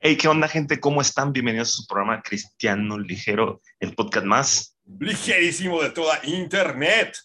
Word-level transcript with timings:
Hey, 0.00 0.16
¿qué 0.16 0.28
onda, 0.28 0.48
gente? 0.48 0.80
¿Cómo 0.80 1.00
están? 1.00 1.32
Bienvenidos 1.32 1.70
a 1.70 1.72
su 1.72 1.86
programa 1.86 2.22
Cristiano 2.22 2.98
Ligero, 2.98 3.60
el 3.80 3.94
podcast 3.94 4.26
más 4.26 4.78
ligerísimo 5.00 5.82
de 5.82 5.90
toda 5.90 6.20
Internet. 6.24 7.16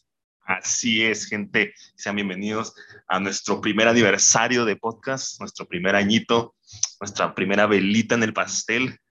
Así 0.43 1.03
es, 1.03 1.27
gente. 1.27 1.73
Sean 1.95 2.15
bienvenidos 2.15 2.73
a 3.07 3.19
nuestro 3.19 3.61
primer 3.61 3.87
aniversario 3.87 4.65
de 4.65 4.75
podcast, 4.75 5.39
nuestro 5.39 5.67
primer 5.67 5.95
añito, 5.95 6.55
nuestra 6.99 7.35
primera 7.35 7.67
velita 7.67 8.15
en 8.15 8.23
el 8.23 8.33
pastel. 8.33 8.97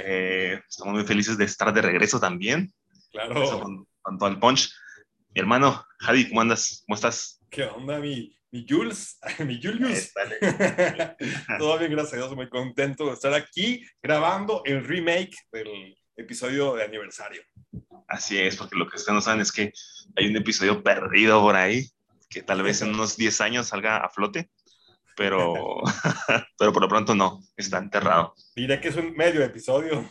Eh, 0.00 0.60
estamos 0.68 0.94
muy 0.94 1.04
felices 1.04 1.38
de 1.38 1.44
estar 1.44 1.72
de 1.72 1.82
regreso 1.82 2.20
también. 2.20 2.72
Claro. 3.10 3.60
Con, 3.60 3.86
con 4.02 4.18
todo 4.18 4.28
el 4.28 4.38
punch. 4.38 4.72
Mi 5.34 5.40
hermano, 5.40 5.84
Javi, 6.00 6.28
¿cómo 6.28 6.42
andas? 6.42 6.84
¿Cómo 6.86 6.94
estás? 6.94 7.40
¿Qué 7.50 7.64
onda, 7.64 7.98
mi, 7.98 8.37
mi 8.50 8.66
Jules? 8.68 9.18
mi 9.46 9.60
Julius. 9.62 10.12
todo 11.58 11.78
bien, 11.78 11.92
gracias 11.92 12.14
a 12.14 12.16
Dios. 12.16 12.34
Muy 12.34 12.48
contento 12.48 13.06
de 13.06 13.12
estar 13.12 13.34
aquí 13.34 13.84
grabando 14.02 14.62
el 14.64 14.84
remake 14.84 15.36
del 15.52 15.96
episodio 16.16 16.74
de 16.74 16.84
aniversario. 16.84 17.42
Así 18.06 18.38
es, 18.38 18.56
porque 18.56 18.76
lo 18.76 18.88
que 18.88 18.96
ustedes 18.96 19.14
no 19.14 19.20
saben 19.20 19.40
es 19.40 19.52
que 19.52 19.72
hay 20.16 20.26
un 20.26 20.36
episodio 20.36 20.82
perdido 20.82 21.40
por 21.40 21.56
ahí, 21.56 21.86
que 22.30 22.42
tal 22.42 22.62
vez 22.62 22.80
en 22.82 22.94
unos 22.94 23.16
10 23.16 23.40
años 23.42 23.68
salga 23.68 23.98
a 23.98 24.08
flote, 24.08 24.50
pero, 25.14 25.82
pero 26.58 26.72
por 26.72 26.82
lo 26.82 26.88
pronto 26.88 27.14
no, 27.14 27.40
está 27.56 27.78
enterrado. 27.78 28.34
Diré 28.56 28.80
que 28.80 28.88
es 28.88 28.96
un 28.96 29.12
medio 29.12 29.42
episodio. 29.42 30.10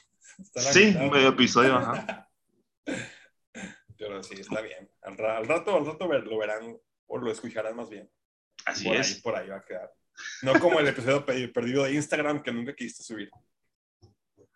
Sí, 0.55 0.95
un 0.99 1.09
medio 1.09 1.29
episodio, 1.29 1.77
ajá. 1.77 2.29
Pero 3.97 4.21
sí, 4.21 4.35
está 4.39 4.61
bien. 4.61 4.87
Al, 5.01 5.19
al 5.25 5.47
rato, 5.47 5.75
al 5.75 5.85
rato 5.85 6.07
lo 6.07 6.37
verán 6.37 6.77
o 7.07 7.17
lo 7.17 7.31
escucharán 7.31 7.75
más 7.75 7.89
bien. 7.89 8.07
Así 8.65 8.85
por 8.85 8.95
es. 8.95 9.15
Ahí, 9.15 9.21
por 9.21 9.35
ahí 9.35 9.49
va 9.49 9.57
a 9.57 9.65
quedar. 9.65 9.91
No 10.41 10.59
como 10.59 10.79
el 10.79 10.87
episodio 10.87 11.25
perdido 11.25 11.83
de 11.83 11.93
Instagram 11.93 12.41
que 12.41 12.51
nunca 12.51 12.75
quisiste 12.75 13.03
subir. 13.03 13.29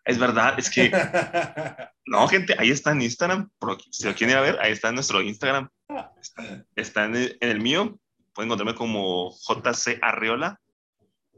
Es 0.04 0.18
verdad, 0.18 0.56
es 0.58 0.70
que. 0.70 0.92
No, 2.08 2.28
gente, 2.28 2.56
ahí 2.58 2.72
está 2.72 2.92
en 2.92 3.04
Instagram. 3.04 3.50
Si 3.90 4.06
lo 4.06 4.14
quieren 4.14 4.32
ir 4.32 4.38
a 4.38 4.42
ver, 4.42 4.60
ahí 4.60 4.74
está 4.74 4.90
en 4.90 4.96
nuestro 4.96 5.22
Instagram. 5.22 5.70
Está, 6.20 6.66
está 6.76 7.06
en, 7.06 7.16
el, 7.16 7.38
en, 7.40 7.50
el, 7.50 7.62
mío. 7.62 7.98
Pueden 8.34 8.48
encontrarme 8.50 8.76
como 8.76 9.32
JC 9.32 9.98
Arreola. 10.02 10.60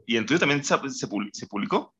¿Y 0.04 0.16
en 0.16 0.26
tuyo 0.26 0.40
también 0.40 0.64
se, 0.64 0.76
se, 0.90 1.06
se 1.32 1.46
publicó? 1.46 1.94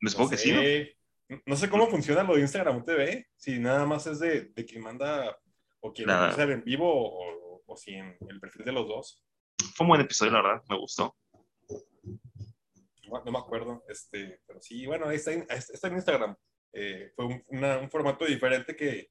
Me 0.00 0.10
supongo 0.10 0.30
no 0.30 0.36
que 0.36 0.36
sí, 0.36 0.52
¿no? 0.52 1.38
No 1.46 1.56
sé 1.56 1.70
cómo 1.70 1.88
funciona 1.88 2.22
lo 2.22 2.34
de 2.34 2.42
Instagram 2.42 2.84
TV. 2.84 3.28
Si 3.36 3.58
nada 3.58 3.86
más 3.86 4.06
es 4.06 4.18
de, 4.18 4.50
de 4.54 4.64
quien 4.66 4.82
manda 4.82 5.38
o 5.80 5.92
quien 5.92 6.10
hacer 6.10 6.50
en 6.50 6.64
vivo 6.64 6.92
o, 6.92 7.62
o 7.64 7.76
si 7.76 7.94
en 7.94 8.14
el 8.28 8.40
perfil 8.40 8.66
de 8.66 8.72
los 8.72 8.86
dos. 8.86 9.24
Fue 9.74 9.84
un 9.84 9.88
buen 9.88 10.00
episodio, 10.00 10.32
la 10.32 10.42
verdad. 10.42 10.62
Me 10.68 10.78
gustó. 10.78 11.16
No, 13.08 13.22
no 13.24 13.32
me 13.32 13.38
acuerdo. 13.38 13.84
Este, 13.88 14.40
pero 14.46 14.60
sí, 14.60 14.86
bueno, 14.86 15.08
ahí 15.08 15.16
está, 15.16 15.32
está 15.32 15.88
en 15.88 15.94
Instagram. 15.94 16.36
Eh, 16.72 17.12
fue 17.14 17.26
un, 17.26 17.44
una, 17.48 17.78
un, 17.78 17.90
formato 17.90 18.24
diferente 18.24 18.74
que, 18.74 19.10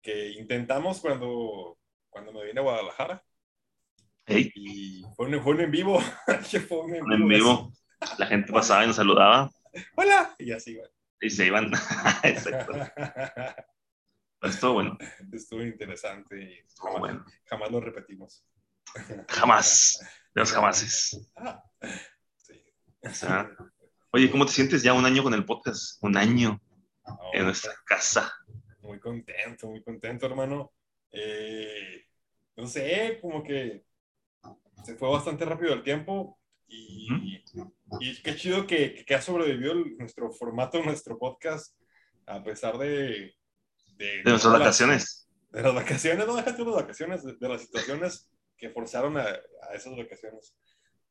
que, 0.00 0.30
intentamos 0.30 1.00
cuando, 1.00 1.78
cuando 2.08 2.32
me 2.32 2.44
vine 2.44 2.60
a 2.60 2.62
Guadalajara. 2.62 3.22
Hey. 4.24 4.50
Y 4.54 5.02
fue 5.16 5.26
un, 5.26 5.42
fue 5.42 5.54
un 5.54 5.60
en 5.60 5.70
vivo. 5.70 6.00
fue 6.68 6.78
un 6.78 6.94
en. 6.94 7.12
En 7.12 7.28
vivo. 7.28 7.72
La 8.18 8.26
gente 8.26 8.52
pasaba 8.52 8.84
y 8.84 8.86
nos 8.88 8.96
saludaba. 8.96 9.50
Hola. 9.96 10.34
Y 10.38 10.52
así, 10.52 10.74
güey. 10.74 10.88
Y 11.20 11.30
se 11.30 11.46
iban. 11.46 11.70
Exacto. 12.24 12.72
Estuvo 14.42 14.72
bueno. 14.74 14.98
Estuvo 15.32 15.62
interesante 15.62 16.42
y 16.42 16.58
Estuvo 16.66 16.86
jamás, 16.86 17.00
bueno. 17.00 17.24
jamás 17.44 17.70
lo 17.70 17.80
repetimos. 17.80 18.44
Jamás. 19.28 19.98
De 20.34 20.40
los 20.40 20.52
jamases. 20.52 21.20
Sí. 22.36 22.54
O 23.02 23.10
sea, 23.10 23.50
oye, 24.10 24.30
¿cómo 24.30 24.46
te 24.46 24.52
sientes 24.52 24.82
ya 24.82 24.94
un 24.94 25.04
año 25.04 25.22
con 25.22 25.34
el 25.34 25.44
podcast? 25.44 26.02
Un 26.02 26.16
año 26.16 26.60
en 27.32 27.44
nuestra 27.44 27.72
casa. 27.84 28.32
Muy 28.80 28.98
contento, 28.98 29.68
muy 29.68 29.82
contento, 29.82 30.26
hermano. 30.26 30.72
Eh, 31.10 32.06
no 32.56 32.66
sé, 32.66 33.18
como 33.20 33.42
que 33.42 33.84
se 34.84 34.96
fue 34.96 35.08
bastante 35.10 35.44
rápido 35.44 35.74
el 35.74 35.82
tiempo 35.82 36.38
y, 36.66 37.08
¿Mm? 37.10 37.66
y 38.00 38.22
qué 38.22 38.36
chido 38.36 38.66
que, 38.66 39.04
que, 39.06 39.14
ha 39.14 39.20
sobrevivido 39.20 39.72
el, 39.72 39.96
nuestro 39.98 40.32
formato, 40.32 40.82
nuestro 40.82 41.18
podcast, 41.18 41.76
a 42.26 42.42
pesar 42.42 42.78
de... 42.78 43.34
De, 43.96 44.22
de 44.22 44.30
nuestras 44.30 44.52
vacaciones. 44.54 45.28
De 45.50 45.62
las 45.62 45.74
vacaciones, 45.74 46.26
no 46.26 46.34
déjate 46.34 46.64
las 46.64 46.74
vacaciones, 46.74 47.22
de, 47.22 47.36
de, 47.38 47.48
las 47.48 47.60
situaciones 47.60 48.31
que 48.62 48.70
forzaron 48.70 49.18
a, 49.18 49.24
a 49.24 49.74
esas 49.74 49.96
vacaciones. 49.96 50.56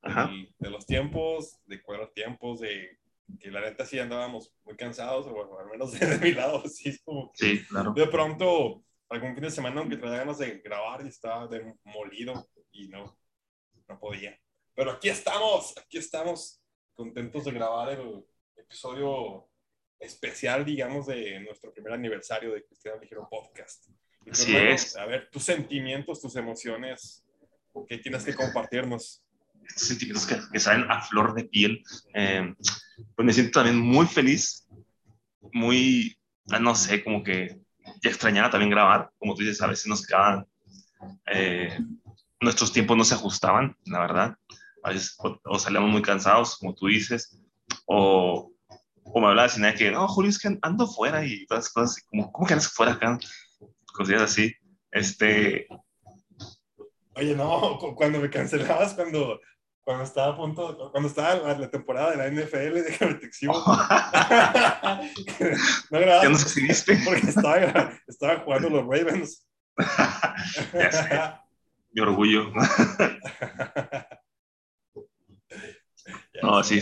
Ajá. 0.02 0.32
Y 0.32 0.56
de 0.58 0.70
los 0.70 0.86
tiempos, 0.86 1.60
de 1.66 1.82
cuadrar 1.82 2.10
tiempos, 2.14 2.62
de 2.62 2.98
que 3.42 3.52
la 3.52 3.60
neta 3.60 3.86
sí 3.86 4.00
andábamos 4.00 4.56
muy 4.64 4.78
cansados, 4.78 5.28
o 5.28 5.34
bueno, 5.34 5.60
al 5.60 5.68
menos 5.68 5.92
de, 5.92 6.00
de 6.08 6.18
mi 6.20 6.32
lado, 6.32 6.64
sí, 6.70 6.98
como 7.04 7.30
que 7.34 7.46
sí, 7.46 7.66
claro. 7.66 7.92
de 7.92 8.08
pronto 8.08 8.86
algún 9.10 9.34
fin 9.34 9.44
de 9.44 9.52
semana, 9.52 9.82
aunque 9.82 9.98
traía 9.98 10.20
ganas 10.20 10.38
de 10.38 10.60
grabar 10.60 11.04
y 11.04 11.10
estaba 11.10 11.46
demolido 11.50 12.50
y 12.72 12.88
no, 12.88 13.20
no 13.90 14.00
podía. 14.00 14.40
Pero 14.74 14.92
aquí 14.92 15.10
estamos, 15.10 15.78
aquí 15.78 15.98
estamos, 15.98 16.64
contentos 16.94 17.44
de 17.44 17.52
grabar 17.52 17.90
el 17.90 18.26
episodio 18.56 19.50
especial, 20.00 20.64
digamos, 20.64 21.08
de 21.08 21.42
nuestro 21.42 21.74
primer 21.74 21.92
aniversario 21.92 22.54
de 22.54 22.64
Cristiano 22.64 22.98
Ligero 23.02 23.28
Podcast. 23.30 23.90
Y 24.26 24.30
Así 24.30 24.56
hermano, 24.56 24.76
es. 24.76 24.96
A 24.96 25.06
ver, 25.06 25.30
tus 25.30 25.44
sentimientos, 25.44 26.22
tus 26.22 26.38
emociones, 26.38 27.26
¿qué 27.88 27.98
tienes 27.98 28.24
que 28.24 28.36
compartirnos? 28.36 29.24
Estos 29.68 29.88
sentimientos 29.88 30.26
que, 30.26 30.38
que 30.52 30.60
salen 30.60 30.90
a 30.92 31.02
flor 31.02 31.34
de 31.34 31.46
piel. 31.46 31.84
Eh, 32.14 32.54
pues 33.16 33.26
me 33.26 33.34
siento 33.34 33.60
también 33.60 33.78
muy 33.78 34.06
feliz, 34.06 34.68
muy, 35.54 36.18
no 36.60 36.76
sé, 36.76 37.04
como 37.04 37.24
que 37.24 37.60
ya 38.02 38.10
extrañaba 38.10 38.50
también 38.50 38.70
grabar, 38.70 39.12
como 39.18 39.36
tú 39.36 39.42
dices, 39.42 39.62
a 39.62 39.68
veces 39.68 39.88
nos 39.88 40.06
quedaban, 40.06 40.46
eh, 41.28 41.80
nuestros 42.40 42.72
tiempos 42.72 42.98
no 42.98 43.04
se 43.04 43.16
ajustaban, 43.16 43.76
la 43.86 44.00
verdad, 44.00 44.36
a 44.84 44.90
veces 44.90 45.16
o, 45.20 45.40
o 45.46 45.60
salíamos 45.60 45.90
muy 45.90 46.02
cansados, 46.02 46.58
como 46.58 46.74
tú 46.76 46.88
dices, 46.88 47.40
o, 47.86 48.52
o 49.04 49.20
me 49.20 49.28
hablabas 49.28 49.58
y 49.58 49.62
nada 49.62 49.74
que, 49.74 49.92
no, 49.92 50.08
Julio, 50.08 50.30
es 50.30 50.40
que 50.40 50.58
ando 50.62 50.88
fuera 50.88 51.26
y 51.26 51.46
todas 51.46 51.66
esas 51.66 51.74
cosas, 51.74 52.04
como, 52.08 52.32
¿cómo 52.32 52.48
que 52.48 52.54
andas 52.54 52.72
fuera 52.72 52.94
acá? 52.94 53.18
Cosillas 53.94 54.24
así, 54.24 54.54
este... 54.92 55.68
Oye, 57.16 57.36
no, 57.36 57.78
cuando 57.96 58.20
me 58.20 58.30
cancelabas, 58.30 58.94
cuando 58.94 59.40
cuando 59.84 60.04
estaba 60.04 60.34
a 60.34 60.38
punto, 60.38 60.92
cuando 60.92 61.10
estaba 61.10 61.54
la, 61.58 61.70
temporada 61.70 62.12
de 62.12 62.18
la 62.18 62.28
NFL, 62.28 62.84
déjame 62.84 63.16
te 63.16 63.26
exhibo. 63.26 63.54
no 63.54 63.64
grababa. 66.00 66.24
Ya 66.24 66.30
nos 66.30 66.44
exhibiste. 66.44 67.00
Porque 67.06 67.28
estaba, 67.28 67.92
estaba 68.08 68.40
jugando 68.42 68.70
los 68.70 68.84
Ravens. 68.84 69.48
ya 70.74 70.92
sé. 70.92 71.20
Mi 71.94 72.02
orgullo. 72.02 72.54
no, 76.42 76.64
sí, 76.64 76.80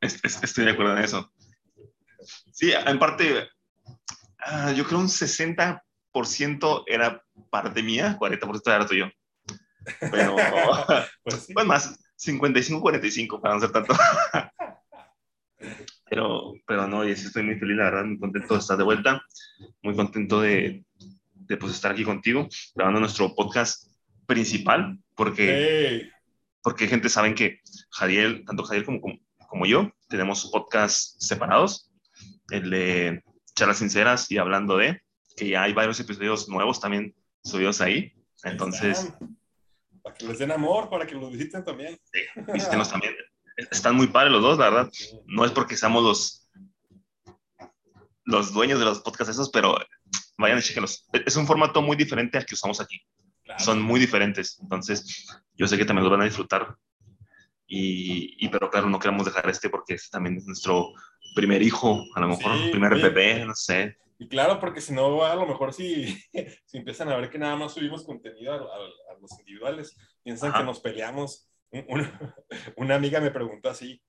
estoy 0.00 0.64
de 0.64 0.70
acuerdo 0.70 0.96
en 0.96 1.04
eso. 1.04 1.32
Sí, 2.52 2.72
en 2.72 2.98
parte, 2.98 3.48
uh, 3.86 4.70
yo 4.76 4.84
creo 4.84 5.00
un 5.00 5.08
60% 5.08 6.84
era 6.86 7.24
parte 7.50 7.82
mía, 7.82 8.16
40% 8.20 8.62
era 8.66 8.86
tuyo. 8.86 9.10
Pero, 10.00 10.36
pues, 11.22 11.46
sí. 11.46 11.54
más, 11.66 11.98
55-45 12.18 13.40
para 13.40 13.54
no 13.54 13.60
ser 13.60 13.72
tanto. 13.72 13.94
pero, 16.10 16.54
pero 16.66 16.86
no, 16.86 17.06
y 17.06 17.14
sí 17.16 17.26
estoy 17.26 17.42
muy 17.42 17.58
feliz, 17.58 17.76
la 17.76 17.84
verdad, 17.84 18.04
muy 18.04 18.18
contento 18.18 18.54
de 18.54 18.60
estar 18.60 18.76
de 18.76 18.84
vuelta, 18.84 19.22
muy 19.82 19.94
contento 19.94 20.40
de, 20.40 20.84
de 21.46 21.56
pues, 21.56 21.74
estar 21.74 21.92
aquí 21.92 22.04
contigo, 22.04 22.48
grabando 22.74 23.00
nuestro 23.00 23.34
podcast 23.34 23.88
principal, 24.26 24.98
porque, 25.14 26.00
hey. 26.00 26.10
porque 26.62 26.88
gente 26.88 27.08
saben 27.08 27.34
que 27.34 27.60
Jadiel, 27.90 28.44
tanto 28.44 28.64
Jadiel 28.64 28.84
como, 28.84 29.00
como, 29.00 29.18
como 29.48 29.66
yo, 29.66 29.92
tenemos 30.08 30.50
podcasts 30.50 31.16
separados, 31.18 31.90
el 32.50 32.70
de 32.70 33.24
charlas 33.54 33.78
sinceras 33.78 34.30
y 34.30 34.38
hablando 34.38 34.76
de, 34.76 35.02
que 35.36 35.48
ya 35.48 35.62
hay 35.62 35.72
varios 35.72 35.98
episodios 36.00 36.48
nuevos 36.48 36.80
también 36.80 37.14
subidos 37.42 37.80
ahí, 37.80 38.12
entonces... 38.44 39.12
Para 40.04 40.14
que 40.16 40.26
les 40.26 40.38
den 40.38 40.52
amor, 40.52 40.90
para 40.90 41.06
que 41.06 41.14
los 41.14 41.32
visiten 41.32 41.64
también. 41.64 41.98
Sí, 42.12 42.20
visítenos 42.52 42.90
también. 42.90 43.14
Están 43.70 43.96
muy 43.96 44.06
padres 44.08 44.32
los 44.32 44.42
dos, 44.42 44.58
la 44.58 44.68
verdad. 44.68 44.92
No 45.24 45.46
es 45.46 45.50
porque 45.52 45.76
seamos 45.78 46.02
los, 46.02 46.50
los 48.24 48.52
dueños 48.52 48.78
de 48.78 48.84
los 48.84 49.00
podcasts 49.00 49.30
esos, 49.32 49.48
pero 49.50 49.76
vayan 50.36 50.58
y 50.58 50.62
chequenlos. 50.62 51.06
Es 51.12 51.36
un 51.36 51.46
formato 51.46 51.80
muy 51.80 51.96
diferente 51.96 52.36
al 52.36 52.44
que 52.44 52.54
usamos 52.54 52.80
aquí. 52.82 53.00
Claro. 53.44 53.64
Son 53.64 53.80
muy 53.80 53.98
diferentes. 53.98 54.58
Entonces, 54.60 55.26
yo 55.54 55.66
sé 55.66 55.78
que 55.78 55.86
también 55.86 56.04
lo 56.04 56.10
van 56.10 56.20
a 56.20 56.24
disfrutar. 56.26 56.76
Y, 57.66 58.36
y, 58.44 58.48
pero 58.50 58.68
claro, 58.70 58.90
no 58.90 58.98
queremos 58.98 59.24
dejar 59.24 59.48
este 59.48 59.70
porque 59.70 59.94
este 59.94 60.10
también 60.10 60.36
es 60.36 60.44
nuestro 60.46 60.92
primer 61.34 61.62
hijo, 61.62 62.04
a 62.14 62.20
lo 62.20 62.28
mejor, 62.28 62.58
Sí, 62.58 62.68
primer 62.70 62.92
oye. 62.92 63.02
bebé, 63.08 63.44
no 63.46 63.54
sé. 63.54 63.96
Y 64.24 64.28
claro, 64.28 64.58
porque 64.58 64.80
si 64.80 64.94
no, 64.94 65.22
a 65.22 65.34
lo 65.34 65.46
mejor 65.46 65.74
si, 65.74 66.06
si 66.64 66.78
empiezan 66.78 67.10
a 67.10 67.16
ver 67.16 67.28
que 67.28 67.38
nada 67.38 67.56
más 67.56 67.74
subimos 67.74 68.04
contenido 68.06 68.52
a, 68.54 68.56
a- 68.56 69.14
a 69.14 69.18
los 69.20 69.30
individuales, 69.38 69.94
piensan 70.22 70.48
Ajá. 70.50 70.60
que 70.60 70.64
nos 70.64 70.80
peleamos. 70.80 71.50
Un- 71.70 71.84
Una, 71.88 72.34
una 72.76 72.94
amiga 72.94 73.20
me 73.20 73.30
preguntó 73.30 73.68
así, 73.68 74.00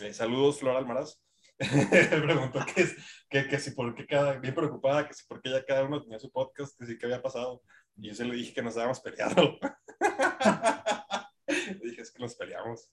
Eh, 0.00 0.12
saludos, 0.12 0.58
Flor 0.58 0.76
Almaraz. 0.76 1.20
preguntó 2.26 2.58
que, 2.74 2.88
que, 3.30 3.46
que, 3.46 3.58
si 3.60 3.70
por 3.70 3.94
qué 3.94 4.04
cada, 4.06 4.32
bien 4.40 4.52
preocupada, 4.54 5.06
que 5.06 5.14
si 5.14 5.24
por 5.26 5.40
qué 5.40 5.50
ya 5.50 5.64
cada 5.64 5.84
uno 5.84 6.02
tenía 6.02 6.18
su 6.18 6.30
podcast, 6.32 6.76
que 6.76 6.86
si 6.86 6.98
qué 6.98 7.06
había 7.06 7.22
pasado. 7.22 7.62
Y 7.96 8.08
yo 8.08 8.14
se 8.16 8.24
le 8.24 8.34
dije 8.34 8.52
que 8.54 8.62
nos 8.62 8.76
habíamos 8.76 8.98
peleado. 9.00 9.58
le 11.46 11.78
dije, 11.88 12.02
es 12.02 12.10
que 12.10 12.20
nos 12.22 12.34
peleamos. 12.34 12.90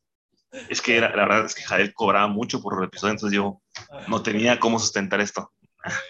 Es 0.70 0.82
que 0.82 1.00
la, 1.00 1.10
la 1.16 1.24
verdad 1.26 1.46
es 1.46 1.56
que 1.56 1.64
Jael 1.64 1.94
cobraba 1.94 2.28
mucho 2.28 2.62
por 2.62 2.78
el 2.78 2.86
episodio, 2.88 3.14
entonces 3.14 3.36
yo 3.36 3.62
no 4.08 4.22
tenía 4.22 4.60
cómo 4.60 4.78
sustentar 4.80 5.20
esto. 5.22 5.52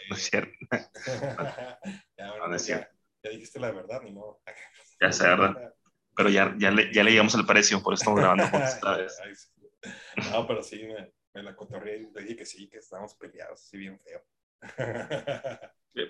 No 0.10 0.16
es 0.16 0.24
cierto. 0.24 0.52
ya, 2.18 2.30
bueno, 2.32 2.48
no 2.48 2.56
es 2.56 2.66
cierto. 2.66 2.88
Ya, 3.24 3.30
ya, 3.30 3.36
dijiste 3.36 3.60
la 3.60 3.72
verdad, 3.72 4.02
ni 4.02 4.12
modo. 4.12 4.42
ya 5.00 5.12
sé, 5.12 5.24
¿verdad? 5.24 5.74
Pero 6.16 6.30
ya, 6.30 6.54
ya, 6.58 6.72
le, 6.72 6.94
ya 6.94 7.04
le 7.04 7.12
llegamos 7.12 7.36
al 7.36 7.46
precio, 7.46 7.82
por 7.82 7.94
eso 7.94 8.02
estamos 8.02 8.20
grabando 8.20 8.44
esta 8.66 8.98
vez. 8.98 9.22
No, 10.32 10.48
pero 10.48 10.64
sí, 10.64 10.84
me, 10.86 11.14
me 11.34 11.44
la 11.44 11.56
cotorré 11.56 11.98
y 11.98 12.12
le 12.12 12.22
dije 12.22 12.38
que 12.38 12.46
sí, 12.46 12.68
que 12.68 12.80
estábamos 12.80 13.16
peleados, 13.16 13.62
así 13.62 13.78
bien 13.78 14.00
feo. 14.00 14.24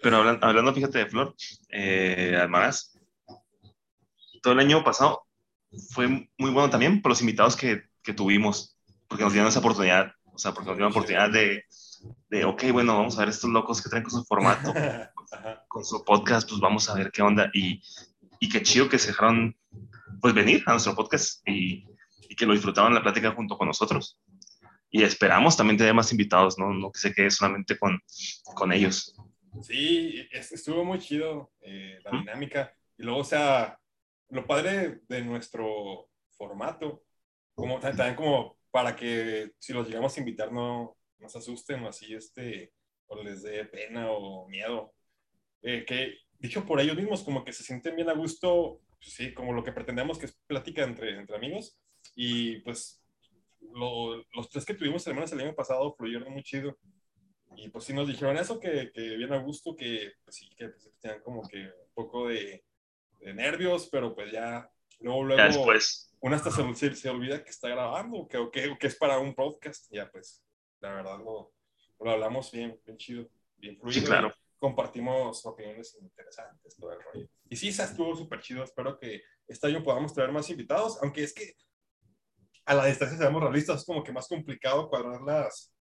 Pero 0.02 0.18
hablando, 0.18 0.46
hablando 0.46 0.74
fíjate 0.74 1.00
de 1.00 1.06
Flor, 1.06 1.36
eh, 1.70 2.38
Almaraz, 2.40 2.98
todo 4.42 4.54
el 4.54 4.60
año 4.60 4.84
pasado 4.84 5.26
fue 5.92 6.08
muy 6.08 6.52
bueno 6.52 6.70
también 6.70 7.02
por 7.02 7.12
los 7.12 7.22
invitados 7.22 7.56
que, 7.56 7.84
que 8.02 8.14
tuvimos, 8.14 8.78
porque 9.08 9.24
nos 9.24 9.34
dieron 9.34 9.50
esa 9.50 9.60
oportunidad, 9.60 10.14
o 10.26 10.38
sea, 10.38 10.54
porque 10.54 10.68
nos 10.68 10.78
dieron 10.78 10.92
la 10.92 10.98
oportunidad 10.98 11.32
de, 11.32 11.66
de, 12.30 12.46
ok, 12.46 12.72
bueno, 12.72 12.98
vamos 12.98 13.18
a 13.18 13.22
ver 13.22 13.30
estos 13.30 13.50
locos 13.50 13.82
que 13.82 13.90
traen 13.90 14.04
con 14.04 14.12
su 14.12 14.24
formato, 14.26 14.74
con 15.68 15.84
su 15.86 16.04
podcast, 16.04 16.48
pues 16.48 16.62
vamos 16.62 16.90
a 16.90 16.96
ver 16.96 17.12
qué 17.12 17.22
onda. 17.22 17.50
Y, 17.54 17.82
y 18.40 18.50
qué 18.50 18.62
chido 18.62 18.90
que 18.90 19.00
se 19.00 19.08
dejaron, 19.08 19.58
pues, 20.22 20.34
venir 20.34 20.64
a 20.66 20.72
nuestro 20.72 20.96
podcast 20.96 21.48
y, 21.48 21.86
y 22.30 22.36
que 22.36 22.46
lo 22.46 22.54
disfrutaban 22.54 22.94
la 22.94 23.02
plática 23.02 23.32
junto 23.32 23.58
con 23.58 23.68
nosotros. 23.68 24.20
Y 24.92 25.04
esperamos 25.04 25.56
también 25.56 25.78
tener 25.78 25.94
más 25.94 26.12
invitados, 26.12 26.58
¿no? 26.58 26.74
No 26.74 26.92
que 26.92 27.00
se 27.00 27.14
quede 27.14 27.30
solamente 27.30 27.78
con, 27.78 28.00
con 28.56 28.72
ellos. 28.72 29.16
Sí, 29.62 30.28
estuvo 30.32 30.84
muy 30.84 31.00
chido 31.00 31.52
eh, 31.62 32.00
la 32.04 32.12
dinámica. 32.20 32.74
Y 32.98 33.04
luego, 33.04 33.20
o 33.20 33.24
sea, 33.24 33.80
lo 34.30 34.46
padre 34.46 35.02
de 35.08 35.22
nuestro 35.24 36.10
formato, 36.38 37.04
como 37.56 37.80
también 37.80 38.16
como 38.16 38.58
para 38.72 38.96
que 38.96 39.52
si 39.60 39.74
los 39.74 39.88
llegamos 39.88 40.16
a 40.16 40.20
invitar 40.20 40.52
no, 40.52 40.98
se 41.28 41.40
asusten 41.40 41.84
o 41.84 41.90
así, 41.90 42.14
este, 42.14 42.72
o 43.08 43.22
les 43.22 43.44
dé 43.44 43.66
pena 43.66 44.12
o 44.12 44.48
miedo. 44.48 44.94
Eh, 45.62 45.84
que 45.86 46.14
dicho 46.40 46.66
por 46.66 46.80
ellos 46.80 46.96
mismos, 46.96 47.24
como 47.24 47.44
que 47.44 47.52
se 47.52 47.64
sienten 47.64 47.96
bien 47.96 48.10
a 48.10 48.14
gusto, 48.14 48.80
pues 49.00 49.14
sí, 49.14 49.34
como 49.34 49.54
lo 49.54 49.64
que 49.64 49.74
pretendemos 49.74 50.18
que 50.18 50.28
es 50.28 50.40
plática 50.48 50.84
entre, 50.84 51.18
entre 51.18 51.36
amigos. 51.36 51.78
Y 52.16 52.60
pues 52.60 53.04
lo, 53.74 54.18
los 54.34 54.50
tres 54.50 54.66
que 54.66 54.74
tuvimos 54.74 55.06
el 55.08 55.18
el 55.18 55.40
año 55.40 55.56
pasado 55.56 55.94
fluyeron 55.96 56.32
muy 56.32 56.44
chido. 56.44 56.78
Y 57.56 57.70
pues 57.70 57.86
sí 57.86 57.94
nos 57.94 58.08
dijeron 58.08 58.38
eso, 58.38 58.60
que, 58.60 58.92
que 58.94 59.18
bien 59.18 59.34
a 59.34 59.38
gusto, 59.38 59.76
que 59.76 60.14
pues 60.24 60.36
sí, 60.36 60.50
que 60.56 60.70
pues, 60.70 60.90
tenían 61.00 61.22
como 61.22 61.48
que 61.48 61.58
un 61.58 61.94
poco 61.94 62.28
de, 62.28 62.64
de 63.20 63.34
nervios, 63.34 63.90
pero 63.92 64.16
pues 64.16 64.32
ya 64.32 64.72
luego, 65.00 65.24
luego 65.24 65.42
Ya 65.42 65.48
después, 65.48 66.16
una 66.22 66.38
hasta 66.38 66.52
se, 66.52 66.76
se, 66.76 66.96
se 66.96 67.10
olvida 67.10 67.44
que 67.44 67.50
está 67.50 67.68
grabando, 67.70 68.28
que, 68.28 68.38
o 68.38 68.52
que, 68.52 68.78
que 68.78 68.88
es 68.88 68.96
para 68.96 69.20
un 69.20 69.34
podcast. 69.34 69.88
Ya 69.92 70.10
pues, 70.10 70.44
la 70.82 70.94
verdad 70.94 71.18
lo, 71.20 71.54
lo 72.00 72.12
hablamos 72.12 72.52
bien, 72.52 72.80
bien 72.86 72.98
chido, 72.98 73.30
bien 73.58 73.78
fluido. 73.78 74.00
sí, 74.02 74.06
claro. 74.06 74.34
Compartimos 74.58 75.46
opiniones 75.46 75.98
interesantes, 76.02 76.76
todo 76.76 76.92
el 76.92 77.00
rollo. 77.02 77.30
Y 77.50 77.56
sí, 77.56 77.72
se 77.72 77.84
estuvo 77.84 78.14
súper 78.16 78.42
chido. 78.42 78.64
Espero 78.64 78.98
que 79.00 79.22
este 79.48 79.68
año 79.68 79.84
podamos 79.84 80.14
traer 80.14 80.32
más 80.32 80.50
invitados, 80.50 81.00
aunque 81.02 81.24
es 81.24 81.34
que 81.34 81.56
a 82.66 82.74
la 82.74 82.86
distancia 82.86 83.18
seamos 83.18 83.42
realistas, 83.42 83.80
es 83.80 83.86
como 83.86 84.04
que 84.04 84.12
más 84.12 84.28
complicado 84.28 84.90
cuadrar 84.90 85.22
las, 85.22 85.74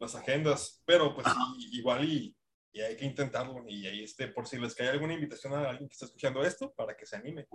las 0.00 0.14
agendas, 0.14 0.82
pero 0.84 1.14
pues 1.14 1.26
igual 1.72 2.04
y, 2.04 2.34
y, 2.72 2.80
hay 2.80 2.96
que 2.96 3.04
intentarlo. 3.04 3.64
Y 3.68 3.86
ahí, 3.86 4.02
este, 4.02 4.28
por 4.28 4.46
si 4.46 4.58
les 4.58 4.74
cae 4.74 4.88
alguna 4.88 5.14
invitación 5.14 5.52
a 5.54 5.70
alguien 5.70 5.88
que 5.88 5.92
está 5.92 6.06
escuchando 6.06 6.42
esto, 6.42 6.72
para 6.72 6.96
que 6.96 7.06
se 7.06 7.16
anime. 7.16 7.46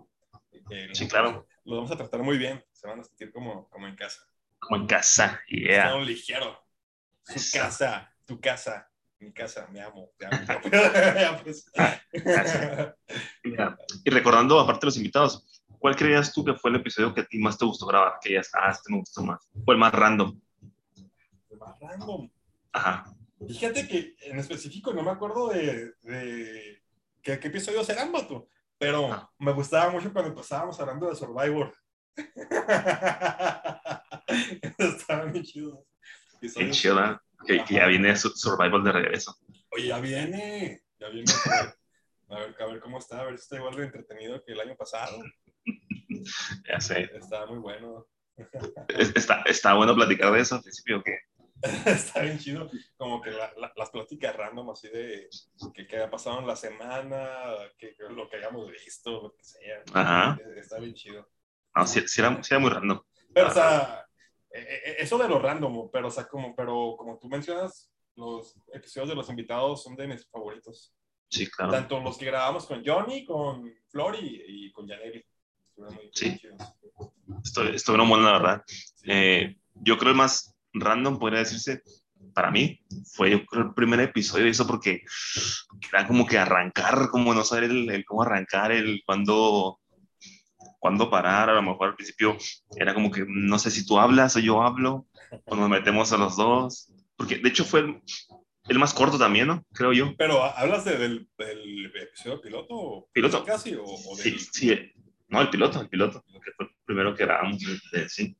Eh, 0.69 0.89
Sí, 0.93 1.07
claro. 1.07 1.47
Lo 1.65 1.75
vamos 1.77 1.91
a 1.91 1.97
tratar 1.97 2.21
muy 2.21 2.37
bien, 2.37 2.63
se 2.71 2.87
van 2.87 2.99
a 2.99 3.03
sentir 3.03 3.31
como, 3.31 3.67
como 3.69 3.87
en 3.87 3.95
casa. 3.95 4.25
Como 4.59 4.81
en 4.81 4.87
casa, 4.87 5.41
Está 5.49 5.87
yeah. 5.89 5.95
un 5.95 6.05
ligero. 6.05 6.57
Su 7.23 7.57
casa, 7.57 8.11
tu 8.25 8.39
casa, 8.39 8.89
mi 9.19 9.31
casa, 9.31 9.67
me 9.71 9.81
amo, 9.81 10.11
te 10.17 10.25
amo. 10.25 10.37
Pues. 11.43 11.65
Mira, 13.43 13.77
Y 14.03 14.09
recordando, 14.09 14.59
aparte 14.59 14.81
de 14.81 14.85
los 14.87 14.97
invitados, 14.97 15.63
¿cuál 15.79 15.95
creías 15.95 16.33
tú 16.33 16.43
que 16.43 16.53
fue 16.55 16.71
el 16.71 16.77
episodio 16.77 17.13
que 17.13 17.21
a 17.21 17.25
ti 17.25 17.37
más 17.39 17.57
te 17.57 17.65
gustó 17.65 17.85
grabar? 17.85 18.15
Que 18.21 18.33
ya 18.33 18.41
ah, 18.53 18.71
este 18.71 18.91
me 18.91 18.99
gustó 18.99 19.23
más. 19.23 19.49
O 19.65 19.71
el 19.71 19.77
más 19.77 19.93
random. 19.93 20.39
Más 21.59 21.79
random. 21.79 22.29
Ajá. 22.73 23.05
Fíjate 23.47 23.87
que 23.87 24.15
en 24.21 24.39
específico 24.39 24.93
no 24.93 25.01
me 25.03 25.11
acuerdo 25.11 25.49
de, 25.49 25.93
de 26.01 26.83
qué, 27.21 27.39
qué 27.39 27.47
episodios 27.47 27.89
eran, 27.89 28.11
vato, 28.11 28.47
pero 28.77 29.11
Ah. 29.11 29.31
me 29.39 29.51
gustaba 29.53 29.91
mucho 29.91 30.11
cuando 30.13 30.29
empezábamos 30.29 30.79
hablando 30.79 31.09
de 31.09 31.15
Survivor. 31.15 31.73
Estaban 34.77 35.31
bien 35.31 35.45
chidos. 36.41 36.53
Qué 36.55 36.63
Episodios. 36.63 36.77
chido, 36.77 37.21
que, 37.45 37.63
que 37.65 37.73
ya 37.75 37.85
viene 37.87 38.15
su- 38.15 38.29
Survival 38.35 38.83
de 38.83 38.91
regreso. 38.91 39.35
Oye, 39.71 39.87
ya 39.87 39.99
viene, 39.99 40.81
ya 40.99 41.09
viene. 41.09 41.31
A 42.29 42.39
ver, 42.39 42.55
a 42.59 42.65
ver 42.65 42.79
cómo 42.79 42.97
está, 42.99 43.21
a 43.21 43.23
ver 43.25 43.37
si 43.37 43.43
está 43.43 43.55
igual 43.57 43.75
de 43.75 43.83
entretenido 43.85 44.43
que 44.43 44.53
el 44.53 44.59
año 44.61 44.75
pasado. 44.75 45.17
Ya 46.69 46.79
sé. 46.79 47.09
Está 47.15 47.45
muy 47.45 47.59
bueno. 47.59 48.07
Es- 48.89 49.11
Está, 49.15 49.41
está 49.45 49.73
bueno 49.73 49.95
platicar 49.95 50.31
de 50.33 50.41
eso 50.41 50.55
al 50.55 50.61
principio, 50.61 51.01
que 51.03 51.17
Está 51.85 52.21
bien 52.21 52.37
chido, 52.39 52.69
como 52.97 53.21
que 53.21 53.29
la- 53.31 53.53
la- 53.57 53.71
las 53.75 53.89
pláticas 53.91 54.35
random 54.35 54.71
así 54.71 54.89
de 54.89 55.29
que, 55.73 55.87
que 55.87 55.97
ha 55.99 56.09
pasado 56.09 56.39
en 56.39 56.47
la 56.47 56.55
semana, 56.55 57.29
que, 57.77 57.95
que 57.95 58.03
lo 58.09 58.27
que 58.29 58.37
hayamos 58.37 58.69
visto, 58.71 59.11
lo 59.23 59.35
que 59.35 59.43
sea. 59.43 59.83
Ajá. 59.93 60.39
Eh, 60.41 60.59
Está 60.59 60.79
bien 60.79 60.93
chido. 60.95 61.29
no, 61.75 61.85
sí, 61.87 62.01
sí 62.07 62.21
era, 62.21 62.41
sí 62.43 62.53
era 62.53 62.59
muy 62.59 62.69
random. 62.71 63.01
Pero, 63.33 63.47
o 63.47 63.51
sea, 63.51 64.05
eso 64.53 65.17
de 65.17 65.27
lo 65.27 65.39
random, 65.39 65.89
pero, 65.91 66.07
o 66.07 66.11
sea, 66.11 66.27
como, 66.27 66.55
pero 66.55 66.95
como 66.97 67.17
tú 67.17 67.27
mencionas, 67.27 67.91
los 68.15 68.55
episodios 68.73 69.09
de 69.09 69.15
los 69.15 69.29
invitados 69.29 69.83
son 69.83 69.95
de 69.95 70.07
mis 70.07 70.27
favoritos. 70.27 70.93
Sí, 71.29 71.49
claro. 71.49 71.71
Tanto 71.71 71.99
los 72.01 72.17
que 72.17 72.25
grabamos 72.25 72.65
con 72.65 72.83
Johnny, 72.85 73.25
con 73.25 73.73
Flor 73.89 74.17
y, 74.19 74.71
con 74.71 74.85
muy 74.85 76.09
Sí. 76.13 76.37
Estoy, 77.43 77.75
estuvieron 77.75 78.09
buenos, 78.09 78.25
la 78.25 78.37
verdad. 78.37 78.63
Sí. 78.67 79.05
Eh, 79.05 79.57
yo 79.75 79.97
creo 79.97 80.11
el 80.11 80.17
más 80.17 80.55
random, 80.73 81.17
podría 81.17 81.39
decirse, 81.39 81.81
para 82.33 82.51
mí, 82.51 82.79
fue 83.13 83.31
yo 83.31 83.45
creo 83.45 83.63
el 83.63 83.73
primer 83.73 83.99
episodio, 83.99 84.45
eso 84.45 84.67
porque 84.67 85.03
era 85.91 86.07
como 86.07 86.25
que 86.25 86.37
arrancar, 86.37 87.09
como 87.09 87.33
no 87.33 87.43
saber 87.43 87.65
el, 87.65 87.89
el 87.89 88.05
cómo 88.05 88.23
arrancar, 88.23 88.71
el 88.71 89.01
cuándo, 89.05 89.79
cuándo 90.81 91.09
parar, 91.11 91.47
a 91.49 91.53
lo 91.53 91.61
mejor 91.61 91.89
al 91.89 91.95
principio 91.95 92.35
era 92.75 92.93
como 92.95 93.11
que 93.11 93.23
no 93.27 93.59
sé 93.59 93.69
si 93.69 93.85
tú 93.85 93.99
hablas 93.99 94.35
o 94.35 94.39
yo 94.39 94.63
hablo, 94.63 95.07
o 95.45 95.55
nos 95.55 95.69
metemos 95.69 96.11
a 96.11 96.17
los 96.17 96.35
dos, 96.35 96.91
porque 97.15 97.37
de 97.37 97.47
hecho 97.49 97.63
fue 97.63 97.81
el, 97.81 98.01
el 98.67 98.79
más 98.79 98.91
corto 98.93 99.19
también, 99.19 99.45
¿no? 99.47 99.63
Creo 99.73 99.93
yo. 99.93 100.15
Pero, 100.17 100.43
¿hablas 100.43 100.83
de- 100.83 100.97
del, 100.97 101.29
del 101.37 101.85
episodio 101.95 102.41
piloto? 102.41 103.07
Piloto. 103.13 103.45
Casi, 103.45 103.75
o, 103.75 103.83
o 103.85 104.15
Sí, 104.15 104.31
del... 104.31 104.39
sí, 104.39 104.91
no, 105.29 105.39
el 105.41 105.49
piloto, 105.51 105.79
el 105.81 105.87
piloto, 105.87 106.23
que 106.43 106.51
fue 106.57 106.65
el 106.65 106.71
primero 106.83 107.15
que 107.15 107.25
grabamos, 107.25 107.61
eh, 107.93 108.09
sí. 108.09 108.35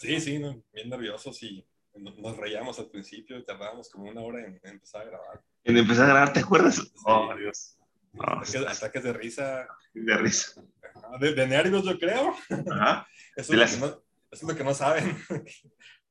Sí, 0.00 0.20
sí, 0.20 0.38
no, 0.40 0.60
bien 0.72 0.88
nerviosos 0.90 1.40
y 1.44 1.64
no- 1.94 2.14
nos 2.16 2.36
reíamos 2.36 2.80
al 2.80 2.90
principio 2.90 3.38
y 3.38 3.44
tardábamos 3.44 3.88
como 3.90 4.10
una 4.10 4.20
hora 4.22 4.40
en, 4.44 4.58
en 4.64 4.70
empezar 4.72 5.02
a 5.02 5.04
grabar. 5.04 5.40
Y 5.64 5.78
empecé 5.78 6.02
a 6.02 6.06
grabar, 6.06 6.32
¿te 6.32 6.40
acuerdas? 6.40 6.80
Oh, 7.04 7.32
Dios. 7.36 7.76
Ah, 8.20 8.38
Ataques, 8.40 8.56
ataques 8.56 9.02
de 9.04 9.12
risa, 9.12 9.68
De 9.94 10.16
risa. 10.16 10.62
De, 11.20 11.34
de 11.34 11.46
nervios 11.46 11.84
yo 11.84 11.98
creo. 11.98 12.34
Ajá. 12.70 13.06
Eso, 13.36 13.52
es, 13.52 13.58
las- 13.58 13.78
lo 13.80 13.86
que 13.86 13.86
no, 13.86 13.86
eso 13.86 14.02
es 14.30 14.42
lo 14.42 14.56
que 14.56 14.64
no 14.64 14.74
saben. 14.74 15.16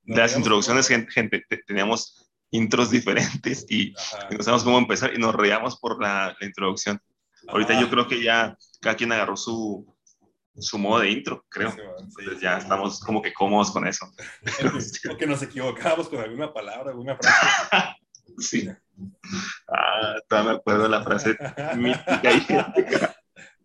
Nos 0.03 0.15
De 0.15 0.21
las 0.21 0.37
introducciones, 0.37 0.87
gente, 0.87 1.11
gente, 1.11 1.43
te- 1.49 1.57
teníamos 1.67 2.31
intros 2.51 2.89
diferentes 2.89 3.65
y, 3.69 3.89
y 3.89 3.93
no 4.37 4.41
sabíamos 4.43 4.63
cómo 4.63 4.77
empezar 4.77 5.13
y 5.13 5.17
nos 5.17 5.35
reíamos 5.35 5.77
por 5.79 6.01
la, 6.01 6.33
la 6.39 6.47
introducción. 6.47 7.01
Ahorita 7.49 7.73
Ajá. 7.73 7.81
yo 7.81 7.89
creo 7.89 8.07
que 8.07 8.23
ya 8.23 8.55
cada 8.79 8.95
quien 8.95 9.11
agarró 9.11 9.35
su, 9.35 9.85
su 10.57 10.77
modo 10.77 11.01
de 11.01 11.11
intro, 11.11 11.45
creo. 11.49 11.71
Sí, 11.71 11.77
sí, 11.77 11.83
Entonces 12.05 12.33
sí. 12.35 12.39
ya 12.41 12.57
estamos 12.57 13.01
como 13.01 13.21
que 13.21 13.33
cómodos 13.33 13.69
con 13.71 13.85
eso. 13.85 14.05
O 14.05 14.11
que- 15.01 15.09
O 15.09 15.17
que 15.17 15.27
nos 15.27 15.41
equivocábamos 15.43 16.07
con 16.07 16.19
alguna 16.21 16.53
palabra, 16.53 16.91
alguna 16.91 17.17
frase. 17.17 17.95
Sí. 18.39 18.69
Ah, 19.67 20.15
todavía 20.29 20.51
me 20.53 20.57
acuerdo 20.57 20.83
de 20.83 20.89
la 20.89 21.03
frase 21.03 21.37
mítica 21.75 22.31
y 22.31 22.45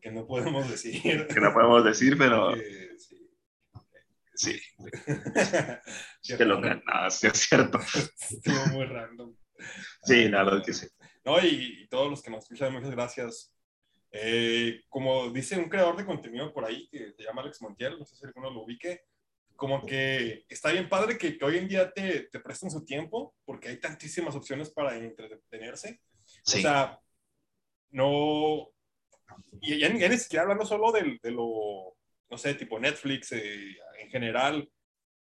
que 0.02 0.11
no 0.11 0.26
podemos 0.26 0.68
decir. 0.68 1.26
que 1.28 1.40
no 1.40 1.54
podemos 1.54 1.85
decir, 1.85 2.18
pero 2.18 2.52
sí. 4.35 4.61
sí, 4.61 4.61
que 6.37 6.44
lo 6.44 6.61
raro. 6.61 6.82
no, 6.85 7.11
sí 7.11 7.28
es 7.28 7.38
cierto. 7.38 7.78
Estuvo 8.30 8.66
muy 8.73 8.85
random. 8.85 9.35
Sí, 10.02 10.28
la 10.28 10.42
verdad 10.42 10.64
que 10.64 10.73
sí. 10.73 10.88
No, 11.25 11.38
y, 11.40 11.82
y 11.85 11.88
todos 11.88 12.11
los 12.11 12.21
que 12.21 12.30
nos 12.30 12.42
escuchan, 12.42 12.73
muchas 12.73 12.90
gracias. 12.90 13.54
Eh, 14.11 14.82
como 14.88 15.30
dice 15.30 15.56
un 15.56 15.71
creador 15.71 15.97
de 15.97 16.04
contenido 16.04 16.52
por 16.52 16.64
ahí 16.66 16.87
que 16.88 17.12
se 17.12 17.23
llama 17.23 17.40
Alex 17.40 17.62
Montiel, 17.62 17.99
no 17.99 18.04
sé 18.04 18.16
si 18.16 18.26
alguno 18.26 18.50
lo 18.50 18.64
ubique, 18.64 19.04
como 19.56 19.87
que 19.87 20.44
está 20.49 20.73
bien 20.73 20.88
padre 20.88 21.16
que, 21.16 21.38
que 21.38 21.44
hoy 21.44 21.56
en 21.56 21.68
día 21.68 21.90
te, 21.92 22.25
te 22.25 22.40
presten 22.40 22.71
su 22.71 22.85
tiempo, 22.85 23.35
porque 23.44 23.68
hay 23.68 23.80
tantísimas 23.80 24.35
opciones 24.35 24.71
para 24.71 24.97
entretenerse. 24.97 26.00
Sí. 26.44 26.59
O 26.59 26.62
sea, 26.62 27.00
no. 27.90 28.68
Y 29.60 29.78
ya, 29.78 29.88
ya 29.96 30.08
ni 30.08 30.18
siquiera 30.18 30.42
hablando 30.42 30.64
solo 30.64 30.92
del- 30.92 31.18
de, 31.22 31.30
lo, 31.30 31.96
no 32.30 32.38
sé, 32.38 32.54
tipo 32.54 32.78
Netflix, 32.78 33.32
eh, 33.32 33.76
en 34.00 34.10
general, 34.10 34.68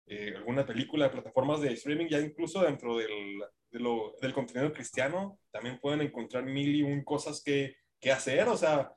eh, 0.06 0.34
alguna 0.36 0.64
película 0.66 1.04
de 1.06 1.10
plataformas 1.12 1.60
de 1.60 1.72
streaming, 1.72 2.06
ya 2.08 2.18
incluso 2.20 2.62
dentro 2.62 2.96
del, 2.96 3.42
de 3.70 3.78
lo- 3.80 4.14
del 4.20 4.32
contenido 4.32 4.72
cristiano, 4.72 5.38
también 5.50 5.78
pueden 5.78 6.00
encontrar 6.02 6.44
mil 6.44 6.74
y 6.74 6.82
un 6.82 7.04
cosas 7.04 7.42
que, 7.42 7.76
que 8.00 8.10
hacer. 8.10 8.48
O 8.48 8.56
sea, 8.56 8.92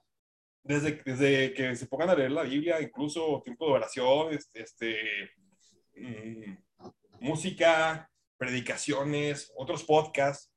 desde, 0.64 1.02
desde 1.06 1.54
que 1.54 1.76
se 1.76 1.88
pongan 1.88 2.10
a 2.10 2.16
leer 2.16 2.32
la 2.32 2.44
Biblia, 2.44 2.82
incluso 2.82 3.42
tiempo 3.44 3.66
de 3.68 3.74
oración, 3.74 4.34
este, 4.34 4.62
este, 4.64 4.96
música, 7.20 8.10
predicaciones, 8.38 9.52
otros 9.56 9.84
podcasts 9.84 10.52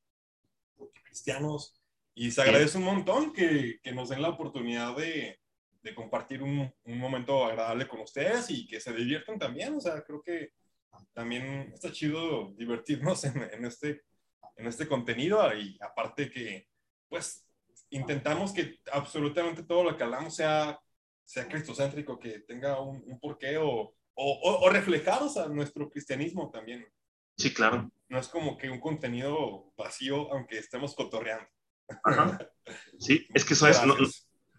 cristianos. 1.04 1.80
Y 2.18 2.30
se 2.30 2.40
agradece 2.40 2.78
un 2.78 2.84
montón 2.84 3.30
que, 3.34 3.78
que 3.82 3.92
nos 3.92 4.08
den 4.08 4.22
la 4.22 4.30
oportunidad 4.30 4.96
de, 4.96 5.38
de 5.82 5.94
compartir 5.94 6.42
un, 6.42 6.72
un 6.84 6.98
momento 6.98 7.44
agradable 7.44 7.86
con 7.86 8.00
ustedes 8.00 8.50
y 8.50 8.66
que 8.66 8.80
se 8.80 8.94
diviertan 8.94 9.38
también. 9.38 9.74
O 9.74 9.80
sea, 9.80 10.02
creo 10.02 10.22
que 10.22 10.52
también 11.12 11.70
está 11.74 11.92
chido 11.92 12.54
divertirnos 12.56 13.22
en, 13.24 13.42
en 13.52 13.66
este, 13.66 14.00
en 14.56 14.66
este 14.66 14.88
contenido 14.88 15.38
y 15.54 15.78
aparte 15.82 16.30
que, 16.30 16.66
pues, 17.06 17.46
intentamos 17.90 18.50
que 18.52 18.80
absolutamente 18.90 19.62
todo 19.62 19.84
lo 19.84 19.94
que 19.94 20.04
hablamos 20.04 20.34
sea, 20.34 20.80
sea 21.22 21.46
cristocéntrico, 21.46 22.18
que 22.18 22.40
tenga 22.40 22.80
un, 22.80 23.04
un 23.06 23.20
porqué 23.20 23.58
o, 23.58 23.68
o, 23.68 23.94
o, 24.14 24.70
o 24.70 25.28
sea, 25.28 25.48
nuestro 25.48 25.90
cristianismo 25.90 26.50
también. 26.50 26.86
Sí, 27.36 27.52
claro. 27.52 27.90
No 28.08 28.18
es 28.18 28.28
como 28.28 28.56
que 28.56 28.70
un 28.70 28.80
contenido 28.80 29.70
vacío, 29.76 30.32
aunque 30.32 30.56
estemos 30.56 30.94
cotorreando. 30.94 31.46
Ajá. 32.04 32.38
Sí, 32.98 33.26
es 33.34 33.44
que 33.44 33.54
eso 33.54 33.68
es, 33.68 33.84
no, 33.84 33.94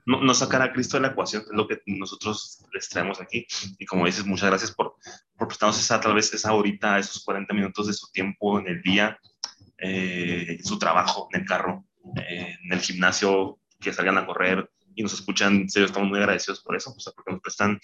no, 0.07 0.21
no 0.21 0.33
sacar 0.33 0.61
a 0.61 0.71
Cristo 0.71 0.95
de 0.97 1.01
la 1.01 1.09
ecuación, 1.09 1.43
es 1.43 1.51
lo 1.51 1.67
que 1.67 1.81
nosotros 1.85 2.63
les 2.73 2.87
traemos 2.87 3.19
aquí. 3.19 3.45
Y 3.77 3.85
como 3.85 4.05
dices, 4.05 4.25
muchas 4.25 4.49
gracias 4.49 4.71
por, 4.71 4.95
por 5.37 5.47
prestarnos 5.49 5.79
esa, 5.79 5.99
tal 5.99 6.15
vez 6.15 6.33
esa 6.33 6.53
horita, 6.53 6.97
esos 6.97 7.23
40 7.25 7.53
minutos 7.53 7.87
de 7.87 7.93
su 7.93 8.09
tiempo 8.11 8.57
en 8.57 8.67
el 8.67 8.81
día, 8.81 9.19
eh, 9.77 10.59
su 10.63 10.79
trabajo, 10.79 11.27
en 11.33 11.41
el 11.41 11.47
carro, 11.47 11.85
eh, 12.15 12.55
en 12.63 12.71
el 12.71 12.79
gimnasio, 12.79 13.59
que 13.81 13.91
salgan 13.91 14.17
a 14.17 14.25
correr 14.25 14.71
y 14.95 15.03
nos 15.03 15.13
escuchan. 15.13 15.55
En 15.55 15.69
serio, 15.69 15.87
estamos 15.87 16.07
muy 16.07 16.19
agradecidos 16.19 16.61
por 16.61 16.77
eso, 16.77 16.93
o 16.95 16.99
sea, 16.99 17.11
porque 17.11 17.33
nos 17.33 17.41
prestan 17.41 17.77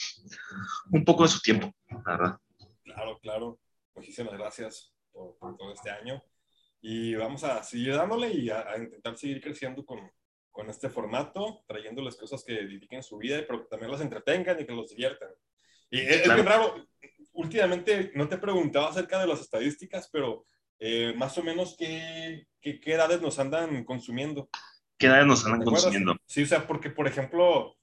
un 0.91 1.03
poco 1.03 1.23
de 1.23 1.29
su 1.29 1.41
tiempo, 1.41 1.75
la 1.89 2.17
verdad. 2.17 2.39
Claro, 2.85 3.19
claro. 3.19 3.59
Muchísimas 3.95 4.33
gracias 4.33 4.93
por, 5.11 5.37
por 5.37 5.57
todo 5.57 5.73
este 5.73 5.91
año. 5.91 6.23
Y 6.85 7.15
vamos 7.15 7.45
a 7.45 7.63
seguir 7.63 7.95
dándole 7.95 8.29
y 8.33 8.49
a, 8.49 8.69
a 8.69 8.77
intentar 8.77 9.17
seguir 9.17 9.39
creciendo 9.39 9.85
con, 9.85 9.99
con 10.51 10.69
este 10.69 10.89
formato, 10.89 11.63
trayéndoles 11.65 12.17
cosas 12.17 12.43
que 12.43 12.59
edifiquen 12.59 13.01
su 13.01 13.17
vida, 13.17 13.41
pero 13.47 13.61
que 13.63 13.69
también 13.69 13.89
las 13.89 14.01
entretengan 14.01 14.59
y 14.59 14.65
que 14.65 14.73
los 14.73 14.89
diviertan. 14.89 15.29
Y 15.89 16.01
es, 16.01 16.09
es 16.09 16.21
Claro. 16.23 16.43
bien 16.43 16.45
raro, 16.45 16.87
últimamente 17.31 18.11
no 18.15 18.27
te 18.27 18.37
preguntaba 18.37 18.89
acerca 18.89 19.17
de 19.19 19.27
las 19.27 19.39
estadísticas, 19.39 20.09
pero 20.11 20.45
eh, 20.77 21.13
más 21.15 21.37
o 21.37 21.43
menos 21.43 21.75
qué, 21.77 22.47
qué, 22.59 22.81
qué 22.81 22.93
edades 22.93 23.21
nos 23.21 23.39
andan 23.39 23.85
consumiendo. 23.85 24.49
¿Qué 24.97 25.07
edades 25.07 25.25
nos 25.25 25.45
andan 25.45 25.63
consumiendo? 25.63 26.17
Sí, 26.25 26.43
o 26.43 26.47
sea, 26.47 26.67
porque, 26.67 26.89
por 26.89 27.07
ejemplo, 27.07 27.77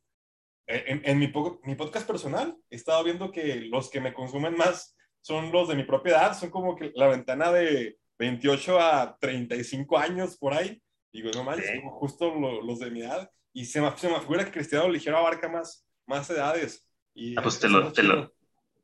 eh, 0.66 0.84
en, 0.88 1.00
en 1.06 1.18
mi, 1.18 1.28
po- 1.28 1.58
mi 1.64 1.74
podcast 1.74 2.06
personal, 2.06 2.54
he 2.68 2.76
estado 2.76 3.02
viendo 3.02 3.32
que 3.32 3.62
los 3.62 3.88
que 3.88 4.02
me 4.02 4.12
consumen 4.12 4.54
más 4.58 4.94
son 5.22 5.50
los 5.52 5.68
de 5.68 5.74
mi 5.76 5.84
propia 5.84 6.12
edad, 6.12 6.38
son 6.38 6.50
como 6.50 6.76
que 6.76 6.92
la 6.94 7.08
ventana 7.08 7.50
de 7.50 7.96
28 8.20 8.78
a 8.78 9.16
35 9.18 9.96
años 9.98 10.36
por 10.36 10.52
ahí. 10.52 10.80
Digo, 11.10 11.30
no 11.34 11.42
manches, 11.42 11.70
Sí. 11.72 11.80
justo 11.84 12.34
lo- 12.38 12.60
los 12.62 12.78
de 12.78 12.90
mi 12.90 13.00
edad. 13.00 13.30
Y 13.54 13.64
se 13.64 13.80
me, 13.80 13.90
se 13.96 14.08
me 14.10 14.20
figura 14.20 14.44
que 14.44 14.52
Cristiano 14.52 14.88
Ligero 14.90 15.16
abarca 15.16 15.48
más, 15.48 15.86
más 16.06 16.28
edades. 16.28 16.86
Y 17.14 17.36
Ah, 17.38 17.42
pues 17.42 17.58
te 17.58 17.68
lo- 17.68 17.90
te 17.92 18.02
lo-. 18.02 18.32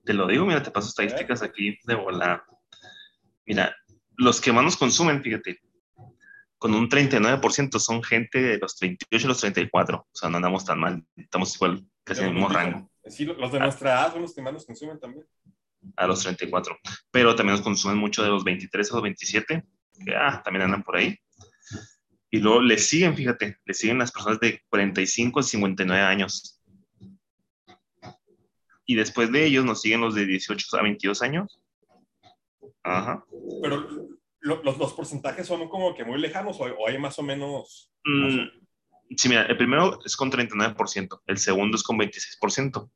Te 0.04 0.14
lo 0.14 0.26
digo, 0.26 0.46
mira, 0.46 0.62
te 0.62 0.70
paso 0.70 0.88
estadísticas 0.88 1.42
aquí 1.42 1.76
de 1.84 1.94
volar. 1.96 2.44
Mira, 3.44 3.76
los 4.16 4.40
que 4.40 4.52
más 4.52 4.64
nos 4.64 4.76
consumen, 4.76 5.22
fíjate, 5.22 5.60
con 6.58 6.74
un 6.74 6.88
39% 6.88 7.78
son 7.78 8.02
gente 8.02 8.40
de 8.40 8.58
los 8.58 8.78
28 8.80 9.26
a 9.26 9.28
los 9.28 9.40
34. 9.40 9.98
O 9.98 10.16
sea, 10.16 10.30
no 10.30 10.36
andamos 10.36 10.64
tan 10.64 10.78
mal. 10.78 11.04
Estamos 11.16 11.54
igual, 11.56 11.84
casi 12.04 12.22
en 12.22 12.28
el 12.28 12.32
mismo 12.34 12.48
rango, 12.48 12.90
Sí, 13.08 13.24
los 13.24 13.52
de 13.52 13.60
nuestra 13.60 13.92
edad 13.92 14.12
son 14.12 14.22
los 14.22 14.34
que 14.34 14.42
más 14.42 14.52
nos 14.54 14.64
consumen 14.66 14.98
también. 14.98 15.26
A 15.96 16.06
los 16.06 16.22
34. 16.22 16.76
Pero 17.10 17.34
también 17.36 17.56
nos 17.56 17.64
consumen 17.64 17.98
mucho 17.98 18.22
de 18.22 18.28
los 18.30 18.44
23 18.44 18.90
a 18.90 18.94
los 18.94 19.02
27, 19.02 19.64
que 20.04 20.14
ah, 20.16 20.42
también 20.44 20.64
andan 20.64 20.82
por 20.82 20.96
ahí. 20.96 21.18
Y 22.30 22.38
luego 22.40 22.60
le 22.60 22.78
siguen, 22.78 23.14
fíjate, 23.16 23.58
le 23.64 23.74
siguen 23.74 23.98
las 23.98 24.10
personas 24.12 24.40
de 24.40 24.60
45 24.68 25.40
a 25.40 25.42
59 25.42 26.02
años. 26.02 26.60
Y 28.84 28.94
después 28.94 29.32
de 29.32 29.46
ellos 29.46 29.64
nos 29.64 29.80
siguen 29.80 30.00
los 30.00 30.14
de 30.14 30.26
18 30.26 30.76
a 30.76 30.82
22 30.82 31.22
años. 31.22 31.60
Ajá. 32.82 33.24
Pero 33.62 33.88
lo- 34.40 34.62
los, 34.62 34.78
los 34.78 34.92
porcentajes 34.92 35.46
son 35.46 35.68
como 35.68 35.94
que 35.94 36.04
muy 36.04 36.20
lejanos 36.20 36.60
o, 36.60 36.64
o 36.64 36.88
hay 36.88 36.98
más 36.98 37.18
o 37.18 37.22
menos... 37.22 37.90
Mm, 38.04 38.46
sí, 39.16 39.28
mira, 39.28 39.42
el 39.46 39.56
primero 39.56 39.98
es 40.04 40.16
con 40.16 40.30
39%, 40.30 41.22
el 41.26 41.38
segundo 41.38 41.76
es 41.76 41.82
con 41.82 41.98
26%, 41.98 42.90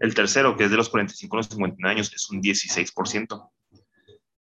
el 0.00 0.14
tercero, 0.14 0.56
que 0.56 0.64
es 0.64 0.70
de 0.70 0.76
los 0.76 0.88
45 0.88 1.36
a 1.36 1.38
los 1.38 1.46
59 1.46 1.94
años, 1.94 2.12
es 2.14 2.30
un 2.30 2.42
16%, 2.42 3.50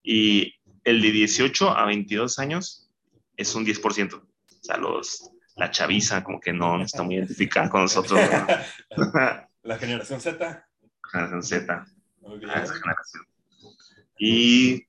y 0.02 0.54
el 0.84 1.00
de 1.00 1.10
18 1.10 1.70
a 1.70 1.86
22 1.86 2.38
años 2.38 2.90
es 3.36 3.54
un 3.54 3.64
10%. 3.64 4.14
O 4.14 4.26
sea, 4.60 4.76
los, 4.76 5.30
la 5.56 5.70
chaviza 5.70 6.22
como 6.22 6.40
que 6.40 6.52
no 6.52 6.82
está 6.82 7.02
muy 7.02 7.16
identificada 7.16 7.68
con 7.70 7.82
nosotros. 7.82 8.20
¿no? 8.96 9.12
La 9.62 9.78
generación 9.78 10.20
Z. 10.20 10.68
Generación 11.10 11.42
Z, 11.42 11.86
esa 12.42 12.74
generación. 12.74 13.26
Y 14.18 14.86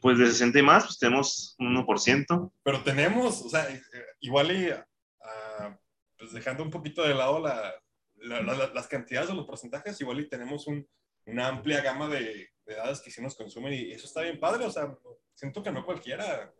pues 0.00 0.18
de 0.18 0.26
60 0.26 0.58
y 0.58 0.62
más, 0.62 0.84
pues 0.84 0.98
tenemos 0.98 1.54
un 1.58 1.76
1%. 1.76 2.52
Pero 2.64 2.82
tenemos, 2.82 3.42
o 3.42 3.48
sea, 3.48 3.68
igual 4.18 4.50
y 4.50 4.70
ah, 4.70 5.78
pues 6.18 6.32
dejando 6.32 6.64
un 6.64 6.70
poquito 6.70 7.02
de 7.02 7.14
lado 7.14 7.38
la, 7.38 7.72
la- 8.20 8.40
la- 8.42 8.72
las 8.72 8.86
cantidades 8.88 9.28
de 9.28 9.34
los 9.34 9.46
porcentajes, 9.46 10.00
igual 10.00 10.20
y 10.20 10.28
tenemos 10.28 10.66
un- 10.66 10.86
una 11.26 11.48
amplia 11.48 11.80
gama 11.80 12.08
de, 12.08 12.50
de 12.66 12.74
edades 12.74 13.00
que 13.00 13.10
sí 13.10 13.20
nos 13.22 13.34
consumen 13.34 13.72
y 13.72 13.92
eso 13.92 14.06
está 14.06 14.22
bien 14.22 14.38
padre, 14.40 14.64
o 14.64 14.70
sea, 14.70 14.96
siento 15.34 15.62
que 15.62 15.70
no 15.70 15.84
cualquiera 15.84 16.52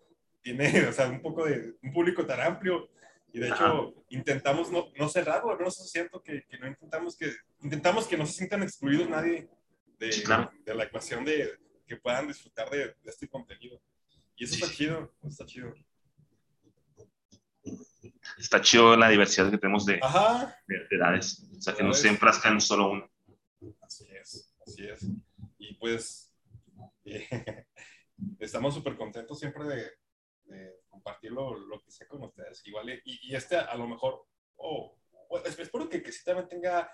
tiene, 0.42 0.62
o 0.88 0.92
sea, 0.92 1.08
un 1.08 1.20
poco 1.22 1.44
de 1.46 1.74
un 1.82 1.92
público 1.92 2.24
tan 2.26 2.40
amplio 2.40 2.88
y 3.32 3.38
de 3.40 3.46
hecho 3.48 3.64
Ajá. 3.64 3.86
intentamos 4.08 4.70
no, 4.70 4.86
no 4.96 5.08
cerrarlo, 5.08 5.56
menos 5.56 5.78
es 5.80 5.90
cierto 5.90 6.22
que, 6.22 6.44
que 6.48 6.58
no 6.58 6.66
intentamos 6.66 7.16
que, 7.16 7.30
intentamos 7.62 8.06
que 8.08 8.16
no 8.16 8.26
se 8.26 8.32
sientan 8.32 8.62
excluidos 8.62 9.08
nadie 9.08 9.48
de, 9.98 10.12
Sí, 10.12 10.22
claro. 10.24 10.50
de 10.64 10.74
la 10.74 10.84
ecuación 10.84 11.24
de 11.24 11.58
que 11.86 11.96
puedan 11.96 12.26
disfrutar 12.28 12.70
de, 12.70 12.78
de 12.86 12.94
este 13.10 13.28
contenido. 13.28 13.80
Y 14.36 14.44
eso 14.44 14.54
Sí, 14.54 14.62
está 14.62 14.74
chido, 14.74 15.12
está 15.28 15.44
chido. 15.46 15.74
Está 18.38 18.60
chido 18.60 18.96
la 18.96 19.08
diversidad 19.08 19.50
que 19.50 19.58
tenemos 19.58 19.84
de, 19.86 20.00
de, 20.66 20.78
de 20.88 20.96
edades. 20.96 21.46
O 21.56 21.60
sea, 21.60 21.74
que 21.74 21.82
no 21.82 21.92
se 21.92 22.08
enfrascan 22.08 22.54
en 22.54 22.60
solo 22.60 22.90
uno. 22.92 23.10
así 23.82 24.06
es, 24.10 24.54
así 24.66 24.86
es. 24.88 25.06
Y 25.58 25.74
pues 25.74 26.32
eh, 27.04 27.26
estamos 28.38 28.74
súper 28.74 28.96
contentos 28.96 29.38
siempre 29.38 29.64
de, 29.64 29.90
de 30.44 30.80
compartir 30.88 31.32
lo, 31.32 31.58
lo 31.58 31.80
que 31.80 31.90
sé 31.90 32.06
con 32.06 32.22
ustedes. 32.24 32.66
Igual, 32.66 32.90
y, 33.04 33.30
y 33.30 33.34
este 33.34 33.56
a 33.56 33.74
lo 33.74 33.86
mejor, 33.86 34.26
oh, 34.56 34.96
bueno, 35.28 35.46
es- 35.46 35.58
espero 35.58 35.88
que, 35.88 36.02
que 36.02 36.12
sí 36.12 36.24
también 36.24 36.48
tenga 36.48 36.90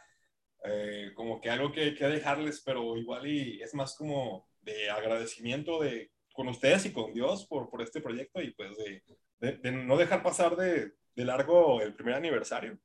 eh, 0.65 1.13
como 1.15 1.41
que 1.41 1.51
algo 1.51 1.71
que, 1.71 1.95
que 1.95 2.07
dejarles, 2.07 2.61
pero 2.63 2.97
igual 2.97 3.27
y 3.27 3.63
es 3.63 3.75
más 3.75 3.95
como 3.97 4.49
de 4.63 4.91
agradecimiento 4.91 5.81
de, 5.81 6.11
con 6.35 6.49
ustedes 6.49 6.87
y 6.87 6.93
con 6.93 7.13
Dios 7.13 7.47
por, 7.47 7.71
por 7.71 7.83
este 7.83 8.01
proyecto 8.01 8.41
y 8.43 8.51
pues 8.53 8.77
de, 8.77 9.03
de- 9.41 9.57
de 9.59 9.73
no 9.73 9.97
dejar 9.97 10.23
pasar 10.23 10.57
de, 10.57 10.95
de 11.15 11.25
largo 11.25 11.81
el 11.81 11.95
primer 11.95 12.15
aniversario 12.15 12.79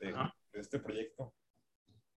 de, 0.00 0.14
este 0.54 0.78
proyecto. 0.78 1.34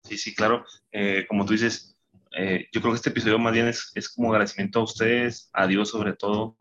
Sí, 0.02 0.16
sí, 0.18 0.34
claro. 0.34 0.64
Eh, 0.92 1.26
como 1.28 1.44
tú 1.44 1.52
dices, 1.52 1.96
eh, 2.36 2.68
yo 2.72 2.80
creo 2.80 2.92
que 2.92 2.96
este 2.96 3.10
episodio 3.10 3.38
más 3.38 3.52
bien 3.52 3.66
es, 3.68 3.90
es 3.94 4.08
como 4.08 4.30
agradecimiento 4.30 4.80
a 4.80 4.84
ustedes, 4.84 5.48
a 5.52 5.66
Dios 5.66 5.90
sobre 5.90 6.12
todo, 6.14 6.56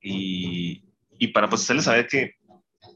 y, 0.00 0.84
y 1.18 1.28
para 1.28 1.48
pues 1.48 1.62
hacerles 1.62 1.84
saber 1.86 2.06
que 2.06 2.34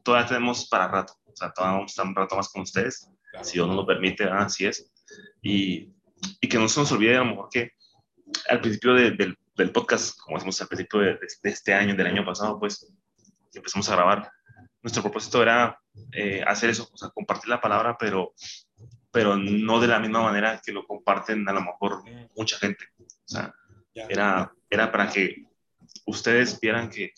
todavía 0.02 0.28
tenemos 0.28 0.68
para 0.68 0.88
rato. 0.88 1.14
O 1.26 1.36
sea, 1.36 1.50
todavía 1.52 1.76
vamos 1.78 1.90
a 1.90 1.92
estar 1.92 2.06
un 2.06 2.14
rato 2.14 2.36
más 2.36 2.48
con 2.50 2.62
ustedes, 2.62 3.08
Claro. 3.30 3.44
si 3.44 3.54
Dios 3.54 3.66
nos 3.66 3.76
lo 3.76 3.86
permite, 3.86 4.24
ah, 4.24 4.44
así 4.44 4.64
es. 4.66 4.92
Y, 5.42 5.92
y 6.40 6.48
que 6.48 6.58
no 6.58 6.68
se 6.68 6.80
nos 6.80 6.92
olvide 6.92 7.16
a 7.16 7.20
lo 7.20 7.24
mejor 7.26 7.48
que 7.50 7.72
al 8.48 8.60
principio 8.60 8.94
de- 8.94 9.10
del, 9.10 9.36
del 9.56 9.72
podcast, 9.72 10.18
como 10.20 10.36
decimos 10.36 10.60
al 10.62 10.68
principio 10.68 11.00
de, 11.00 11.14
de 11.42 11.50
este 11.50 11.74
año, 11.74 11.94
del 11.96 12.06
año 12.06 12.24
pasado, 12.24 12.58
pues 12.60 12.92
que 13.54 13.60
empezamos 13.60 13.88
a 13.88 13.96
grabar, 13.96 14.30
nuestro 14.82 15.02
propósito 15.02 15.40
era 15.42 15.80
eh, 16.12 16.42
hacer 16.46 16.70
eso, 16.70 16.88
o 16.92 16.96
sea, 16.96 17.08
compartir 17.10 17.48
la 17.48 17.60
palabra, 17.60 17.96
pero 17.98 18.34
pero 19.14 19.36
no 19.36 19.78
de 19.78 19.86
la 19.86 20.00
misma 20.00 20.22
manera 20.22 20.60
que 20.60 20.72
lo 20.72 20.84
comparten 20.84 21.48
a 21.48 21.52
lo 21.52 21.60
mejor 21.60 22.02
mucha 22.36 22.58
gente. 22.58 22.84
O 22.98 23.06
sea, 23.24 23.54
era, 23.94 24.52
era 24.68 24.90
para 24.90 25.08
que 25.08 25.44
ustedes 26.04 26.58
vieran 26.58 26.90
que 26.90 27.12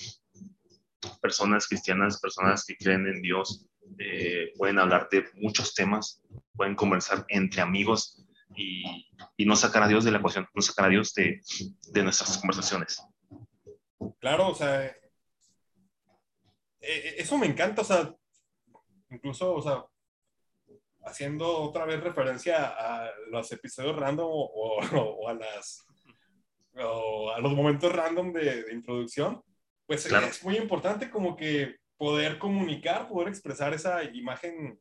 personas 1.23 1.66
cristianas, 1.66 2.21
personas 2.21 2.66
que 2.66 2.76
creen 2.76 3.07
en 3.07 3.23
Dios, 3.23 3.66
eh, 3.99 4.52
pueden 4.59 4.78
hablar 4.78 5.09
de 5.11 5.25
muchos 5.37 5.73
temas, 5.73 6.23
pueden 6.55 6.75
conversar 6.75 7.25
entre 7.28 7.62
amigos 7.62 8.23
y, 8.55 9.09
y 9.38 9.47
no 9.47 9.57
sacar 9.57 9.83
a 9.83 9.88
Dios 9.88 10.05
de 10.05 10.11
la 10.11 10.19
ecuación, 10.19 10.47
no 10.52 10.61
sacar 10.61 10.85
a 10.85 10.90
Dios 10.90 11.14
de, 11.14 11.40
de 11.93 12.02
nuestras 12.02 12.37
conversaciones. 12.37 13.02
Claro, 14.21 14.49
o 14.49 14.55
sea, 14.55 14.95
eso 16.80 17.38
me 17.38 17.47
encanta, 17.47 17.83
o 17.83 17.85
sea, 17.85 18.14
incluso, 19.11 19.54
o 19.54 19.62
sea, 19.62 19.85
haciendo 21.04 21.47
otra 21.62 21.85
vez 21.85 22.00
referencia 22.02 22.66
a 22.66 23.11
los 23.30 23.50
episodios 23.52 23.97
random 23.97 24.26
o, 24.28 24.45
o- 24.45 24.80
o 25.25 25.28
a 25.28 25.35
las 25.35 25.87
o 26.78 27.30
a 27.30 27.40
los 27.40 27.52
momentos 27.54 27.90
random 27.90 28.33
de, 28.35 28.64
de 28.64 28.75
introducción, 28.75 29.42
pues 29.87 30.06
Claro. 30.06 30.26
es 30.26 30.45
muy 30.45 30.56
importante 30.59 31.09
como 31.11 31.35
que 31.35 31.76
poder 31.97 32.38
comunicar, 32.38 33.09
poder 33.09 33.28
expresar 33.28 33.73
esa 33.73 34.04
imagen 34.04 34.78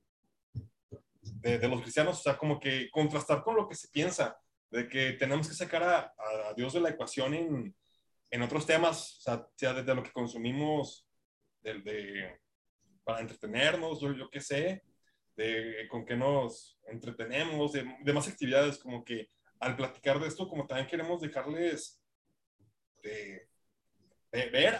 de, 1.21 1.57
de 1.57 1.67
los 1.69 1.81
cristianos, 1.81 2.19
o 2.19 2.21
sea, 2.21 2.37
como 2.37 2.59
que 2.59 2.89
contrastar 2.91 3.43
con 3.43 3.55
lo 3.55 3.65
que 3.69 3.75
se 3.75 3.87
piensa, 3.87 4.37
de 4.69 4.89
que 4.89 5.13
tenemos 5.13 5.47
que 5.47 5.53
sacar 5.53 5.83
a, 5.83 6.13
a 6.49 6.53
Dios 6.57 6.73
de 6.73 6.81
la 6.81 6.89
ecuación 6.89 7.33
en, 7.33 7.73
en 8.29 8.41
otros 8.41 8.65
temas, 8.65 9.17
o 9.19 9.21
sea, 9.21 9.47
sea 9.55 9.73
desde 9.73 9.95
lo 9.95 10.03
que 10.03 10.11
consumimos 10.11 11.04
del- 11.65 11.83
de, 11.83 12.39
para 13.03 13.19
entretenernos, 13.21 13.99
yo, 13.99 14.13
yo 14.13 14.29
qué 14.29 14.39
sé, 14.39 14.83
de 15.35 15.87
con 15.89 16.05
qué 16.05 16.15
nos 16.15 16.79
entretenemos, 16.87 17.73
de, 17.73 17.83
de 18.01 18.13
más 18.13 18.27
actividades, 18.27 18.77
como 18.77 19.03
que 19.03 19.29
al 19.59 19.75
platicar 19.75 20.19
de 20.19 20.27
esto, 20.27 20.47
como 20.47 20.65
también 20.67 20.87
queremos 20.87 21.19
dejarles 21.21 22.01
de, 23.03 23.49
de 24.31 24.49
ver, 24.49 24.79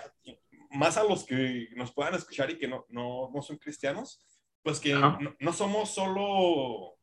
más 0.69 0.97
a 0.97 1.03
los 1.03 1.25
que 1.25 1.69
nos 1.75 1.91
puedan 1.93 2.13
escuchar 2.15 2.49
y 2.51 2.57
que 2.57 2.67
no, 2.67 2.85
no, 2.89 3.29
no 3.33 3.41
son 3.41 3.57
cristianos, 3.57 4.21
pues 4.63 4.79
que 4.79 4.93
no, 5.19 5.35
no 5.39 5.53
somos 5.53 5.89
solo 5.93 6.97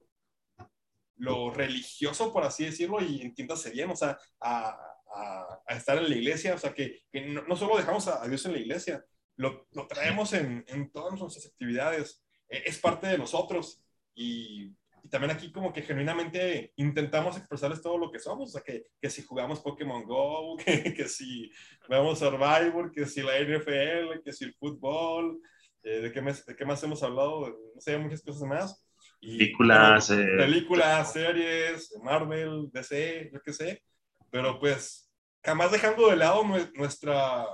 lo 1.17 1.51
religioso, 1.51 2.33
por 2.33 2.45
así 2.45 2.65
decirlo, 2.65 3.01
y 3.01 3.23
entiéndase 3.23 3.71
bien, 3.71 3.91
o 3.91 3.97
sea, 3.97 4.19
a, 4.41 4.71
a- 5.15 5.63
a 5.67 5.77
estar 5.77 5.99
en 5.99 6.09
la 6.09 6.17
iglesia, 6.17 6.55
o 6.55 6.59
sea, 6.59 6.73
que, 6.75 7.03
que 7.13 7.21
no, 7.23 7.43
no 7.43 7.55
solo 7.57 7.77
dejamos 7.77 8.09
a, 8.09 8.23
a 8.23 8.29
Dios 8.29 8.45
en 8.47 8.53
la 8.53 8.59
iglesia, 8.59 9.05
lo, 9.37 9.67
lo 9.73 9.87
traemos 9.87 10.33
en, 10.33 10.65
en 10.69 10.91
todas 10.91 11.19
nuestras 11.19 11.47
actividades, 11.47 12.23
Eh, 12.49 12.65
es 12.67 12.79
parte 12.79 13.07
de 13.07 13.17
nosotros. 13.19 13.83
Y, 14.15 14.75
y 15.05 15.09
también 15.09 15.31
aquí 15.31 15.51
como 15.51 15.73
que 15.73 15.83
genuinamente 15.83 16.73
intentamos 16.77 17.37
expresarles 17.39 17.81
todo 17.81 17.97
lo 17.97 18.11
que 18.13 18.19
somos, 18.19 18.51
o 18.51 18.53
sea, 18.53 18.63
que, 18.63 18.85
que 19.01 19.09
si 19.11 19.23
jugamos 19.23 19.61
Pokémon 19.61 20.05
Go, 20.05 20.57
que, 20.65 20.93
que 20.95 21.09
si 21.09 21.51
jugamos 21.87 22.19
Survivor, 22.19 22.93
que 22.93 23.07
si 23.07 23.23
la 23.23 23.39
NFL, 23.39 24.21
que 24.23 24.33
si 24.33 24.45
el 24.45 24.55
fútbol, 24.55 25.41
eh, 25.83 26.01
de, 26.03 26.13
qué 26.13 26.21
más, 26.21 26.45
de 26.47 26.55
qué 26.55 26.65
más 26.67 26.83
hemos 26.85 27.03
hablado, 27.03 27.49
no 27.75 27.81
sé, 27.81 27.97
muchas 27.99 28.23
cosas 28.23 28.43
más. 28.47 28.87
Y, 29.21 29.39
Películas, 29.39 30.09
pero- 30.09 30.23
eh, 30.23 30.37
películas, 30.37 31.13
series, 31.13 31.91
Marvel, 32.03 32.69
DC, 32.73 33.31
yo 33.33 33.41
qué 33.41 33.53
sé, 33.53 33.83
pero 34.31 34.59
pues 34.61 35.11
jamás 35.43 35.73
dejando 35.73 36.09
de 36.11 36.17
lado 36.17 36.45
nue- 36.45 36.71
nuestra 36.75 37.47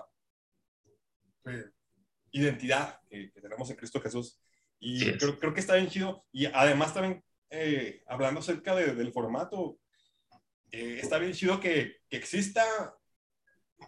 identidad 2.31 3.01
que, 3.09 3.31
que 3.33 3.41
tenemos 3.41 3.71
en 3.71 3.77
Cristo 3.77 4.01
Jesús. 4.01 4.41
Y 4.81 5.01
Sí 5.01 5.13
creo, 5.19 5.39
creo 5.39 5.55
que 5.55 5.61
está 5.61 5.75
bien 5.75 5.89
chido. 5.89 6.25
Y 6.33 6.47
además 6.47 6.95
también, 6.95 7.25
eh, 7.51 8.03
hablando 8.07 8.41
acerca 8.41 8.75
de- 8.75 8.95
del 8.95 9.13
formato, 9.13 9.79
eh, 10.71 11.01
está 11.03 11.19
bien 11.19 11.33
chido 11.33 11.59
que, 11.61 11.97
que 12.09 12.17
exista 12.17 12.65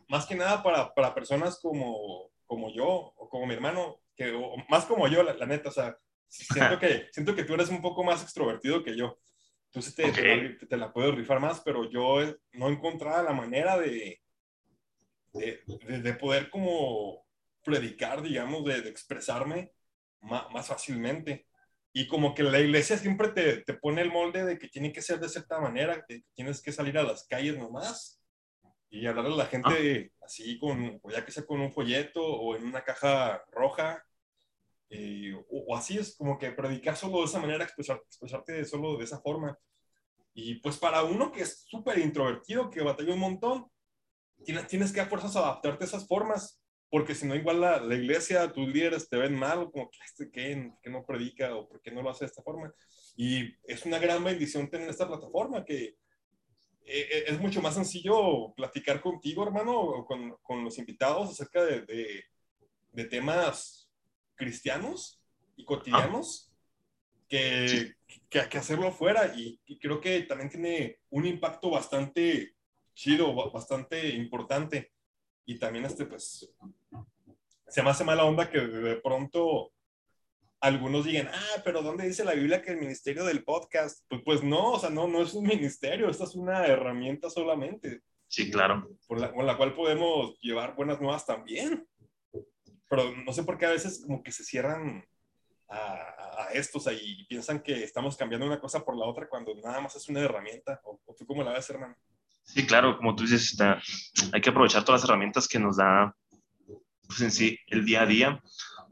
más 0.09 0.27
que 0.27 0.35
nada 0.35 0.63
para, 0.63 0.93
para 0.95 1.15
personas 1.15 1.59
como, 1.61 2.31
como 2.47 2.73
yo 2.73 2.87
o 2.89 3.29
como 3.29 3.47
mi 3.47 3.55
hermano, 3.55 4.01
que, 4.17 4.33
o 4.33 4.57
más 4.69 4.85
como 4.87 5.07
yo, 5.09 5.23
la, 5.23 5.35
la 5.35 5.47
neta, 5.47 5.69
o 5.69 5.73
sea, 5.73 5.97
siento 6.29 6.79
que, 6.81 7.09
siento 7.13 7.35
que 7.35 7.45
tú 7.45 7.55
eres 7.55 7.69
un 7.69 7.83
poco 7.83 8.03
más 8.03 8.23
extrovertido 8.23 8.83
que 8.83 8.97
yo. 8.97 9.19
Tú 9.71 9.81
sí 9.83 9.95
te, 9.95 10.05
Ok. 10.09 10.15
te, 10.17 10.37
la, 10.37 10.59
te 10.69 10.77
la 10.77 10.93
puedes 10.93 11.15
rifar 11.15 11.39
más, 11.39 11.61
pero 11.61 11.89
yo 11.89 12.23
eh, 12.23 12.37
no 12.53 12.69
encontraba 12.69 13.23
la 13.23 13.33
manera 13.33 13.79
de, 13.79 14.21
de, 15.33 15.61
de- 15.87 16.03
de 16.03 16.15
poder 16.15 16.51
como 16.51 17.25
predicar, 17.63 18.23
digamos, 18.23 18.65
de, 18.65 18.81
de 18.83 18.91
expresarme 18.91 19.73
ma- 20.21 20.49
más, 20.51 20.69
fácilmente. 20.69 21.47
Y 21.93 22.07
como 22.07 22.35
que 22.35 22.43
la 22.45 22.61
iglesia 22.61 22.97
siempre 22.97 23.29
te, 23.29 23.59
te 23.63 23.75
pone 23.75 24.01
el 24.03 24.13
molde 24.13 24.45
de 24.45 24.59
que 24.59 24.69
tiene 24.69 24.93
que 24.93 25.03
ser 25.03 25.19
de 25.19 25.29
cierta 25.29 25.61
manera, 25.61 26.05
que 26.07 26.23
tienes 26.35 26.63
que 26.63 26.73
salir 26.73 26.97
a 26.99 27.03
las 27.03 27.27
calles 27.27 27.59
nomás 27.59 28.23
y 28.91 29.07
hablarle 29.07 29.35
a 29.35 29.37
la 29.37 29.47
gente 29.47 30.13
así, 30.23 30.59
con, 30.59 31.01
o 31.03 31.11
ya 31.11 31.25
que 31.25 31.33
sea 31.33 31.45
con 31.45 31.61
un 31.61 31.73
folleto 31.73 32.23
o 32.25 32.57
en 32.57 32.65
una 32.65 32.83
caja 32.85 33.43
roja. 33.51 34.05
eh, 34.91 35.35
o, 35.51 35.65
o 35.69 35.77
así 35.77 35.99
es 35.99 36.17
como 36.17 36.39
que 36.39 36.51
predicar 36.53 36.97
solo 36.97 37.19
de 37.21 37.25
esa 37.27 37.39
manera, 37.41 37.65
expresar- 37.65 38.03
expresarte 38.07 38.65
solo 38.65 38.97
de 38.97 39.05
esa 39.05 39.21
forma. 39.21 39.57
Y 40.35 40.57
pues 40.57 40.77
para 40.79 41.03
uno 41.05 41.31
que 41.33 41.43
es 41.43 41.65
súper 41.69 41.99
introvertido, 41.99 42.71
que 42.71 42.83
batalla 42.83 43.13
un 43.15 43.21
montón, 43.21 43.67
tienes, 44.45 44.67
tienes 44.69 44.93
que 44.93 45.01
a 45.01 45.07
fuerzas 45.07 45.35
adaptarte 45.37 45.85
a 45.85 45.87
esas 45.89 46.07
formas, 46.07 46.61
porque 46.91 47.15
si 47.15 47.27
no, 47.27 47.35
igual 47.37 47.61
la, 47.61 47.81
la 47.81 47.95
iglesia, 47.95 48.53
tus 48.53 48.69
líderes 48.69 49.09
te 49.09 49.17
ven 49.17 49.35
mal, 49.35 49.71
como 49.71 49.89
que 49.91 49.99
este 50.05 50.31
que, 50.31 50.73
que 50.83 50.91
no 50.91 51.05
predica 51.07 51.55
o 51.55 51.69
por 51.69 51.81
qué 51.81 51.91
no 51.93 52.03
lo 52.03 52.11
hace 52.11 52.25
de 52.25 52.31
esta 52.31 52.43
forma. 52.43 52.73
Y 53.17 53.55
es 53.65 53.87
una 53.87 53.99
gran 53.99 54.25
bendición 54.25 54.69
tener 54.69 54.89
esta 54.89 55.07
plataforma 55.07 55.65
que 55.65 55.97
eh, 56.85 57.25
es 57.29 57.39
mucho 57.39 57.63
más 57.63 57.75
sencillo 57.75 58.53
platicar 58.57 59.01
contigo, 59.01 59.45
hermano, 59.45 59.79
o 59.79 60.05
con, 60.05 60.37
con 60.43 60.65
los 60.65 60.79
invitados 60.79 61.31
acerca 61.31 61.63
de, 61.65 61.83
de, 61.83 62.25
de 62.93 63.05
temas 63.05 63.89
cristianos 64.35 65.23
y 65.57 65.65
cotidianos 65.65 66.53
que, 67.29 67.69
Sí. 67.69 67.93
que, 68.29 68.49
que 68.49 68.59
hacerlo 68.59 68.89
afuera. 68.89 69.33
Y, 69.37 69.61
y 69.67 69.79
creo 69.79 70.01
que 70.01 70.23
también 70.23 70.51
tiene 70.51 70.99
un 71.11 71.27
impacto 71.27 71.71
bastante 71.71 72.57
chido, 72.95 73.33
ba- 73.35 73.51
bastante 73.51 74.09
importante. 74.09 74.91
Y 75.47 75.59
también 75.59 75.85
este, 75.85 76.07
pues, 76.07 76.53
se 77.71 77.83
me 77.83 77.91
hace 77.91 78.05
mala 78.05 78.25
onda 78.25 78.51
que 78.51 78.61
de 78.61 78.97
pronto 78.97 79.73
algunos 80.61 81.07
digan, 81.07 81.29
ah, 81.33 81.63
pero 81.65 81.81
¿dónde 81.83 82.07
dice 82.07 82.25
la 82.25 82.35
Biblia 82.35 82.61
que 82.61 82.73
el 82.73 82.79
ministerio 82.81 83.25
del 83.25 83.45
podcast? 83.45 84.05
Pues, 84.09 84.21
pues 84.25 84.43
no, 84.43 84.73
o 84.73 84.79
sea, 84.79 84.91
no, 84.91 85.09
no 85.09 85.23
es 85.23 85.33
un 85.33 85.47
ministerio, 85.47 86.11
esta 86.11 86.25
es 86.25 86.35
una 86.35 86.67
herramienta 86.67 87.31
solamente, 87.31 88.03
Sí, 88.29 88.51
claro. 88.51 88.87
por 89.09 89.19
la, 89.19 89.33
con 89.33 89.47
la 89.47 89.57
cual 89.57 89.75
podemos 89.75 90.39
llevar 90.41 90.77
buenas 90.77 91.01
nuevas 91.01 91.25
también. 91.27 91.87
Pero 92.89 93.15
no 93.25 93.33
sé 93.33 93.45
por 93.45 93.57
qué 93.57 93.67
a 93.67 93.71
veces 93.71 94.03
como 94.05 94.23
que 94.23 94.33
se 94.33 94.45
cierran 94.45 95.05
a, 95.69 95.77
a- 95.79 96.43
a 96.49 96.53
esto, 96.53 96.79
o 96.79 96.81
sea, 96.81 96.93
y 96.93 97.25
piensan 97.27 97.61
que 97.63 97.83
estamos 97.85 98.17
cambiando 98.17 98.47
una 98.47 98.61
cosa 98.61 98.85
por 98.85 98.97
la 98.97 99.07
otra 99.07 99.29
cuando 99.29 99.55
nada 99.55 99.81
más 99.81 99.95
es 99.97 100.09
una 100.09 100.21
herramienta. 100.21 100.81
¿O, 100.85 101.01
o 101.07 101.15
tú 101.15 101.25
cómo 101.27 101.43
la 101.45 101.53
ves, 101.53 101.71
hermano? 101.71 101.97
Sí, 102.43 102.67
claro, 102.67 102.97
como 102.97 103.15
tú 103.15 103.23
dices, 103.23 103.53
está- 103.53 103.81
hay 104.33 104.41
que 104.41 104.51
aprovechar 104.51 104.85
todas 104.85 105.01
las 105.03 105.09
herramientas 105.09 105.47
que 105.49 105.59
nos 105.61 105.77
da, 105.77 106.17
pues 107.11 107.21
en 107.23 107.33
sí, 107.33 107.59
el 107.67 107.85
día 107.85 108.03
a 108.03 108.07
día. 108.07 108.41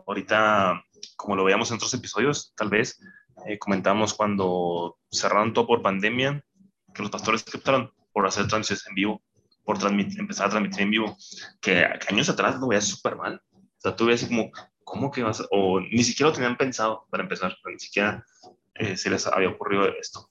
Ahorita, 0.06 0.82
como 1.16 1.36
lo 1.36 1.44
veíamos 1.44 1.70
en 1.70 1.76
otros 1.76 1.94
episodios, 1.94 2.52
tal 2.56 2.68
vez, 2.68 3.00
eh, 3.46 3.58
comentamos 3.58 4.12
cuando 4.12 4.98
cerraron 5.10 5.52
todo 5.52 5.68
por 5.68 5.82
pandemia, 5.82 6.44
que 6.92 7.02
los 7.02 7.10
pastores 7.12 7.44
que 7.44 7.58
optaron 7.58 7.92
por 8.12 8.26
hacer 8.26 8.48
transmisiones 8.48 8.86
en 8.88 8.94
vivo, 8.94 9.22
por 9.64 9.78
empezar 9.82 10.46
a 10.46 10.50
transmitir 10.50 10.80
en 10.80 10.90
vivo, 10.90 11.16
que 11.60 11.86
años 12.08 12.28
atrás 12.28 12.58
lo 12.58 12.68
veías 12.68 12.86
súper 12.86 13.14
mal. 13.14 13.40
O 13.54 13.80
sea, 13.80 13.94
tú 13.94 14.06
veías 14.06 14.24
como, 14.24 14.50
¿cómo 14.82 15.12
que 15.12 15.22
vas? 15.22 15.46
O 15.52 15.78
ni 15.78 16.02
siquiera 16.02 16.30
lo 16.30 16.34
tenían 16.34 16.56
pensado 16.56 17.06
para 17.10 17.22
empezar, 17.22 17.56
ni 17.66 17.78
siquiera 17.78 18.24
eh, 18.74 18.96
se 18.96 19.10
les 19.10 19.26
había 19.26 19.50
ocurrido 19.50 19.86
esto. 19.86 20.28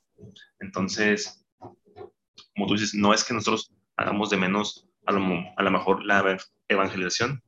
Entonces, 0.60 1.46
como 1.60 2.68
tú 2.68 2.74
dices, 2.74 2.94
no 2.94 3.14
es 3.14 3.24
que 3.24 3.34
nosotros 3.34 3.72
hagamos 3.96 4.30
de 4.32 4.38
menos 4.38 4.90
a 5.06 5.14
lo, 5.14 5.22
a 5.56 5.64
lo 5.64 5.72
mejor 5.72 6.04
la 6.04 6.20
evan- 6.20 6.42
evangelización 6.68 7.42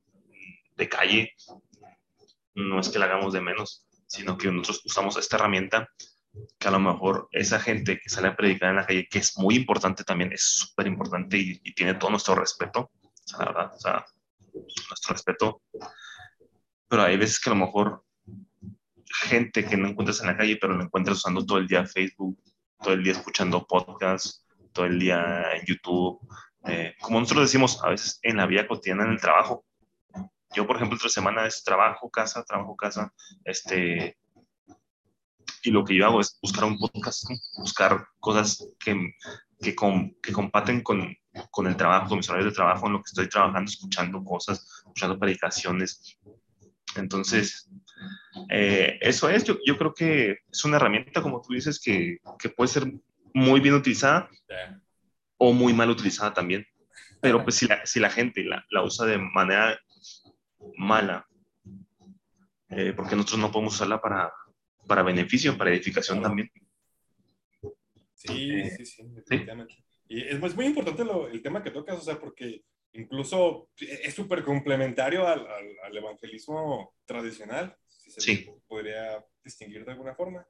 de 0.80 0.90
calle, 0.90 1.34
no 2.56 2.80
es 2.80 2.90
que 2.90 2.98
la 2.98 3.06
hagamos 3.06 3.34
de 3.34 3.42
menos, 3.42 3.86
sino 4.08 4.38
que 4.38 4.52
nosotros 4.52 4.82
usamos 4.86 5.18
esta 5.18 5.36
herramienta 5.38 5.88
que 6.58 6.68
a 6.68 6.72
lo 6.72 6.80
mejor 6.80 7.28
esa 7.32 7.60
gente 7.60 8.00
que 8.00 8.10
sale 8.10 8.30
a 8.30 8.36
predicar 8.36 8.70
en 8.70 8.78
la 8.78 8.86
calle, 8.86 9.08
que 9.10 9.20
es 9.20 9.38
muy 9.38 9.56
importante 9.56 10.04
también, 10.04 10.32
es 10.32 10.44
súper 10.44 10.88
importante 10.88 11.38
y, 11.38 11.60
y 11.64 11.74
tiene 11.74 11.96
todo 11.96 12.10
nuestro 12.10 12.36
respeto, 12.36 12.92
o 13.04 13.28
sea, 13.28 13.40
la 13.40 13.46
verdad, 13.46 13.74
o 13.76 13.80
sea, 13.80 14.06
nuestro 14.90 15.14
respeto, 15.14 15.62
pero 16.88 17.04
hay 17.04 17.18
veces 17.18 17.40
que 17.40 17.50
a 17.50 17.54
lo 17.54 17.66
mejor 17.66 18.04
gente 19.12 19.66
que 19.66 19.78
no 19.78 19.88
encuentras 19.88 20.22
en 20.22 20.28
la 20.28 20.38
calle, 20.38 20.58
pero 20.58 20.76
lo 20.76 20.84
encuentras 20.84 21.18
usando 21.18 21.46
todo 21.46 21.58
el 21.58 21.68
día 21.68 21.86
Facebook, 21.86 22.42
todo 22.82 22.94
el 22.94 23.04
día 23.04 23.14
escuchando 23.14 23.66
podcasts, 23.66 24.46
todo 24.74 24.86
el 24.86 25.00
día 25.00 25.54
en 25.54 25.66
YouTube. 25.66 26.20
Eh, 26.66 26.96
como 27.00 27.20
nosotros 27.20 27.48
decimos 27.48 27.84
a 27.84 27.90
veces 27.90 28.20
en 28.24 28.38
la 28.38 28.46
vida 28.46 28.68
cotidiana, 28.68 29.04
en 29.04 29.12
el 29.12 29.22
trabajo. 29.22 29.66
Yo, 30.56 30.66
por 30.66 30.76
ejemplo, 30.76 30.96
entre 30.96 31.10
semana 31.10 31.46
es 31.46 31.64
trabajo, 31.64 32.10
casa, 32.10 32.44
trabajo, 32.44 32.76
casa. 32.76 33.14
Este, 33.46 34.18
y 35.64 35.72
lo 35.72 35.84
que 35.84 35.96
yo 35.96 36.06
hago 36.06 36.22
es 36.22 36.38
buscar 36.42 36.66
un 36.66 36.78
podcast, 36.78 37.26
buscar 37.58 38.08
cosas 38.20 38.66
que, 38.80 39.14
que, 39.62 39.76
que 40.22 40.34
compaten 40.34 40.82
con, 40.82 41.16
con 41.52 41.68
el 41.68 41.76
trabajo, 41.76 42.10
con 42.10 42.18
mis 42.18 42.30
horarios 42.30 42.52
de 42.52 42.56
trabajo, 42.56 42.88
en 42.88 42.94
lo 42.94 43.00
que 43.00 43.10
estoy 43.10 43.30
trabajando, 43.30 43.70
escuchando 43.70 44.24
cosas, 44.24 44.66
escuchando 44.80 45.20
predicaciones. 45.20 46.18
Entonces, 46.96 47.70
eh, 48.50 48.98
eso 49.02 49.30
es, 49.30 49.44
yo, 49.44 49.58
yo, 49.66 49.78
creo 49.78 49.94
que 49.94 50.38
es 50.52 50.66
una 50.66 50.78
herramienta, 50.78 51.22
como 51.22 51.42
tú 51.42 51.54
dices, 51.54 51.80
que, 51.80 52.18
que 52.40 52.50
puede 52.50 52.70
ser 52.70 52.92
muy 53.34 53.60
bien 53.60 53.76
utilizada 53.76 54.30
o 55.38 55.54
muy 55.54 55.74
mal 55.74 55.90
utilizada 55.90 56.34
también. 56.34 56.66
Pero 57.22 57.44
pues 57.44 57.56
si 57.56 57.68
la, 57.68 57.86
si 57.86 58.00
la 58.00 58.10
gente 58.10 58.44
la, 58.44 58.66
la, 58.70 58.84
usa 58.84 59.06
de 59.06 59.18
manera 59.18 59.78
mala, 60.78 61.28
eh, 62.70 62.94
porque 62.96 63.16
nosotros 63.16 63.40
no 63.40 63.52
podemos 63.52 63.76
usarla 63.76 64.02
para, 64.02 64.32
para 64.88 65.04
beneficio, 65.04 65.58
para 65.58 65.72
edificación 65.72 66.22
también. 66.22 66.52
Sí, 68.14 68.52
eh, 68.52 68.72
sí, 68.78 68.86
sí, 68.86 69.04
definitivamente. 69.08 69.76
Y 70.08 70.22
es, 70.24 70.56
muy 70.56 70.66
importante 70.66 71.06
lo, 71.06 71.28
el 71.28 71.42
tema 71.42 71.64
que 71.64 71.72
tocas, 71.72 72.00
o 72.00 72.02
sea, 72.02 72.20
porque 72.20 72.64
incluso 72.94 73.70
es 73.80 74.14
súper 74.14 74.44
complementario 74.44 75.28
al, 75.28 75.46
al, 75.84 75.98
evangelismo 75.98 76.96
tradicional, 77.06 77.76
si 77.88 78.12
se 78.12 78.22
sí. 78.22 78.50
podría 78.68 79.24
distinguir 79.44 79.86
de 79.86 79.92
alguna 79.92 80.16
forma. 80.16 80.46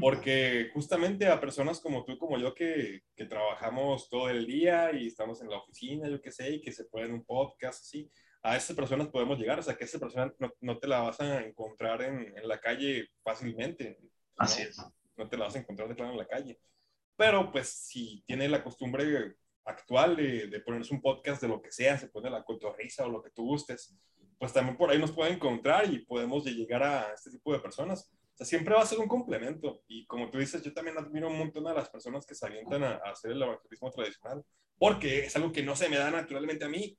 Porque 0.00 0.70
justamente 0.72 1.26
a 1.26 1.40
personas 1.40 1.80
como 1.80 2.04
tú 2.04 2.16
como 2.16 2.38
yo 2.38 2.54
que, 2.54 3.02
que, 3.16 3.24
trabajamos 3.24 4.08
todo 4.08 4.30
el 4.30 4.46
día 4.46 4.92
y 4.92 5.08
estamos 5.08 5.42
en 5.42 5.50
la 5.50 5.58
oficina, 5.58 6.08
yo 6.08 6.20
qué 6.22 6.30
sé, 6.30 6.48
y 6.48 6.60
que 6.60 6.70
se 6.70 6.84
pueden 6.84 7.12
un 7.12 7.24
podcast 7.24 7.80
así, 7.80 8.08
a 8.44 8.58
esas 8.58 8.76
personas 8.76 9.08
podemos 9.08 9.38
llegar, 9.38 9.58
o 9.58 9.62
sea, 9.62 9.74
que 9.74 9.84
esa 9.84 9.98
persona 9.98 10.32
no, 10.38 10.52
no 10.60 10.78
te 10.78 10.86
la 10.86 11.00
vas 11.00 11.18
a 11.18 11.40
encontrar 11.40 12.02
en, 12.02 12.36
en 12.36 12.46
la 12.46 12.60
calle 12.60 13.08
fácilmente. 13.22 13.98
¿no? 13.98 14.10
Así 14.36 14.62
es. 14.62 14.76
No 15.16 15.26
te 15.26 15.38
la 15.38 15.46
vas 15.46 15.56
a 15.56 15.60
encontrar 15.60 15.88
de 15.88 15.94
plano 15.94 16.12
en 16.12 16.18
la 16.18 16.26
calle. 16.26 16.60
Pero 17.16 17.50
pues 17.50 17.70
si 17.70 18.22
tiene 18.26 18.46
la 18.50 18.62
costumbre 18.62 19.36
actual 19.64 20.16
de, 20.16 20.48
de, 20.48 20.60
ponerse 20.60 20.92
un 20.92 21.00
podcast 21.00 21.40
de 21.40 21.48
lo 21.48 21.62
que 21.62 21.72
sea, 21.72 21.96
se 21.96 22.08
pone 22.08 22.28
la 22.28 22.44
cotorriza 22.44 23.06
o 23.06 23.08
lo 23.08 23.22
que 23.22 23.30
tú 23.30 23.46
gustes, 23.46 23.96
pues 24.38 24.52
también 24.52 24.76
por 24.76 24.90
ahí 24.90 24.98
nos 24.98 25.12
puede 25.12 25.32
encontrar 25.32 25.90
y 25.90 26.04
podemos 26.04 26.44
llegar 26.44 26.82
a 26.82 27.14
este 27.14 27.30
tipo 27.30 27.50
de 27.50 27.60
personas. 27.60 28.12
O 28.12 28.36
sea, 28.36 28.46
siempre 28.46 28.74
va 28.74 28.82
a 28.82 28.86
ser 28.86 28.98
un 28.98 29.08
complemento. 29.08 29.82
Y 29.88 30.04
como 30.04 30.28
tú 30.28 30.36
dices, 30.36 30.62
yo 30.62 30.74
también 30.74 30.98
admiro 30.98 31.28
un 31.28 31.38
montón 31.38 31.66
a 31.66 31.72
las 31.72 31.88
personas 31.88 32.26
que 32.26 32.34
se 32.34 32.44
avientan 32.44 32.84
a, 32.84 32.96
a 32.96 33.12
hacer 33.12 33.30
el 33.30 33.40
evangelismo 33.40 33.90
tradicional, 33.90 34.44
porque 34.76 35.20
es 35.20 35.34
algo 35.34 35.50
que 35.50 35.62
no 35.62 35.74
se 35.74 35.88
me 35.88 35.96
da 35.96 36.10
naturalmente 36.10 36.66
a 36.66 36.68
mí. 36.68 36.98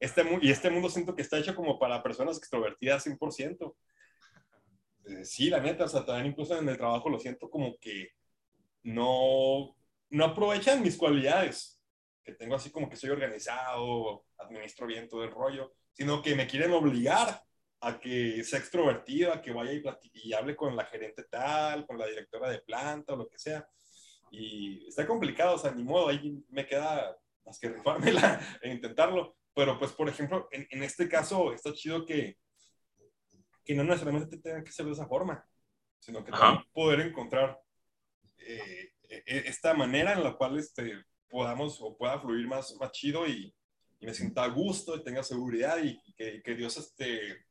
Este, 0.00 0.22
y 0.42 0.50
este 0.50 0.70
mundo 0.70 0.88
siento 0.88 1.14
que 1.14 1.22
está 1.22 1.38
hecho 1.38 1.54
como 1.54 1.78
para 1.78 2.02
personas 2.02 2.38
extrovertidas 2.38 3.06
100%. 3.06 3.74
Eh, 5.06 5.24
sí, 5.24 5.50
la 5.50 5.60
neta, 5.60 5.84
o 5.84 5.88
sea, 5.88 6.04
también 6.04 6.26
incluso 6.26 6.56
en 6.56 6.68
el 6.68 6.76
trabajo 6.76 7.08
lo 7.08 7.18
siento 7.18 7.50
como 7.50 7.76
que 7.80 8.10
no, 8.82 9.76
no 10.10 10.24
aprovechan 10.24 10.82
mis 10.82 10.96
cualidades, 10.96 11.82
que 12.22 12.34
tengo 12.34 12.54
así 12.54 12.70
como 12.70 12.88
que 12.88 12.96
soy 12.96 13.10
organizado, 13.10 14.24
administro 14.38 14.86
bien 14.86 15.08
todo 15.08 15.24
el 15.24 15.30
rollo, 15.30 15.72
sino 15.92 16.22
que 16.22 16.36
me 16.36 16.46
quieren 16.46 16.72
obligar 16.72 17.42
a 17.80 17.98
que 17.98 18.42
sea 18.44 18.58
extrovertido, 18.58 19.32
a 19.32 19.40
que 19.40 19.52
vaya 19.52 19.72
y, 19.72 19.82
y 20.12 20.32
hable 20.32 20.54
con 20.54 20.76
la 20.76 20.84
gerente 20.84 21.24
tal, 21.24 21.86
con 21.86 21.98
la 21.98 22.06
directora 22.06 22.50
de 22.50 22.60
planta 22.60 23.14
o 23.14 23.16
lo 23.16 23.28
que 23.28 23.38
sea. 23.38 23.68
Y 24.30 24.86
está 24.88 25.06
complicado, 25.06 25.54
o 25.54 25.58
sea, 25.58 25.70
ni 25.70 25.82
modo, 25.82 26.08
ahí 26.08 26.44
me 26.50 26.66
queda 26.66 27.16
más 27.44 27.58
que 27.58 27.68
rifármela 27.68 28.40
e 28.62 28.70
intentarlo. 28.70 29.37
Pero 29.58 29.76
pues, 29.76 29.90
por 29.90 30.08
ejemplo, 30.08 30.48
en, 30.52 30.68
en 30.70 30.84
este 30.84 31.08
caso 31.08 31.52
está 31.52 31.72
chido 31.72 32.06
que, 32.06 32.38
que 33.64 33.74
no 33.74 33.82
necesariamente 33.82 34.36
te 34.36 34.40
tengan 34.40 34.62
que 34.62 34.70
ser 34.70 34.86
de 34.86 34.92
esa 34.92 35.08
forma, 35.08 35.44
sino 35.98 36.24
que 36.24 36.30
también 36.30 36.64
poder 36.72 37.00
encontrar 37.00 37.60
eh, 38.38 38.92
e, 39.08 39.22
esta 39.48 39.74
manera 39.74 40.12
en 40.12 40.22
la 40.22 40.36
cual 40.36 40.56
este, 40.60 41.04
podamos 41.28 41.80
o 41.80 41.96
pueda 41.96 42.20
fluir 42.20 42.46
más, 42.46 42.72
más 42.76 42.92
chido 42.92 43.26
y, 43.26 43.52
y 43.98 44.06
me 44.06 44.14
sienta 44.14 44.44
a 44.44 44.48
gusto 44.48 44.94
y 44.94 45.02
tenga 45.02 45.24
seguridad 45.24 45.82
y, 45.82 46.00
y 46.06 46.12
que, 46.12 46.40
que, 46.40 46.54
Dios 46.54 46.76
este, 46.76 47.44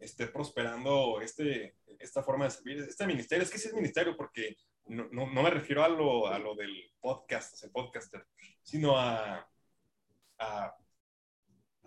esté 0.00 0.26
prosperando 0.26 1.18
este, 1.22 1.76
esta 1.98 2.22
forma 2.22 2.44
de 2.44 2.50
servir, 2.50 2.78
este 2.80 3.06
ministerio. 3.06 3.42
Es 3.42 3.50
que 3.50 3.56
sí 3.56 3.68
es 3.68 3.74
ministerio 3.74 4.14
porque 4.18 4.54
no, 4.84 5.08
no, 5.12 5.32
no 5.32 5.42
me 5.42 5.48
refiero 5.48 5.82
a 5.82 5.88
lo, 5.88 6.26
a 6.26 6.38
lo 6.38 6.54
del 6.54 6.92
podcast, 7.00 7.64
el 7.64 7.70
podcaster, 7.70 8.26
sino 8.62 8.98
a... 8.98 9.48
a 10.40 10.76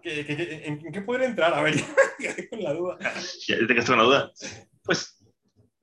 ¿qué, 0.02 0.26
qué, 0.26 0.38
qué, 0.38 0.66
en, 0.66 0.92
qué 0.92 1.02
poder 1.02 1.24
entrar? 1.24 1.54
A 1.54 1.62
ver, 1.62 1.76
ya 2.20 2.50
con 2.50 2.64
la 2.64 2.74
duda. 2.74 2.98
Ya 3.48 3.58
te 3.58 3.68
quedaste 3.68 3.92
con 3.92 3.98
la 3.98 4.04
duda. 4.04 4.32
Pues... 4.84 5.18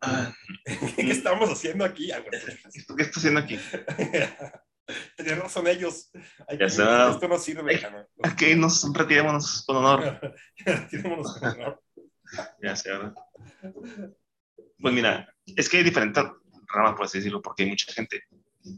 Uh, 0.01 0.33
¿Qué 0.97 1.11
estamos 1.11 1.51
haciendo 1.51 1.85
aquí? 1.85 2.11
¿Qué 2.11 3.03
estás 3.03 3.17
haciendo 3.17 3.41
aquí? 3.41 3.59
Tenían 5.17 5.41
razón 5.41 5.67
ellos. 5.67 6.11
Hay 6.47 6.57
ya 6.57 6.59
que, 6.59 6.65
está. 6.65 7.11
Esto 7.11 7.29
no 7.29 7.39
sirve. 7.39 7.81
Ok, 8.17 8.43
nos 8.57 8.91
retirémonos 8.93 9.65
con 9.67 9.77
honor. 9.77 10.21
retirémonos 10.65 11.39
con 11.39 11.49
honor. 11.51 11.83
Ya 12.63 12.77
sé, 12.77 12.91
¿verdad? 12.91 13.15
Pues 14.81 14.95
mira, 14.95 15.29
es 15.45 15.69
que 15.69 15.79
hay 15.79 15.83
diferentes 15.85 16.25
ramas, 16.69 16.95
por 16.95 17.05
así 17.05 17.19
decirlo, 17.19 17.43
porque 17.43 17.65
hay 17.65 17.71
mucha 17.71 17.93
gente 17.93 18.23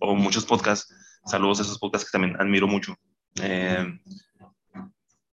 o 0.00 0.14
muchos 0.14 0.46
podcasts, 0.46 0.94
saludos 1.26 1.60
a 1.60 1.62
esos 1.62 1.78
podcasts 1.78 2.08
que 2.08 2.16
también 2.16 2.40
admiro 2.40 2.66
mucho, 2.66 2.94
eh, 3.42 3.86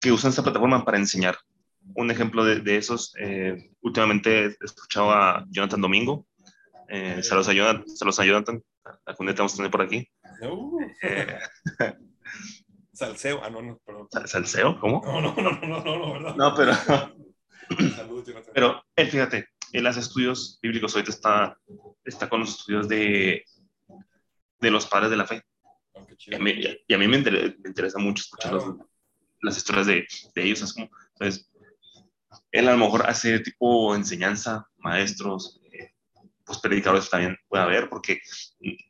que 0.04 0.12
usan 0.12 0.28
esta 0.28 0.42
plataforma 0.42 0.84
para 0.84 0.98
enseñar. 0.98 1.34
Un 1.94 2.10
ejemplo 2.10 2.44
de, 2.44 2.60
de 2.60 2.76
esos, 2.76 3.14
eh, 3.18 3.70
últimamente 3.80 4.44
he 4.44 4.56
escuchado 4.60 5.10
a 5.10 5.46
Jonathan 5.48 5.80
Domingo, 5.80 6.26
eh, 6.88 7.22
saludos 7.22 7.48
a 7.48 7.54
Jonathan, 7.54 7.88
saludos 7.88 8.20
a 8.20 8.24
Jonathan, 8.26 8.62
algún 9.06 9.26
día 9.26 9.34
te 9.34 9.40
vamos 9.40 9.54
a 9.54 9.56
tener 9.56 9.70
por 9.70 9.80
aquí. 9.80 10.06
Uh, 10.42 10.78
Salseo, 12.92 13.40
ah, 13.42 13.48
no, 13.48 13.62
no, 13.62 13.78
perdón. 13.78 14.08
¿Salseo? 14.26 14.78
¿Cómo? 14.78 15.00
No, 15.06 15.22
no, 15.22 15.34
no, 15.36 15.52
no, 15.52 15.82
no, 15.82 15.98
no, 15.98 16.12
¿verdad? 16.12 16.36
No, 16.36 16.54
pero... 16.54 16.74
Salud, 17.96 18.26
Jonathan. 18.26 18.52
Pero 18.54 18.84
él, 18.96 19.10
fíjate, 19.10 19.48
él 19.72 19.86
hace 19.86 20.00
estudios 20.00 20.58
bíblicos, 20.60 20.94
ahorita 20.94 21.12
está, 21.12 21.58
está 22.04 22.28
con 22.28 22.40
los 22.40 22.58
estudios 22.58 22.88
de, 22.88 23.42
de 24.60 24.70
los 24.70 24.86
padres 24.86 25.08
de 25.08 25.16
la 25.16 25.26
fe. 25.26 25.42
Oh, 25.94 26.06
Y 26.26 26.34
a 26.34 26.38
mí, 26.38 26.52
y 26.86 26.92
a 26.92 26.98
mí 26.98 27.08
me, 27.08 27.16
interesa, 27.16 27.54
me 27.62 27.70
interesa 27.70 27.98
mucho 27.98 28.20
escuchar 28.20 28.50
Claro. 28.50 28.86
Las 29.44 29.56
historias 29.56 29.86
de, 29.86 30.06
de 30.34 30.42
ellos. 30.42 30.62
Es 30.62 30.72
como, 30.72 30.90
entonces, 31.12 31.50
él 32.50 32.68
a 32.68 32.72
lo 32.72 32.78
mejor 32.78 33.08
hace 33.08 33.40
tipo 33.40 33.94
enseñanza, 33.94 34.68
maestros, 34.78 35.60
eh, 35.72 35.92
pues 36.44 36.58
predicadores 36.58 37.10
también 37.10 37.36
puede 37.48 37.64
haber, 37.64 37.88
porque 37.88 38.20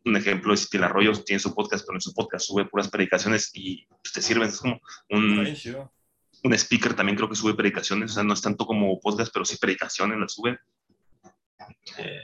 un 0.04 0.16
ejemplo 0.16 0.54
es 0.54 0.68
Tila 0.68 0.86
Arroyo 0.86 1.12
tiene 1.24 1.40
su 1.40 1.54
podcast, 1.54 1.84
pero 1.86 1.96
en 1.96 2.00
su 2.00 2.12
podcast 2.14 2.46
sube 2.46 2.66
puras 2.66 2.88
predicaciones 2.88 3.50
y 3.54 3.86
pues, 3.86 4.12
te 4.12 4.22
sirven. 4.22 4.48
Es 4.48 4.60
como 4.60 4.80
un, 5.10 5.46
un 6.42 6.54
speaker 6.54 6.94
también 6.94 7.16
creo 7.16 7.28
que 7.28 7.36
sube 7.36 7.54
predicaciones, 7.54 8.12
o 8.12 8.14
sea, 8.14 8.22
no 8.22 8.34
es 8.34 8.42
tanto 8.42 8.66
como 8.66 9.00
podcast, 9.00 9.32
pero 9.32 9.44
sí 9.44 9.56
predicaciones 9.56 10.18
las 10.18 10.32
sube. 10.32 10.58
Eh, 11.98 12.20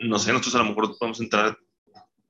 no 0.00 0.18
sé, 0.18 0.32
nosotros 0.32 0.54
a 0.56 0.58
lo 0.58 0.64
mejor 0.64 0.98
podemos 0.98 1.20
entrar 1.20 1.56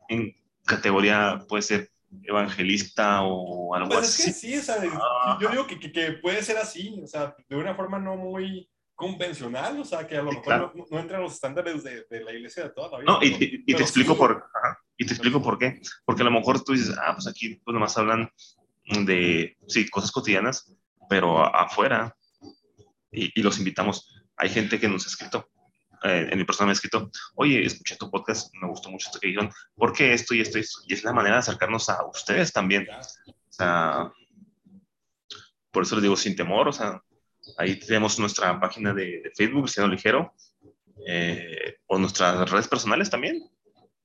en 0.09 0.35
categoría, 0.66 1.44
puede 1.49 1.62
ser 1.62 1.90
evangelista 2.23 3.23
o 3.23 3.75
algo 3.75 3.88
Pues 3.90 4.09
es 4.18 4.25
que 4.25 4.31
así. 4.31 4.53
sí, 4.53 4.59
o 4.59 4.62
sea, 4.62 4.77
Ah. 5.25 5.38
yo 5.40 5.49
digo 5.51 5.66
que, 5.66 5.79
que, 5.79 5.92
que 5.92 6.12
puede 6.12 6.42
ser 6.42 6.57
así, 6.59 7.01
o 7.03 7.07
sea, 7.07 7.35
de 7.49 7.57
una 7.57 7.75
forma 7.75 7.99
no 7.99 8.16
muy 8.16 8.68
convencional, 8.94 9.81
o 9.81 9.85
sea, 9.85 10.07
que 10.07 10.16
a 10.16 10.23
lo 10.23 10.31
Sí, 10.31 10.37
mejor 10.37 10.44
claro. 10.44 10.73
no, 10.75 10.85
no 10.90 10.99
entra 10.99 11.16
en 11.18 11.23
los 11.25 11.33
estándares 11.35 11.83
de, 11.83 12.05
de 12.11 12.25
la 12.25 12.33
iglesia 12.33 12.64
de 12.64 12.70
toda 12.70 12.90
la 12.90 12.99
vida. 12.99 13.12
No, 13.12 13.18
y, 13.23 13.31
pero- 13.31 13.62
y- 13.66 13.75
te 13.75 13.83
explico 13.83 14.12
sí. 14.12 14.18
por, 14.18 14.33
ajá, 14.55 14.79
y 14.96 15.07
te 15.07 15.12
explico 15.14 15.42
por 15.42 15.59
qué. 15.59 15.81
Porque 16.05 16.23
a 16.23 16.25
lo 16.27 16.31
mejor 16.33 16.62
tú 16.62 16.73
dices, 16.73 16.94
ah, 17.01 17.12
pues 17.14 17.27
aquí 17.27 17.55
pues 17.64 17.73
nomás 17.73 17.96
hablan 17.96 18.31
de, 19.07 19.57
sí, 19.68 19.88
cosas 19.88 20.11
cotidianas, 20.12 20.75
pero 21.09 21.44
afuera, 21.55 22.14
y, 23.11 23.31
y 23.38 23.42
los 23.42 23.59
invitamos. 23.59 24.14
Hay 24.37 24.49
gente 24.51 24.79
que 24.79 24.88
nos 24.88 25.05
ha 25.07 25.09
escrito, 25.09 25.49
eh, 26.05 26.29
en 26.31 26.39
mi 26.39 26.45
persona 26.45 26.67
me 26.67 26.71
ha 26.71 26.75
escrito, 26.75 27.11
oye, 27.35 27.65
escuché 27.65 27.97
tu 27.97 28.11
podcast, 28.11 28.53
me 28.55 28.69
gustó 28.69 28.91
mucho 28.91 29.09
esto 29.09 29.21
que 29.21 29.29
dijeron, 29.29 29.51
¿por 29.75 29.93
qué 29.93 30.13
esto 30.13 30.35
y 30.35 30.41
esto 30.41 30.59
y 30.59 30.63
esto? 30.63 30.81
Y 30.87 30.95
es 30.95 31.05
la 31.05 31.13
manera 31.13 31.37
de 31.37 31.41
acercarnos 31.41 31.89
a 31.89 32.05
ustedes 32.07 32.53
también. 32.53 32.87
O 32.91 33.53
sea, 33.53 34.13
por 35.71 35.83
eso 35.83 35.95
les 35.97 36.03
digo 36.03 36.17
sin 36.17 36.37
temor, 36.37 36.69
o 36.69 36.73
sea, 36.73 37.01
ahí 37.59 37.79
tenemos 37.79 38.19
nuestra 38.19 38.59
página 38.61 38.93
de, 38.93 39.21
de 39.23 39.31
Facebook, 39.37 39.63
Cristiano 39.65 39.89
Ligero, 39.91 40.35
eh, 41.07 41.79
o 41.87 41.99
nuestras 41.99 42.51
redes 42.51 42.69
personales 42.69 43.09
también. 43.11 43.43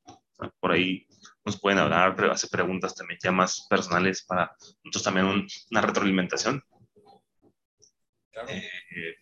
O 0.06 0.36
sea, 0.38 0.52
por 0.60 0.72
ahí 0.72 1.08
nos 1.44 1.60
pueden 1.60 1.80
hablar, 1.80 2.16
hacer 2.32 2.50
preguntas 2.50 2.96
también 2.96 3.20
ya 3.24 3.32
más 3.32 3.68
personales 3.70 4.24
para 4.24 4.56
nosotros 4.84 5.04
también 5.04 5.26
un- 5.28 5.48
una 5.72 5.82
retroalimentación. 5.82 6.64
Claro. 8.32 8.50
Eh, 8.50 9.16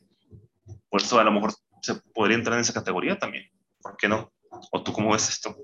por 0.90 1.02
eso 1.02 1.20
a 1.20 1.24
lo 1.24 1.32
mejor 1.32 1.54
se 1.84 1.96
podría 1.96 2.38
entrar 2.38 2.56
en 2.56 2.62
esa 2.62 2.74
categoría 2.74 3.19
también. 3.19 3.52
¿Por 3.82 3.98
qué 3.98 4.08
no? 4.08 4.34
¿O 4.72 4.84
tú 4.84 4.93
cómo 4.93 5.12
ves 5.12 5.30
esto? 5.30 5.56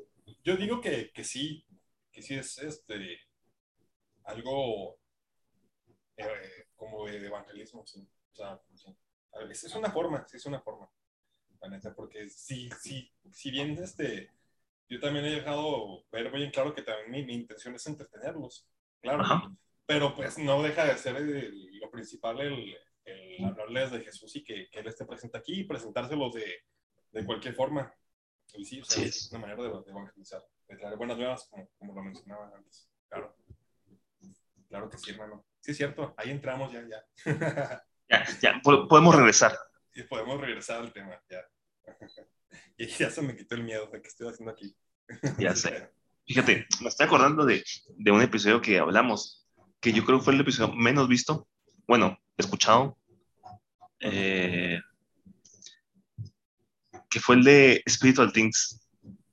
Yo 0.43 0.55
digo 0.57 0.81
que, 0.81 1.11
que 1.11 1.23
sí, 1.23 1.65
que 2.11 2.21
sí 2.21 2.35
es 2.35 2.57
este 2.59 3.19
algo 4.25 4.99
eh, 6.17 6.67
como 6.75 7.05
de 7.07 7.25
evangelismo, 7.25 7.85
sí. 7.87 8.07
O 8.33 8.35
sea, 8.35 8.61
sí. 8.75 8.95
A 9.33 9.39
ver, 9.39 9.51
Es 9.51 9.75
una 9.75 9.89
forma, 9.91 10.27
sí 10.27 10.37
es 10.37 10.45
una 10.45 10.59
forma. 10.61 10.89
la 11.61 11.69
neta, 11.69 11.93
porque 11.93 12.29
sí, 12.29 12.69
sí, 12.79 13.11
si 13.31 13.51
bien 13.51 13.77
este, 13.83 14.31
yo 14.87 14.99
también 14.99 15.25
he 15.25 15.31
dejado 15.31 16.05
ver 16.11 16.31
bien 16.31 16.51
claro 16.51 16.73
que 16.73 16.81
también 16.83 17.11
mi, 17.11 17.23
mi 17.25 17.33
intención 17.35 17.75
es 17.75 17.85
entretenerlos, 17.87 18.65
claro, 19.01 19.21
Ajá. 19.23 19.51
pero 19.85 20.15
pues 20.15 20.37
no 20.37 20.61
deja 20.63 20.85
de 20.85 20.97
ser 20.97 21.17
el- 21.17 21.77
lo 21.79 21.91
principal 21.91 22.39
el 22.39 22.77
hablarles 23.45 23.91
de 23.91 24.01
Jesús 24.01 24.35
y 24.35 24.43
que, 24.43 24.69
que 24.69 24.79
Él 24.79 24.87
esté 24.87 25.05
presente 25.05 25.37
aquí 25.37 25.61
y 25.61 25.63
presentárselos 25.63 26.33
de, 26.33 26.45
de 27.11 27.25
cualquier 27.25 27.53
forma. 27.55 27.93
Y 28.55 28.65
sí, 28.65 28.81
o 28.81 28.85
sea, 28.85 29.03
Sí. 29.03 29.09
es 29.09 29.29
una 29.31 29.41
manera 29.41 29.61
de, 29.63 29.69
de 29.69 29.91
evangelizar, 29.91 30.41
de 30.67 30.75
traer 30.77 30.97
buenas 30.97 31.17
nuevas, 31.17 31.47
como, 31.49 31.69
como 31.77 31.93
lo 31.93 32.03
mencionaba 32.03 32.51
antes. 32.55 32.89
Claro. 33.07 33.35
Claro 34.67 34.89
que 34.89 34.97
sí, 34.97 35.11
hermano. 35.11 35.45
Sí, 35.61 35.71
es 35.71 35.77
cierto, 35.77 36.13
ahí 36.17 36.29
entramos 36.31 36.71
ya, 36.71 36.83
ya. 36.87 37.83
Ya, 38.09 38.25
ya, 38.41 38.61
po- 38.63 38.87
podemos 38.87 39.15
regresar. 39.15 39.57
y 39.95 40.03
podemos 40.03 40.39
regresar 40.39 40.81
al 40.81 40.93
tema, 40.93 41.19
ya. 41.29 41.41
y 42.77 42.85
ya 42.87 43.09
se 43.09 43.21
me 43.21 43.35
quitó 43.35 43.55
el 43.55 43.63
miedo 43.63 43.87
de 43.87 44.01
que 44.01 44.07
estoy 44.07 44.27
haciendo 44.29 44.51
aquí. 44.51 44.75
Ya 45.39 45.55
sé. 45.55 45.91
Fíjate, 46.27 46.67
me 46.81 46.89
estoy 46.89 47.07
acordando 47.07 47.43
de, 47.45 47.63
de 47.97 48.11
un 48.11 48.21
episodio 48.21 48.61
que 48.61 48.77
hablamos, 48.77 49.47
que 49.79 49.91
yo 49.91 50.05
creo 50.05 50.19
que 50.19 50.25
fue 50.25 50.33
el 50.35 50.41
episodio 50.41 50.75
menos 50.75 51.07
visto, 51.07 51.47
bueno, 51.87 52.19
escuchado, 52.37 52.98
eh, 54.01 54.79
que 57.09 57.19
fue 57.19 57.35
el 57.35 57.43
de 57.43 57.83
Spiritual 57.89 58.31
Things. 58.31 58.87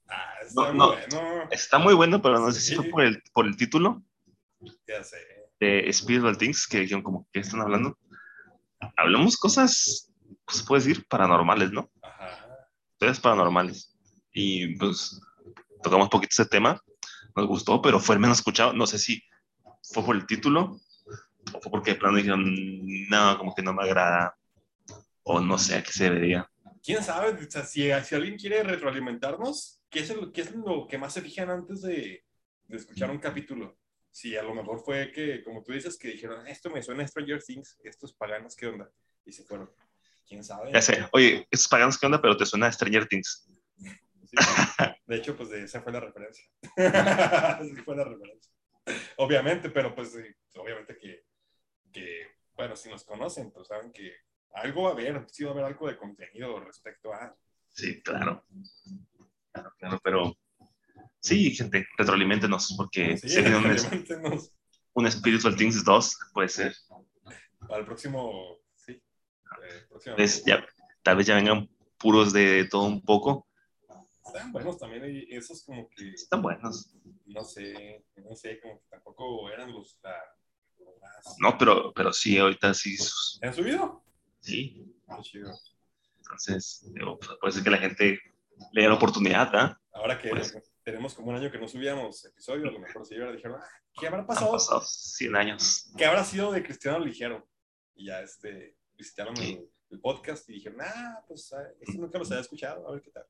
Ah, 0.09 0.33
está 0.43 0.63
No, 0.63 0.73
no. 0.73 0.87
bueno. 0.93 1.49
Está 1.51 1.79
muy 1.79 1.95
bueno, 1.95 2.21
pero 2.23 2.39
no 2.41 2.51
sé 2.53 2.61
si 2.61 2.71
Sí. 2.71 2.77
fue 2.77 2.85
por 2.91 3.03
el, 3.03 3.23
por 3.33 3.47
el 3.47 3.57
título 3.57 4.03
Ya 4.87 5.03
sé. 5.05 5.17
de 5.61 5.93
Spiritual 5.93 6.39
Things, 6.39 6.67
que 6.67 6.81
dijeron 6.81 7.03
como, 7.03 7.27
¿qué 7.33 7.41
están 7.41 7.61
hablando? 7.61 7.99
Hablamos 8.97 9.37
cosas, 9.37 10.11
pues 10.45 10.59
se 10.59 10.65
puede 10.65 10.83
decir, 10.85 11.07
paranormales, 11.09 11.73
¿no? 11.73 11.91
Ajá. 12.03 12.69
Historias 12.93 13.21
paranormales. 13.21 13.95
Y 14.33 14.75
pues 14.77 15.21
tocamos 15.83 16.09
poquito 16.09 16.31
ese 16.33 16.47
tema, 16.47 16.81
nos 17.35 17.47
gustó, 17.47 17.81
pero 17.83 18.01
fue 18.01 18.15
el 18.15 18.21
menos 18.21 18.39
escuchado. 18.39 18.73
No 18.73 18.87
sé 18.87 18.99
si 18.99 19.23
fue 19.93 20.05
por 20.05 20.17
el 20.17 20.27
título 20.27 20.79
o 21.53 21.61
fue 21.61 21.71
porque 21.71 21.93
de 21.93 21.99
plano 21.99 22.17
dijeron, 22.17 22.45
no, 23.09 23.39
como 23.39 23.55
que 23.55 23.63
no 23.63 23.73
me 23.73 23.85
agrada, 23.85 24.37
o 25.29 25.41
no 25.41 25.59
sé 25.59 25.75
a 25.77 25.83
qué 25.83 25.93
se 25.93 26.05
debería. 26.05 26.49
¿Quién 26.83 27.03
sabe? 27.03 27.33
O 27.33 27.51
sea, 27.51 27.65
si, 27.65 27.91
si 28.05 28.15
alguien 28.15 28.37
quiere 28.37 28.63
retroalimentarnos, 28.63 29.81
¿qué 29.91 30.01
es, 30.01 30.11
el- 30.11 30.31
qué 30.33 30.43
es 30.43 30.53
lo 30.55 30.87
que 30.87 30.99
más 30.99 31.13
se 31.15 31.21
fijan 31.21 31.51
antes 31.51 31.83
de, 31.83 32.25
de 32.69 32.77
escuchar 32.77 33.11
un 33.11 33.19
capítulo? 33.19 33.77
Si 34.13 34.37
a 34.37 34.43
lo 34.45 34.55
mejor 34.55 34.81
fue 34.85 35.11
que, 35.11 35.43
como 35.43 35.65
tú 35.65 35.73
dices, 35.73 35.99
que 35.99 36.09
dijeron, 36.09 36.47
esto 36.47 36.71
me 36.71 36.81
suena 36.83 37.03
a 37.03 37.09
Stranger 37.09 37.43
Things, 37.43 37.77
estos 37.83 38.15
paganos, 38.15 38.55
¿qué 38.55 38.69
onda? 38.69 38.89
Y 39.25 39.33
se 39.33 39.43
fueron. 39.43 39.69
¿Quién 40.29 40.45
sabe? 40.45 40.71
Ya 40.73 40.81
sé, 40.81 41.07
oye, 41.13 41.47
estos 41.51 41.69
paganos, 41.69 41.99
¿qué 41.99 42.07
onda? 42.07 42.21
Pero 42.23 42.37
te 42.37 42.47
suena 42.47 42.69
a 42.69 42.73
Stranger 42.73 43.07
Things. 43.07 43.49
Sí. 43.77 44.37
De 45.07 45.17
hecho, 45.17 45.37
pues 45.37 45.51
de 45.51 45.65
esa 45.65 45.83
fue 45.83 45.93
la 45.93 46.01
referencia. 46.01 46.45
sí 47.65 47.77
fue 47.85 47.97
la 47.97 48.05
referencia. 48.05 48.53
Obviamente, 49.17 49.71
pero 49.71 49.93
pues 49.95 50.17
obviamente 50.55 50.97
que, 50.97 51.25
que, 51.93 52.29
bueno, 52.55 52.77
si 52.77 52.89
nos 52.89 53.05
conocen, 53.05 53.51
pues 53.51 53.67
saben 53.69 53.93
que 53.93 54.13
algo 54.55 54.83
va 54.85 54.89
a 54.91 54.93
haber, 54.93 55.27
sí 55.31 55.45
va 55.45 55.51
a 55.51 55.53
haber 55.55 55.65
algo 55.67 55.89
de 55.89 55.97
contenido 55.97 56.61
respecto 56.61 57.13
a... 57.13 57.37
Sí, 57.71 58.01
claro. 58.03 58.45
Claro, 59.53 59.73
claro, 59.79 60.01
pero 60.03 60.37
sí, 61.21 61.51
gente, 61.55 61.87
retroalimentenos, 61.99 62.75
porque 62.77 63.17
Sí, 63.19 63.29
si 63.29 63.39
un, 64.95 65.11
Spiritual 65.11 65.57
Things 65.57 65.85
2, 65.85 66.17
puede 66.33 66.49
ser. 66.49 66.75
para 67.69 67.81
el 67.81 67.87
próximo, 67.87 68.59
sí, 68.75 68.93
eh, 68.93 69.87
próximo. 69.89 70.17
Pues 70.17 70.45
ya, 70.45 70.65
tal 71.03 71.17
vez 71.19 71.27
ya 71.27 71.35
vengan 71.37 71.69
puros 71.99 72.33
de 72.33 72.67
todo 72.71 72.85
un 72.85 73.03
poco. 73.03 73.47
Están 74.27 74.53
buenos 74.53 74.79
también, 74.79 75.05
y 75.09 75.35
esos 75.37 75.63
como 75.65 75.89
que, 75.91 76.11
Están 76.11 76.43
buenos. 76.43 76.95
no 77.27 77.45
sé, 77.45 78.05
no 78.17 78.35
sé, 78.35 78.59
como 78.61 78.81
que 78.81 78.87
tampoco 78.89 79.49
eran 79.51 79.71
los, 79.73 79.99
la- 80.03 80.35
los 80.79 80.99
más... 81.01 81.37
No, 81.39 81.57
pero, 81.59 81.93
pero 81.95 82.13
sí, 82.13 82.37
ahorita 82.39 82.73
sí. 82.75 82.97
¿Han 83.43 83.55
subido? 83.55 84.03
Sí. 84.47 84.95
Chido. 85.23 85.53
Entonces, 86.19 86.85
digo, 86.95 87.19
pues, 87.19 87.31
puede 87.41 87.53
ser 87.53 87.63
que 87.65 87.71
la 87.71 87.79
gente 87.79 88.21
le 88.73 88.83
dé 88.83 88.89
la 88.89 88.95
oportunidad, 88.95 89.55
¿ah? 89.55 89.81
Ahora 89.93 90.19
que 90.21 90.29
Pues- 90.31 90.57
tenemos 90.83 91.15
como 91.15 91.31
un 91.31 91.37
año 91.37 91.51
que 91.51 91.59
no 91.59 91.69
subíamos 91.69 92.25
episodio, 92.25 92.69
a 92.69 92.73
lo 92.73 92.79
mejor 92.81 93.05
si 93.07 93.15
hubiera 93.15 93.33
dijeron, 93.33 93.61
"Ah, 93.61 93.69
¿qué 93.99 94.07
habrá 94.07 94.21
Han 94.21 94.27
pasado? 94.27 94.53
pasado 94.53 94.83
100 94.83 95.35
años. 95.37 95.91
¿Qué 95.97 96.05
habrá 96.05 96.25
sido 96.25 96.53
de 96.53 96.63
Cristiano 96.63 96.99
Ligero? 97.01 97.49
Y 97.95 98.07
ya 98.07 98.21
este, 98.21 98.77
visitaron 98.97 99.37
Sí. 99.37 99.55
el, 99.55 99.71
el 99.91 100.01
podcast 100.01 100.49
y 100.51 100.55
dijeron, 100.55 100.79
ah, 100.83 101.25
pues 101.27 101.53
ah, 101.53 101.63
este 101.81 101.99
nunca 101.99 102.19
los 102.19 102.31
había 102.31 102.43
escuchado, 102.43 102.87
a 102.89 102.93
ver 102.93 103.03
qué 103.03 103.11
tal. 103.11 103.25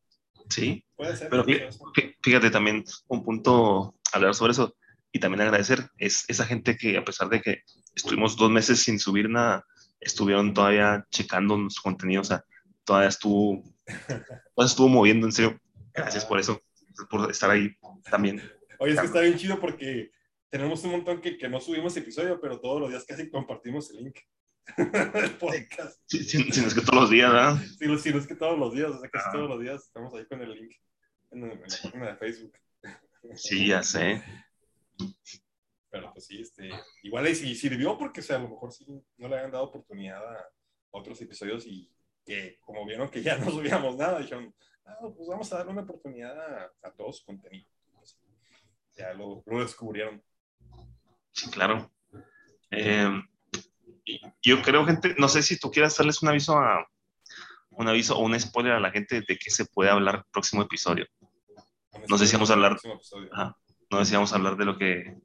Sí. 0.51 0.85
Puede 0.97 1.17
ser. 1.17 1.29
Pero 1.31 1.45
puede 1.45 1.69
fí- 1.69 1.73
ser. 1.73 1.81
fí- 1.95 2.17
fíjate 2.23 2.51
también, 2.51 2.85
un 3.09 3.25
punto 3.25 3.95
hablar 4.13 4.35
sobre 4.35 4.53
eso 4.53 4.77
y 5.13 5.19
también 5.21 5.43
agradecer 5.43 5.89
es 5.99 6.25
esa 6.29 6.45
gente 6.47 6.77
que 6.77 6.97
a 6.99 7.05
pesar 7.05 7.29
de 7.29 7.41
que 7.41 7.63
estuvimos 7.95 8.37
dos 8.37 8.51
meses 8.51 8.81
sin 8.83 8.99
subir 8.99 9.29
nada, 9.31 9.65
estuvieron 10.07 10.55
todavía 10.55 11.07
checando 11.11 11.57
nuestro 11.57 11.83
contenido, 11.83 12.23
o 12.23 12.25
sea, 12.25 12.45
todavía 12.85 13.09
estuvo, 13.09 13.62
todavía 13.87 14.66
estuvo 14.71 14.88
moviendo, 14.88 15.27
en 15.27 15.33
serio. 15.33 15.61
Gracias 15.95 16.25
por 16.25 16.38
eso, 16.38 16.61
por 17.11 17.31
estar 17.31 17.51
ahí 17.51 17.75
también. 18.11 18.42
Oye, 18.79 18.92
es 18.92 19.01
que 19.01 19.07
está 19.07 19.21
bien 19.21 19.37
chido 19.38 19.59
porque 19.59 20.11
tenemos 20.51 20.85
un 20.85 20.90
montón 20.92 21.21
que, 21.21 21.37
que 21.38 21.49
no 21.49 21.61
subimos 21.61 21.97
episodio, 21.97 22.38
pero 22.40 22.61
todos 22.61 22.81
los 22.81 22.90
días 22.90 23.05
casi 23.07 23.31
compartimos 23.31 23.90
el 23.90 24.05
link 24.05 24.19
del 24.77 25.31
podcast. 25.38 26.01
Si, 26.07 26.23
si- 26.25 26.51
si 26.53 26.61
no 26.61 26.66
es 26.66 26.75
que 26.75 26.81
todos 26.83 26.95
los 27.03 27.11
días, 27.11 27.33
¿verdad? 27.33 27.57
Si 27.79 27.87
no, 27.87 27.99
si 27.99 28.11
no 28.11 28.19
es 28.19 28.27
que 28.27 28.35
todos 28.35 28.59
los 28.59 28.75
días, 28.75 28.90
o 28.90 29.01
sea, 29.01 29.09
casi 29.09 29.25
Ajá. 29.29 29.33
todos 29.37 29.49
los 29.51 29.61
días 29.61 29.83
estamos 29.85 30.12
ahí 30.14 30.27
con 30.27 30.40
el 30.42 30.51
link 30.53 30.73
en, 31.31 31.45
en 31.45 31.61
la 31.61 31.66
página 31.83 32.07
de 32.09 32.16
Facebook. 32.16 32.53
Sí, 33.35 33.66
ya 33.69 33.83
sé. 33.83 34.23
Pero 35.90 36.12
pues 36.12 36.27
sí, 36.27 36.40
este, 36.40 36.68
igual 37.03 37.27
si 37.35 37.55
sirvió 37.55 37.96
porque 37.96 38.20
o 38.20 38.22
sea, 38.22 38.37
a 38.37 38.40
lo 38.40 38.49
mejor 38.49 38.72
sí 38.72 38.85
no 39.18 39.29
le 39.29 39.37
habían 39.37 39.53
dado 39.53 39.64
oportunidad 39.64 40.22
a 40.22 40.49
otros 40.90 41.20
episodios 41.22 41.66
y 41.66 41.90
que 42.25 42.59
como 42.61 42.85
vieron 42.85 43.09
que 43.09 43.22
ya 43.22 43.38
no 43.38 43.51
subíamos 43.51 43.96
nada, 43.96 44.18
dijeron, 44.18 44.55
ah, 44.85 44.96
pues 45.16 45.29
vamos 45.29 45.53
a 45.53 45.59
darle 45.59 45.72
una 45.72 45.83
oportunidad 45.83 46.38
a, 46.38 46.72
a 46.83 46.90
todo 46.92 47.12
su 47.12 47.25
contenido. 47.25 47.70
Pues, 47.94 48.18
ya 48.96 49.12
lo, 49.14 49.42
lo 49.46 49.61
descubrieron. 49.61 50.22
Sí, 51.33 51.51
claro. 51.51 51.90
Eh, 52.70 53.09
yo 54.42 54.62
creo, 54.62 54.85
gente, 54.87 55.14
no 55.18 55.29
sé 55.29 55.42
si 55.42 55.59
tú 55.59 55.70
quieras 55.70 55.96
darles 55.96 56.22
un 56.22 56.29
aviso 56.29 56.59
a 56.59 56.87
un 57.70 57.88
aviso 57.88 58.16
o 58.16 58.25
un 58.25 58.38
spoiler 58.40 58.72
a 58.72 58.81
la 58.81 58.90
gente 58.90 59.20
de 59.20 59.37
qué 59.38 59.51
se 59.51 59.66
puede 59.66 59.90
hablar 59.90 60.25
próximo 60.33 60.62
episodio. 60.62 61.07
No 62.09 62.16
sé 62.16 62.27
si 62.27 62.33
vamos 62.35 62.51
a 62.51 62.55
hablar- 62.55 62.72
Próximo 62.72 62.94
episodio. 62.94 63.29
Ajá. 63.35 63.57
No 63.90 63.99
decíamos 63.99 64.33
hablar 64.33 64.57
de 64.57 64.64
lo 64.64 64.79
que 64.79 65.16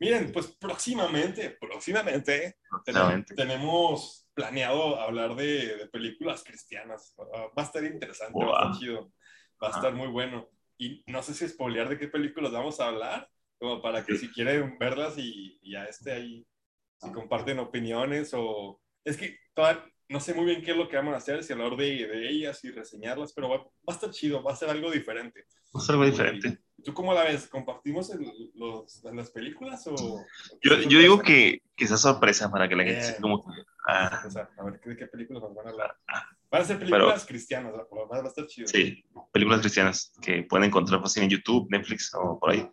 Miren, 0.00 0.32
pues 0.32 0.48
próximamente, 0.58 1.50
próximamente, 1.60 2.32
tenemos, 2.32 2.54
próximamente. 2.84 3.34
tenemos 3.34 4.28
planeado 4.34 5.00
hablar 5.00 5.34
de, 5.36 5.76
de 5.76 5.86
películas 5.88 6.42
cristianas. 6.44 7.14
Ah, 7.34 7.46
Va 7.56 7.62
a 7.62 7.66
estar 7.66 7.84
interesante, 7.84 8.44
va 8.44 8.50
a 8.50 8.62
Wow. 8.62 8.70
estar 8.70 8.80
chido, 8.80 9.12
va 9.62 9.68
a 9.68 9.70
Ajá. 9.70 9.78
estar 9.78 9.94
muy 9.94 10.08
bueno. 10.08 10.48
Y 10.76 11.02
no 11.06 11.22
sé 11.22 11.34
si 11.34 11.48
spoilear 11.48 11.88
de 11.88 11.98
qué 11.98 12.08
películas 12.08 12.52
vamos 12.52 12.80
a 12.80 12.88
hablar, 12.88 13.30
como 13.58 13.80
para 13.80 14.04
que 14.04 14.16
si 14.16 14.28
quieren 14.32 14.76
verlas 14.78 15.16
y, 15.16 15.58
y 15.62 15.72
ya 15.72 15.84
esté 15.84 16.12
ahí, 16.12 16.46
si 17.00 17.12
comparten 17.12 17.58
opiniones 17.60 18.32
o... 18.34 18.80
Es 19.04 19.16
que 19.16 19.38
todavía 19.54 19.84
no 20.08 20.20
sé 20.20 20.34
muy 20.34 20.44
bien 20.44 20.62
qué 20.62 20.72
es 20.72 20.76
lo 20.76 20.88
que 20.88 20.96
vamos 20.96 21.14
a 21.14 21.18
hacer, 21.18 21.42
si 21.42 21.52
hablar 21.52 21.76
de, 21.76 22.06
de 22.06 22.28
ellas 22.30 22.62
y 22.64 22.70
reseñarlas, 22.70 23.32
pero 23.32 23.48
va, 23.48 23.58
va 23.58 23.64
a 23.88 23.92
estar 23.92 24.10
chido, 24.10 24.42
va 24.42 24.52
a 24.52 24.56
ser 24.56 24.68
algo 24.70 24.90
diferente. 24.90 25.46
Es 25.74 25.90
algo 25.90 26.04
diferente. 26.04 26.58
¿Tú 26.84 26.92
cómo 26.92 27.14
la 27.14 27.24
ves? 27.24 27.48
¿Compartimos 27.48 28.10
el- 28.10 28.50
los, 28.54 29.02
las 29.04 29.30
películas 29.30 29.86
o...? 29.86 29.94
Yo, 30.62 30.76
yo 30.82 30.98
digo 30.98 31.18
que, 31.20 31.62
que 31.74 31.86
sea 31.86 31.96
sorpresa 31.96 32.50
para 32.50 32.68
que 32.68 32.76
la 32.76 32.84
gente 32.84 33.02
se 33.02 33.20
como 33.20 33.42
ah, 33.88 34.22
O 34.26 34.30
sea, 34.30 34.50
a 34.58 34.64
ver 34.64 34.80
¿de 34.80 34.96
qué 34.96 35.06
películas 35.06 35.42
nos 35.42 35.54
van 35.54 35.66
a 35.66 35.70
hablar. 35.70 35.96
Ah. 36.08 36.26
Van 36.50 36.62
a 36.62 36.64
ser 36.64 36.78
películas 36.78 37.24
cristianas, 37.26 37.72
va 37.72 37.86
va 38.06 38.18
a 38.24 38.28
estar 38.28 38.46
chido. 38.46 38.68
sí, 38.68 39.04
películas 39.32 39.60
cristianas 39.60 40.12
que 40.20 40.42
pueden 40.42 40.66
encontrar 40.68 41.00
fácil 41.00 41.24
en 41.24 41.30
YouTube, 41.30 41.66
Netflix 41.70 42.12
o 42.14 42.38
por 42.38 42.50
ahí. 42.50 42.68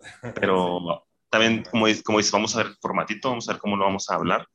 Pero 0.34 1.06
también, 1.30 1.62
como, 1.70 1.86
como 2.04 2.18
dices, 2.18 2.32
vamos 2.32 2.54
a 2.54 2.58
ver 2.58 2.66
el 2.66 2.76
formatito, 2.76 3.30
vamos 3.30 3.48
a 3.48 3.52
ver 3.52 3.60
cómo 3.60 3.76
lo 3.76 3.84
vamos 3.84 4.10
a 4.10 4.16
hablar. 4.16 4.46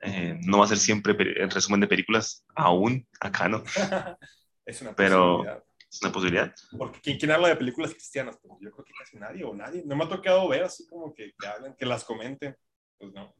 Eh, 0.00 0.38
no 0.42 0.58
va 0.58 0.64
a 0.64 0.68
ser 0.68 0.78
siempre 0.78 1.12
el 1.18 1.50
resumen 1.50 1.80
de 1.80 1.86
películas, 1.86 2.44
aún 2.54 3.06
acá, 3.20 3.48
¿no? 3.48 3.62
es 4.66 4.82
una 4.82 4.94
Pero- 4.94 5.38
posibilidad. 5.38 5.64
Es 5.92 6.02
una 6.02 6.12
posibilidad. 6.12 6.54
Porque 6.78 7.00
¿quién, 7.00 7.18
quién 7.18 7.32
habla 7.32 7.48
de 7.48 7.56
películas 7.56 7.90
cristianas? 7.90 8.38
Pues 8.40 8.54
yo 8.60 8.70
creo 8.70 8.84
que 8.84 8.92
casi 8.96 9.16
nadie 9.16 9.42
o 9.42 9.52
nadie. 9.54 9.82
No 9.84 9.96
me 9.96 10.04
ha 10.04 10.08
tocado 10.08 10.48
ver 10.48 10.62
así 10.62 10.86
como 10.86 11.12
que, 11.12 11.32
que 11.36 11.46
hablen, 11.48 11.74
que 11.76 11.84
las 11.84 12.04
comenten. 12.04 12.56
Pues 12.96 13.12
no. 13.12 13.34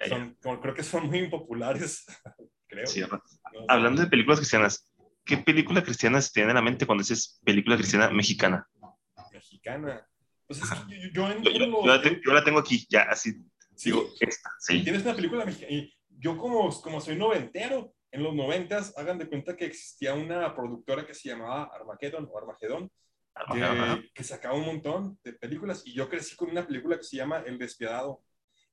Ya, 0.00 0.06
ya. 0.06 0.08
Son, 0.08 0.36
como- 0.42 0.60
creo 0.60 0.74
que 0.74 0.82
son 0.82 1.06
muy 1.06 1.18
impopulares, 1.20 2.04
creo. 2.66 2.86
Sí, 2.88 3.00
No, 3.02 3.20
Hablando 3.68 4.02
de 4.02 4.08
películas 4.08 4.40
cristianas, 4.40 4.90
¿qué 5.24 5.36
película 5.38 5.84
cristiana 5.84 6.20
se 6.20 6.32
te 6.32 6.40
viene 6.40 6.50
a 6.50 6.54
la 6.56 6.62
mente 6.62 6.86
cuando 6.86 7.02
dices 7.02 7.40
película 7.44 7.76
cristiana 7.76 8.10
mexicana? 8.10 8.66
Mexicana. 9.32 10.04
Pues 10.48 10.60
es 10.60 10.70
que 10.88 11.00
yo, 11.00 11.08
yo 11.12 11.30
en- 11.30 11.42
Yo, 11.44 11.50
en 11.52 11.86
la, 11.86 12.02
tengo, 12.02 12.20
yo 12.26 12.32
la 12.34 12.42
tengo 12.42 12.58
aquí, 12.58 12.84
ya, 12.90 13.02
así, 13.02 13.30
Sí, 13.32 13.44
digo, 13.82 14.08
esta, 14.20 14.50
sí. 14.58 14.82
tienes 14.82 15.02
una 15.02 15.14
película 15.14 15.44
mexicana. 15.44 15.72
Y 15.72 15.94
yo 16.08 16.36
como, 16.36 16.70
como 16.80 17.00
soy 17.00 17.16
noventero, 17.16 17.94
en 18.10 18.22
los 18.22 18.34
noventas, 18.34 18.96
hagan 18.96 19.18
de 19.18 19.28
cuenta 19.28 19.56
que 19.56 19.64
existía 19.64 20.14
una 20.14 20.54
productora 20.54 21.04
que 21.04 21.14
se 21.14 21.28
llamaba 21.28 21.70
Armageddon 21.74 22.28
o 22.30 22.38
Armagedón, 22.38 22.90
que, 23.52 24.10
que, 24.14 24.22
sacaba 24.22 24.54
un 24.54 24.66
montón 24.66 25.18
de 25.24 25.32
películas 25.32 25.82
y 25.84 25.92
yo 25.92 26.08
crecí 26.08 26.36
con 26.36 26.50
una 26.50 26.64
película 26.64 26.96
que 26.96 27.02
se 27.02 27.16
llama 27.16 27.42
El 27.44 27.58
Despiadado. 27.58 28.22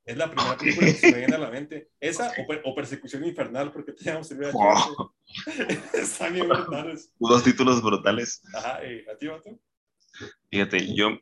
Es 0.06 0.18
la 0.18 0.30
primera 0.30 0.58
película 0.58 0.88
que 0.88 0.94
se 0.94 1.12
me 1.12 1.18
viene 1.18 1.36
a 1.36 1.40
la 1.40 1.50
mente. 1.50 1.90
Esa 2.00 2.32
o, 2.64 2.76
Persecución 2.76 3.26
Infernal, 3.26 3.72
porque 3.72 3.94
te 3.94 4.04
llamas 4.04 4.32
wow. 4.54 5.12
Están 5.94 6.34
bien 6.34 6.48
brutales. 6.50 7.12
Dos 7.20 7.44
títulos 7.44 7.82
brutales. 7.82 8.42
Ajá, 8.54 8.78
¿a 8.78 9.18
ti, 9.18 9.28
Bato? 9.28 9.60
Fíjate, 10.50 10.94
yo 10.94 11.20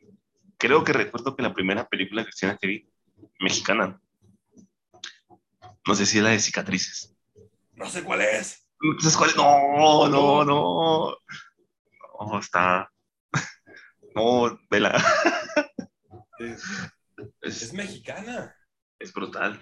creo 0.58 0.84
que 0.84 0.92
recuerdo 0.92 1.34
que 1.34 1.42
la 1.42 1.54
primera 1.54 1.88
película 1.88 2.22
cristiana 2.24 2.58
que 2.60 2.66
vi, 2.66 2.89
mexicana, 3.40 4.00
no 5.86 5.94
sé 5.94 6.06
si 6.06 6.18
es 6.18 6.24
la 6.24 6.30
de 6.30 6.38
Cicatrices. 6.38 7.14
No 7.74 7.88
sé 7.88 8.04
cuál 8.04 8.20
es. 8.20 8.66
¿No 8.80 8.94
cuál 9.18 9.30
es? 9.30 9.36
No, 9.36 10.08
no, 10.08 10.44
no. 10.44 11.16
No, 12.20 12.38
está. 12.38 12.90
No, 14.14 14.58
vela. 14.68 15.00
Es, 16.38 16.64
es, 17.42 17.72
mexicana. 17.72 18.56
Es 18.98 19.12
brutal. 19.12 19.58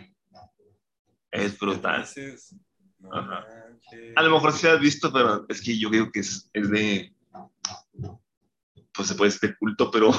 Es 1.30 1.58
brutal. 1.58 2.06
A 4.16 4.22
lo 4.22 4.30
mejor 4.30 4.52
sí 4.52 4.66
has 4.66 4.80
visto, 4.80 5.12
pero 5.12 5.44
es 5.48 5.60
que 5.60 5.78
yo 5.78 5.90
creo 5.90 6.10
que 6.10 6.20
es, 6.20 6.48
es 6.52 6.70
de. 6.70 7.14
Pues 8.92 9.08
se 9.08 9.14
puede 9.14 9.30
decir 9.30 9.50
de 9.50 9.56
culto, 9.56 9.90
pero. 9.90 10.10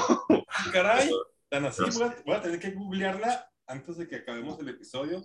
Ah, 0.47 0.65
caray, 0.71 1.09
tan 1.49 1.65
así, 1.65 1.81
voy 1.93 2.03
a, 2.03 2.15
voy 2.25 2.35
a 2.35 2.41
tener 2.41 2.59
que 2.59 2.71
googlearla 2.71 3.51
antes 3.67 3.97
de 3.97 4.07
que 4.07 4.17
acabemos 4.17 4.59
el 4.59 4.69
episodio 4.69 5.23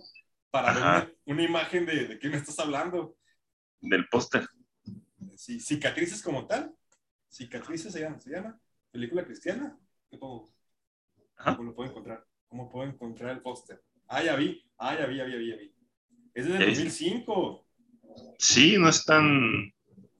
para 0.51 0.73
ver 0.73 1.17
una, 1.25 1.43
imagen 1.43 1.85
de, 1.85 2.07
de, 2.07 2.19
qué 2.19 2.29
me 2.29 2.37
estás 2.37 2.59
hablando. 2.59 3.17
Del 3.81 4.07
póster. 4.07 4.47
Sí, 5.35 5.59
cicatrices 5.59 6.21
como 6.21 6.47
tal. 6.47 6.73
Cicatrices 7.29 7.91
se 7.91 7.99
llama, 7.99 8.19
se 8.19 8.31
llama. 8.31 8.59
Película 8.91 9.25
cristiana. 9.25 9.77
¿Cómo, 10.19 10.49
¿Cómo 11.43 11.63
lo 11.63 11.75
puedo 11.75 11.89
encontrar? 11.89 12.25
¿Cómo 12.47 12.69
puedo 12.69 12.87
encontrar 12.89 13.31
el 13.31 13.41
póster? 13.41 13.83
Ah, 14.07 14.23
ya 14.23 14.35
vi. 14.35 14.63
Ah, 14.77 14.97
ya 14.97 15.05
vi, 15.07 15.17
ya 15.17 15.25
vi, 15.25 15.49
ya 15.49 15.57
vi. 15.57 15.75
Es 16.33 16.45
de 16.45 16.65
2005. 16.65 17.67
Sí, 18.37 18.77
no 18.77 18.89
es 18.89 19.03
tan... 19.03 19.73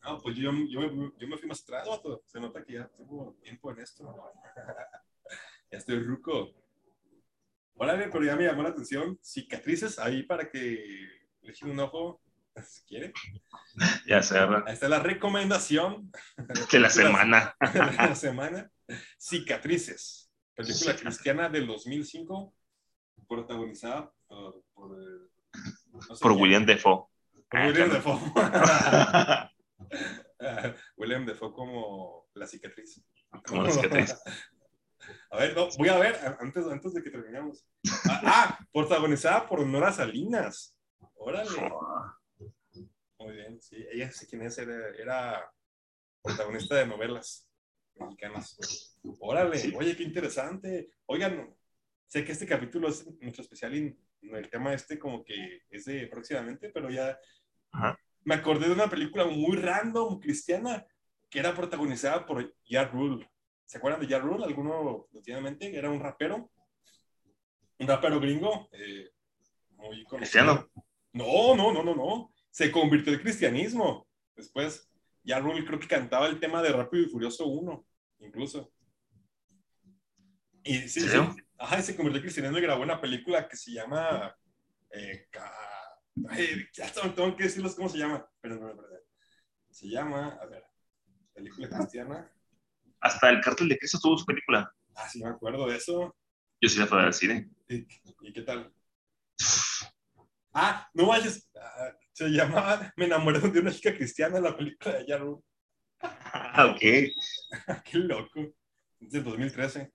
No, 0.04 0.20
pues 0.22 0.36
yo, 0.36 0.52
yo, 0.70 0.82
me, 0.82 1.12
yo 1.18 1.28
me 1.28 1.38
fui 1.38 1.48
más 1.48 1.64
atrás, 1.64 1.88
Se 2.26 2.40
nota 2.40 2.64
que 2.64 2.74
ya 2.74 2.88
tengo 2.90 3.38
tiempo 3.42 3.72
en 3.72 3.80
esto. 3.80 4.34
ya 5.76 5.80
estoy 5.80 6.00
ruco. 6.00 6.54
Órale, 7.74 8.08
pero 8.08 8.24
ya 8.24 8.38
me 8.38 8.46
llamó 8.46 8.64
la 8.64 8.70
atención. 8.70 9.20
Cicatrices 9.22 10.00
ahí 10.00 10.24
para 10.24 10.50
que 10.50 10.82
le 11.42 11.52
echen 11.52 11.72
un 11.72 11.82
ojo, 11.82 12.22
si 12.64 12.86
quiere. 12.86 13.12
Ya 14.08 14.24
se 14.24 14.40
Ahí 14.40 14.62
está 14.68 14.88
la 14.88 15.00
recomendación. 15.00 16.10
De 16.72 16.80
la 16.80 16.90
semana. 16.90 17.54
De 17.74 17.80
la 17.80 18.16
semana. 18.16 18.72
Cicatrices. 19.20 20.32
Película 20.56 20.96
cristiana 20.96 21.50
del 21.50 21.68
2005, 21.68 22.56
protagonizada 23.28 24.10
por... 24.28 24.64
Por, 24.74 24.96
por 26.22 26.32
William 26.32 26.66
Defoe. 26.66 27.08
Por 27.50 27.60
William 27.60 27.90
Defoe. 27.90 28.18
William 30.96 31.26
Defoe 31.26 31.52
como 31.52 32.30
la 32.34 32.48
cicatriz. 32.48 33.04
Como 33.46 33.64
la 33.64 33.72
cicatriz. 33.72 34.16
A 35.30 35.38
ver, 35.38 35.56
no, 35.56 35.70
voy 35.78 35.90
a 35.90 35.98
ver 35.98 36.16
antes, 36.40 36.66
antes 36.66 36.94
de 36.94 37.04
que 37.04 37.10
terminemos. 37.10 37.66
Ah, 38.10 38.22
ah, 38.26 38.68
protagonizada 38.72 39.48
por 39.48 39.66
Nora 39.66 39.92
Salinas. 39.92 40.76
Órale. 41.16 41.50
Muy 43.20 43.36
bien, 43.36 43.62
sí. 43.62 43.86
Ella 43.92 44.12
sé 44.12 44.28
quién 44.28 44.44
es, 44.44 44.58
era, 44.58 45.52
protagonista 46.22 46.76
de 46.76 46.88
novelas 46.88 47.48
mexicanas. 47.96 48.98
Órale, 49.20 49.74
oye, 49.76 49.96
qué 49.96 50.04
interesante. 50.04 50.90
Oigan, 51.06 51.56
sé 52.08 52.24
que 52.24 52.32
este 52.32 52.46
capítulo 52.46 52.90
es 52.90 53.06
mucho 53.22 53.42
especial 53.42 53.76
y 53.76 53.98
el 54.22 54.50
tema 54.50 54.74
este 54.74 54.98
como 54.98 55.24
que 55.24 55.62
es 55.70 55.86
de 55.86 56.08
próximamente, 56.08 56.70
pero 56.70 56.90
ya 56.90 57.18
me 58.24 58.36
acordé 58.36 58.68
de 58.68 58.74
una 58.74 58.90
película 58.90 59.26
muy 59.26 59.58
random, 59.58 60.20
cristiana, 60.20 60.86
que 61.30 61.40
era 61.40 61.54
protagonizada 61.54 62.26
por 62.26 62.56
Ya 62.66 62.86
Rule. 62.86 63.30
¿Se 63.66 63.78
acuerdan 63.78 64.02
de 64.02 64.08
Ja 64.08 64.20
Rule? 64.20 64.46
¿Alguno 64.46 65.08
lo 65.12 65.22
tiene 65.22 65.40
en 65.40 65.44
mente? 65.44 65.76
Era 65.76 65.90
un 65.90 66.00
rapero. 66.00 66.52
Un 67.80 67.88
rapero 67.88 68.20
gringo. 68.20 68.70
Eh, 68.72 69.10
muy 69.72 70.06
¿Cristiano? 70.06 70.70
No, 71.14 71.56
no, 71.56 71.74
no, 71.74 71.84
no, 71.84 71.96
no. 71.96 72.34
Se 72.52 72.72
convirtió 72.72 73.12
en 73.12 73.20
cristianismo. 73.20 74.08
Después, 74.36 74.90
Ja 75.26 75.40
Rule 75.40 75.66
creo 75.66 75.80
que 75.80 75.88
cantaba 75.88 76.28
el 76.28 76.40
tema 76.40 76.62
de 76.62 76.72
Rápido 76.72 77.04
y 77.04 77.10
Furioso 77.10 77.48
1, 77.48 77.86
incluso. 78.20 78.72
Y 80.64 80.88
sí, 80.88 81.02
sí. 81.02 81.18
Ajá, 81.58 81.82
se 81.82 81.96
convirtió 81.96 82.18
en 82.18 82.24
cristianismo 82.24 82.58
y 82.60 82.62
grabó 82.62 82.84
una 82.84 83.02
película 83.02 83.48
que 83.48 83.58
se 83.58 83.72
llama. 83.72 84.36
Eh, 84.92 85.28
ya 86.74 86.92
tengo 86.92 87.36
que 87.36 87.44
decirles 87.44 87.76
cómo 87.76 87.90
se 87.90 87.98
llama. 87.98 88.28
Se 89.70 89.88
llama, 89.88 90.38
a 90.42 90.46
ver, 90.46 90.64
película 91.34 91.68
cristiana 91.70 92.35
hasta 93.06 93.30
el 93.30 93.40
cartel 93.40 93.70
de 93.70 93.78
Cristo 93.78 94.00
tuvo 94.02 94.18
su 94.18 94.26
película. 94.26 94.74
Ah, 94.96 95.08
sí, 95.08 95.24
me 95.24 95.30
acuerdo 95.30 95.68
de 95.68 95.78
eso. 95.78 96.16
Yo 96.60 96.70
sí 96.70 96.80
la 96.80 96.88
fui 96.88 96.98
al 96.98 97.14
cine. 97.14 97.50
¿Y, 97.70 97.86
qué 98.34 98.42
tal? 98.42 98.74
Ah, 100.52 100.90
no 100.94 101.08
vayas. 101.08 101.48
Ah, 101.56 101.92
se 102.14 102.30
llamaba 102.30 102.92
Me 102.98 103.06
enamoré 103.06 103.40
de 103.40 103.60
una 103.60 103.72
chica 103.72 103.94
cristiana 103.94 104.38
en 104.38 104.44
la 104.46 104.58
película 104.58 104.96
de 104.96 105.06
Yaru. 105.06 105.44
Ah, 106.00 106.74
ok. 106.74 106.80
qué 107.86 107.98
loco. 108.00 108.40
Es 109.00 109.12
del 109.12 109.24
2013. 109.24 109.94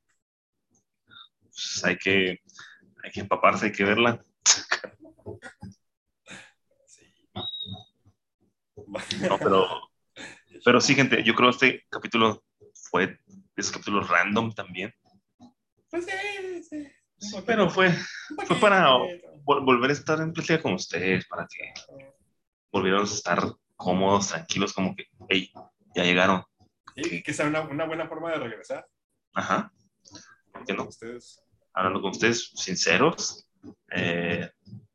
Pues 1.41 1.85
hay 1.85 1.97
que, 1.97 2.41
hay 3.03 3.11
que 3.11 3.21
empaparse, 3.21 3.67
hay 3.67 3.73
que 3.73 3.85
verla. 3.85 4.25
Sí. 6.87 7.13
No, 9.29 9.39
pero, 9.39 9.91
pero 10.65 10.81
sí, 10.81 10.95
gente, 10.95 11.25
yo 11.25 11.35
creo 11.35 11.51
que 11.51 11.55
este 11.55 11.87
capítulo 11.91 12.45
fue 12.91 13.19
esos 13.57 13.73
capítulos 13.73 14.09
random 14.09 14.53
también. 14.53 14.95
Pues 15.91 16.07
sí, 16.07 16.63
sí. 17.19 17.37
pero 17.47 17.69
fue, 17.71 17.93
fue 18.47 18.57
para 18.57 18.97
volver 19.45 19.91
a 19.91 19.93
estar 19.93 20.21
en 20.21 20.33
plática 20.33 20.63
con 20.63 20.75
ustedes, 20.75 21.27
para 21.27 21.47
que 21.47 21.73
volviéramos 22.73 23.11
a 23.13 23.15
estar 23.15 23.43
cómodos, 23.77 24.29
tranquilos, 24.29 24.73
como 24.73 24.95
que, 24.95 25.07
hey, 25.29 25.51
ya 25.95 26.05
llegaron. 26.05 26.45
Y 26.95 27.23
que 27.23 27.33
sea 27.33 27.47
una, 27.47 27.63
una, 27.63 27.87
buena 27.87 28.07
forma 28.09 28.31
de 28.31 28.39
regresar. 28.39 28.87
Ajá. 29.33 29.73
¿Por 30.53 30.77
no? 30.77 30.85
Ustedes. 30.85 31.43
Hablando 31.73 32.03
con 32.03 32.11
ustedes, 32.11 32.51
sinceros, 32.55 33.49
eh, 33.91 34.51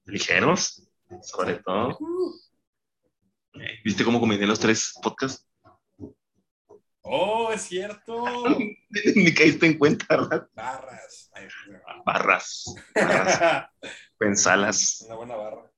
ligeros, 0.06 0.88
sobre 1.22 1.56
todo. 1.56 1.98
Eh, 3.54 3.80
¿Viste 3.84 4.04
cómo 4.04 4.20
combiné 4.20 4.46
los 4.46 4.60
tres 4.60 4.94
podcasts? 5.02 5.48
Oh, 7.08 7.52
es 7.54 7.62
cierto. 7.62 8.26
Ni 9.16 9.34
caíste 9.34 9.68
en 9.68 9.78
cuenta, 9.78 10.06
¿verdad? 10.10 10.50
Barras. 10.56 11.32
barras. 12.04 12.76
barras. 12.96 13.70
Pensalas. 14.18 15.02
Una 15.06 15.16
buena 15.16 15.36
barra. 15.36 15.72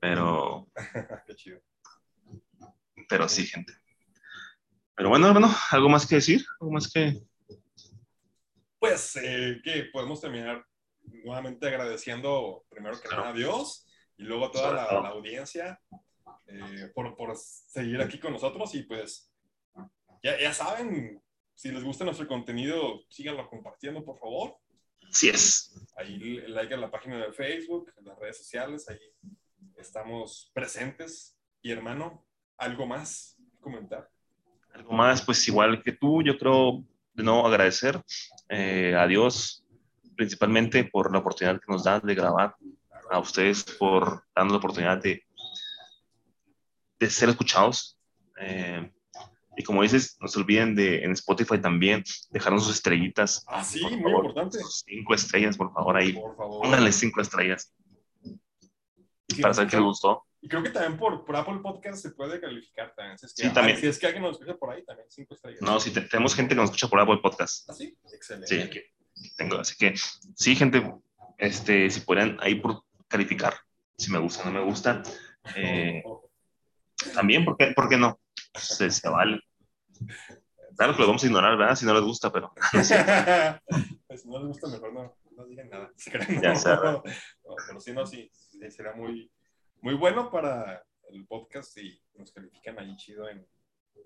Pero. 0.00 0.68
Qué 1.26 1.34
chido. 1.34 1.60
Pero 3.08 3.26
sí, 3.26 3.46
gente. 3.46 3.72
Pero 4.94 5.08
bueno, 5.08 5.28
hermano, 5.28 5.50
¿algo 5.70 5.88
más 5.88 6.06
que 6.06 6.16
decir? 6.16 6.44
¿Algo 6.60 6.72
más 6.74 6.92
que.? 6.92 7.18
Pues 8.78 9.16
eh, 9.16 9.62
que 9.64 9.84
podemos 9.84 10.20
terminar 10.20 10.62
nuevamente 11.04 11.68
agradeciendo 11.68 12.66
primero 12.68 13.00
que 13.00 13.08
nada 13.08 13.30
a 13.30 13.32
Dios 13.32 13.86
y 14.18 14.24
luego 14.24 14.46
a 14.46 14.50
toda 14.50 14.72
la, 14.74 15.00
la 15.00 15.08
audiencia 15.08 15.80
eh, 16.52 16.90
por, 16.94 17.16
por, 17.16 17.36
seguir 17.36 18.00
aquí 18.00 18.18
con 18.18 18.32
nosotros 18.32 18.74
y 18.74 18.82
pues 18.82 19.30
ya, 20.22 20.38
ya 20.38 20.52
saben, 20.52 21.22
si 21.54 21.70
les 21.70 21.82
gusta 21.82 22.04
nuestro 22.04 22.28
contenido, 22.28 23.02
síganlo 23.08 23.48
compartiendo, 23.48 24.04
por 24.04 24.18
favor. 24.18 24.56
Sí 25.10 25.28
es. 25.28 25.74
Ahí 25.96 26.40
like 26.48 26.74
a 26.74 26.76
la 26.76 26.90
página 26.90 27.18
de 27.18 27.32
Facebook, 27.32 27.92
en 27.98 28.04
las 28.06 28.18
redes 28.18 28.38
sociales, 28.38 28.88
ahí 28.88 29.00
estamos 29.76 30.50
presentes. 30.54 31.36
Y 31.60 31.70
hermano, 31.70 32.24
¿algo 32.56 32.86
más 32.86 33.36
comentar? 33.60 34.08
Algo 34.72 34.92
más, 34.92 35.22
pues 35.22 35.46
igual 35.48 35.82
que 35.82 35.92
tú, 35.92 36.22
yo 36.22 36.38
creo 36.38 36.84
de 37.14 37.22
nuevo 37.22 37.46
agradecer 37.46 38.00
eh, 38.48 38.94
a 38.96 39.06
Dios 39.06 39.62
principalmente 40.16 40.84
por 40.84 41.12
la 41.12 41.18
oportunidad 41.18 41.60
que 41.60 41.72
nos 41.72 41.84
dan 41.84 42.00
de 42.04 42.14
grabar, 42.14 42.54
a 43.10 43.18
ustedes 43.18 43.64
por 43.64 44.24
darnos 44.34 44.52
la 44.52 44.58
oportunidad 44.58 45.02
de 45.02 45.24
de 47.06 47.10
ser 47.10 47.28
escuchados. 47.28 47.98
Eh, 48.40 48.90
y 49.56 49.62
como 49.62 49.82
dices, 49.82 50.16
no 50.20 50.28
se 50.28 50.38
olviden 50.38 50.74
de 50.74 51.04
en 51.04 51.12
Spotify 51.12 51.58
también 51.60 52.02
dejarnos 52.30 52.64
sus 52.64 52.74
estrellitas. 52.76 53.44
Ah, 53.46 53.62
sí, 53.62 53.80
muy 53.84 54.10
importante. 54.12 54.58
Cinco 54.86 55.14
estrellas, 55.14 55.56
por 55.56 55.72
favor, 55.74 55.96
ahí. 55.96 56.12
Por 56.14 56.36
favor. 56.36 56.62
Pónganle 56.62 56.90
cinco 56.92 57.20
estrellas. 57.20 57.72
Si 59.28 59.40
para 59.40 59.54
saber 59.54 59.70
que 59.70 59.76
les 59.76 59.84
gustó. 59.84 60.24
Y 60.40 60.48
creo 60.48 60.62
que 60.62 60.70
también 60.70 60.98
por, 60.98 61.24
por 61.24 61.36
Apple 61.36 61.60
Podcast 61.62 62.02
se 62.02 62.10
puede 62.10 62.40
calificar 62.40 62.92
también. 62.96 63.16
Si 63.18 63.26
es 63.26 63.34
que, 63.34 63.42
Sí, 63.44 63.50
también. 63.54 63.76
Si 63.78 63.86
es 63.86 63.98
que 63.98 64.06
alguien 64.06 64.22
nos 64.24 64.32
escucha 64.32 64.56
por 64.56 64.70
ahí, 64.70 64.84
también 64.84 65.08
cinco 65.10 65.34
estrellas. 65.34 65.60
No, 65.62 65.78
sí, 65.78 65.90
te- 65.92 66.00
tenemos 66.02 66.34
gente 66.34 66.50
que 66.54 66.60
nos 66.60 66.64
escucha 66.70 66.88
por 66.88 67.00
Apple 67.00 67.18
Podcast. 67.22 67.68
¿Ah, 67.70 67.74
sí? 67.74 67.96
Excelente. 68.12 68.46
Sí, 68.48 68.60
aquí 68.60 68.80
tengo. 69.36 69.56
Así 69.58 69.76
que, 69.78 69.94
sí, 70.34 70.56
gente, 70.56 70.82
este, 71.38 71.88
si 71.90 72.00
pueden 72.00 72.36
ahí 72.40 72.56
por 72.56 72.82
calificar, 73.08 73.54
si 73.96 74.10
me 74.10 74.18
gusta, 74.18 74.44
no 74.44 74.52
me 74.52 74.64
gusta. 74.64 75.02
Eh, 75.56 76.02
Oh, 76.04 76.12
oh. 76.12 76.31
También, 77.14 77.44
¿por 77.44 77.56
qué, 77.56 77.72
por 77.74 77.88
qué 77.88 77.96
no? 77.96 78.20
Se, 78.54 78.90
se 78.90 79.08
vale. 79.08 79.40
Claro 80.76 80.94
que 80.94 81.00
lo 81.00 81.06
vamos 81.06 81.22
a 81.22 81.26
ignorar, 81.26 81.56
¿verdad? 81.56 81.76
Si 81.76 81.86
no 81.86 81.94
les 81.94 82.02
gusta, 82.02 82.32
pero 82.32 82.52
Pues, 82.72 82.88
si 84.22 84.28
no 84.28 84.38
les 84.38 84.48
gusta, 84.48 84.68
mejor 84.68 84.92
no, 84.92 85.16
no 85.36 85.46
digan 85.46 85.68
nada. 85.68 85.90
Ya. 86.42 86.54
No, 86.54 87.02
pero 87.66 87.80
si 87.80 87.92
no, 87.92 88.06
sí, 88.06 88.30
sí, 88.32 88.70
será 88.70 88.94
muy, 88.94 89.30
muy 89.80 89.94
bueno 89.94 90.30
para 90.30 90.84
el 91.10 91.26
podcast 91.26 91.76
y 91.78 92.00
nos 92.14 92.32
califican 92.32 92.78
ahí 92.78 92.96
chido 92.96 93.28
en, 93.28 93.46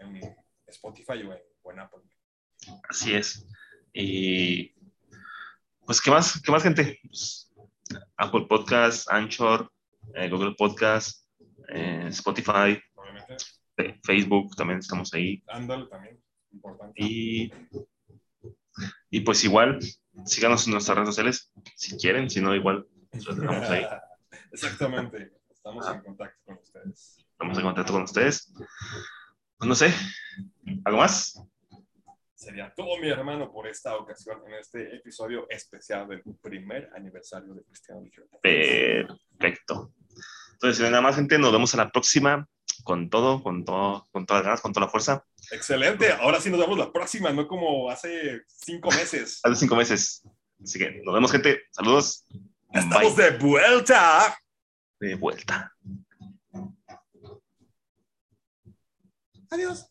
en 0.00 0.20
Spotify 0.66 1.22
o 1.22 1.32
en, 1.32 1.40
o 1.62 1.72
en 1.72 1.80
Apple. 1.80 2.02
así 2.88 3.14
es. 3.14 3.46
Y 3.92 4.74
pues, 5.84 6.00
¿qué 6.00 6.10
más? 6.10 6.40
¿Qué 6.42 6.50
más, 6.50 6.62
gente? 6.62 6.98
Pues, 7.04 7.52
Apple 8.16 8.46
Podcast, 8.48 9.10
Anchor, 9.10 9.70
eh, 10.14 10.28
Google 10.28 10.54
Podcast, 10.58 11.25
eh, 11.68 12.06
Spotify, 12.08 12.80
Obviamente, 12.94 13.36
Facebook, 14.02 14.56
también 14.56 14.78
estamos 14.78 15.12
ahí. 15.14 15.42
Ándale 15.48 15.86
también, 15.86 16.20
importante. 16.52 16.94
Y, 16.96 17.52
y 19.10 19.20
pues 19.20 19.44
igual, 19.44 19.78
síganos 20.24 20.66
en 20.66 20.72
nuestras 20.72 20.96
redes 20.96 21.08
sociales, 21.08 21.52
si 21.76 21.96
quieren, 21.96 22.30
si 22.30 22.40
no, 22.40 22.54
igual, 22.54 22.86
los 23.12 23.36
dejamos 23.36 23.68
ahí. 23.70 23.86
Exactamente, 24.52 25.32
estamos 25.50 25.88
en 25.88 26.00
contacto 26.00 26.40
con 26.44 26.58
ustedes. 26.58 27.26
Estamos 27.32 27.58
en 27.58 27.64
contacto 27.64 27.92
con 27.92 28.02
ustedes. 28.02 28.52
Pues 29.58 29.68
no 29.68 29.74
sé, 29.74 29.92
¿algo 30.84 30.98
más? 30.98 31.42
Sería 32.34 32.72
todo, 32.76 32.98
mi 32.98 33.08
hermano, 33.08 33.50
por 33.50 33.66
esta 33.66 33.96
ocasión 33.96 34.42
en 34.46 34.54
este 34.54 34.94
episodio 34.94 35.46
especial 35.48 36.06
del 36.06 36.22
primer 36.42 36.90
aniversario 36.94 37.54
de 37.54 37.64
Cristiano. 37.64 38.02
Perfecto. 38.42 39.92
Entonces, 40.52 40.76
si 40.76 40.82
no 40.82 40.86
hay 40.86 40.92
nada 40.92 41.02
más, 41.02 41.16
gente, 41.16 41.38
nos 41.38 41.52
vemos 41.52 41.74
a 41.74 41.78
la 41.78 41.90
próxima 41.90 42.48
con 42.84 43.10
todo, 43.10 43.42
con 43.42 43.64
todo, 43.64 44.06
con 44.12 44.26
todas 44.26 44.40
las 44.40 44.46
ganas, 44.46 44.60
con 44.60 44.72
toda 44.72 44.86
la 44.86 44.90
fuerza. 44.90 45.24
Excelente, 45.50 46.12
ahora 46.12 46.40
sí 46.40 46.50
nos 46.50 46.60
vemos 46.60 46.78
la 46.78 46.92
próxima, 46.92 47.32
no 47.32 47.46
como 47.46 47.90
hace 47.90 48.42
cinco 48.46 48.90
meses. 48.90 49.40
Hace 49.44 49.56
cinco 49.56 49.76
meses. 49.76 50.22
Así 50.62 50.78
que 50.78 51.02
nos 51.04 51.14
vemos, 51.14 51.30
gente. 51.30 51.62
Saludos. 51.70 52.24
Estamos 52.72 53.16
Bye. 53.16 53.24
de 53.24 53.38
vuelta. 53.38 54.38
De 55.00 55.14
vuelta. 55.14 55.72
Adiós. 59.50 59.86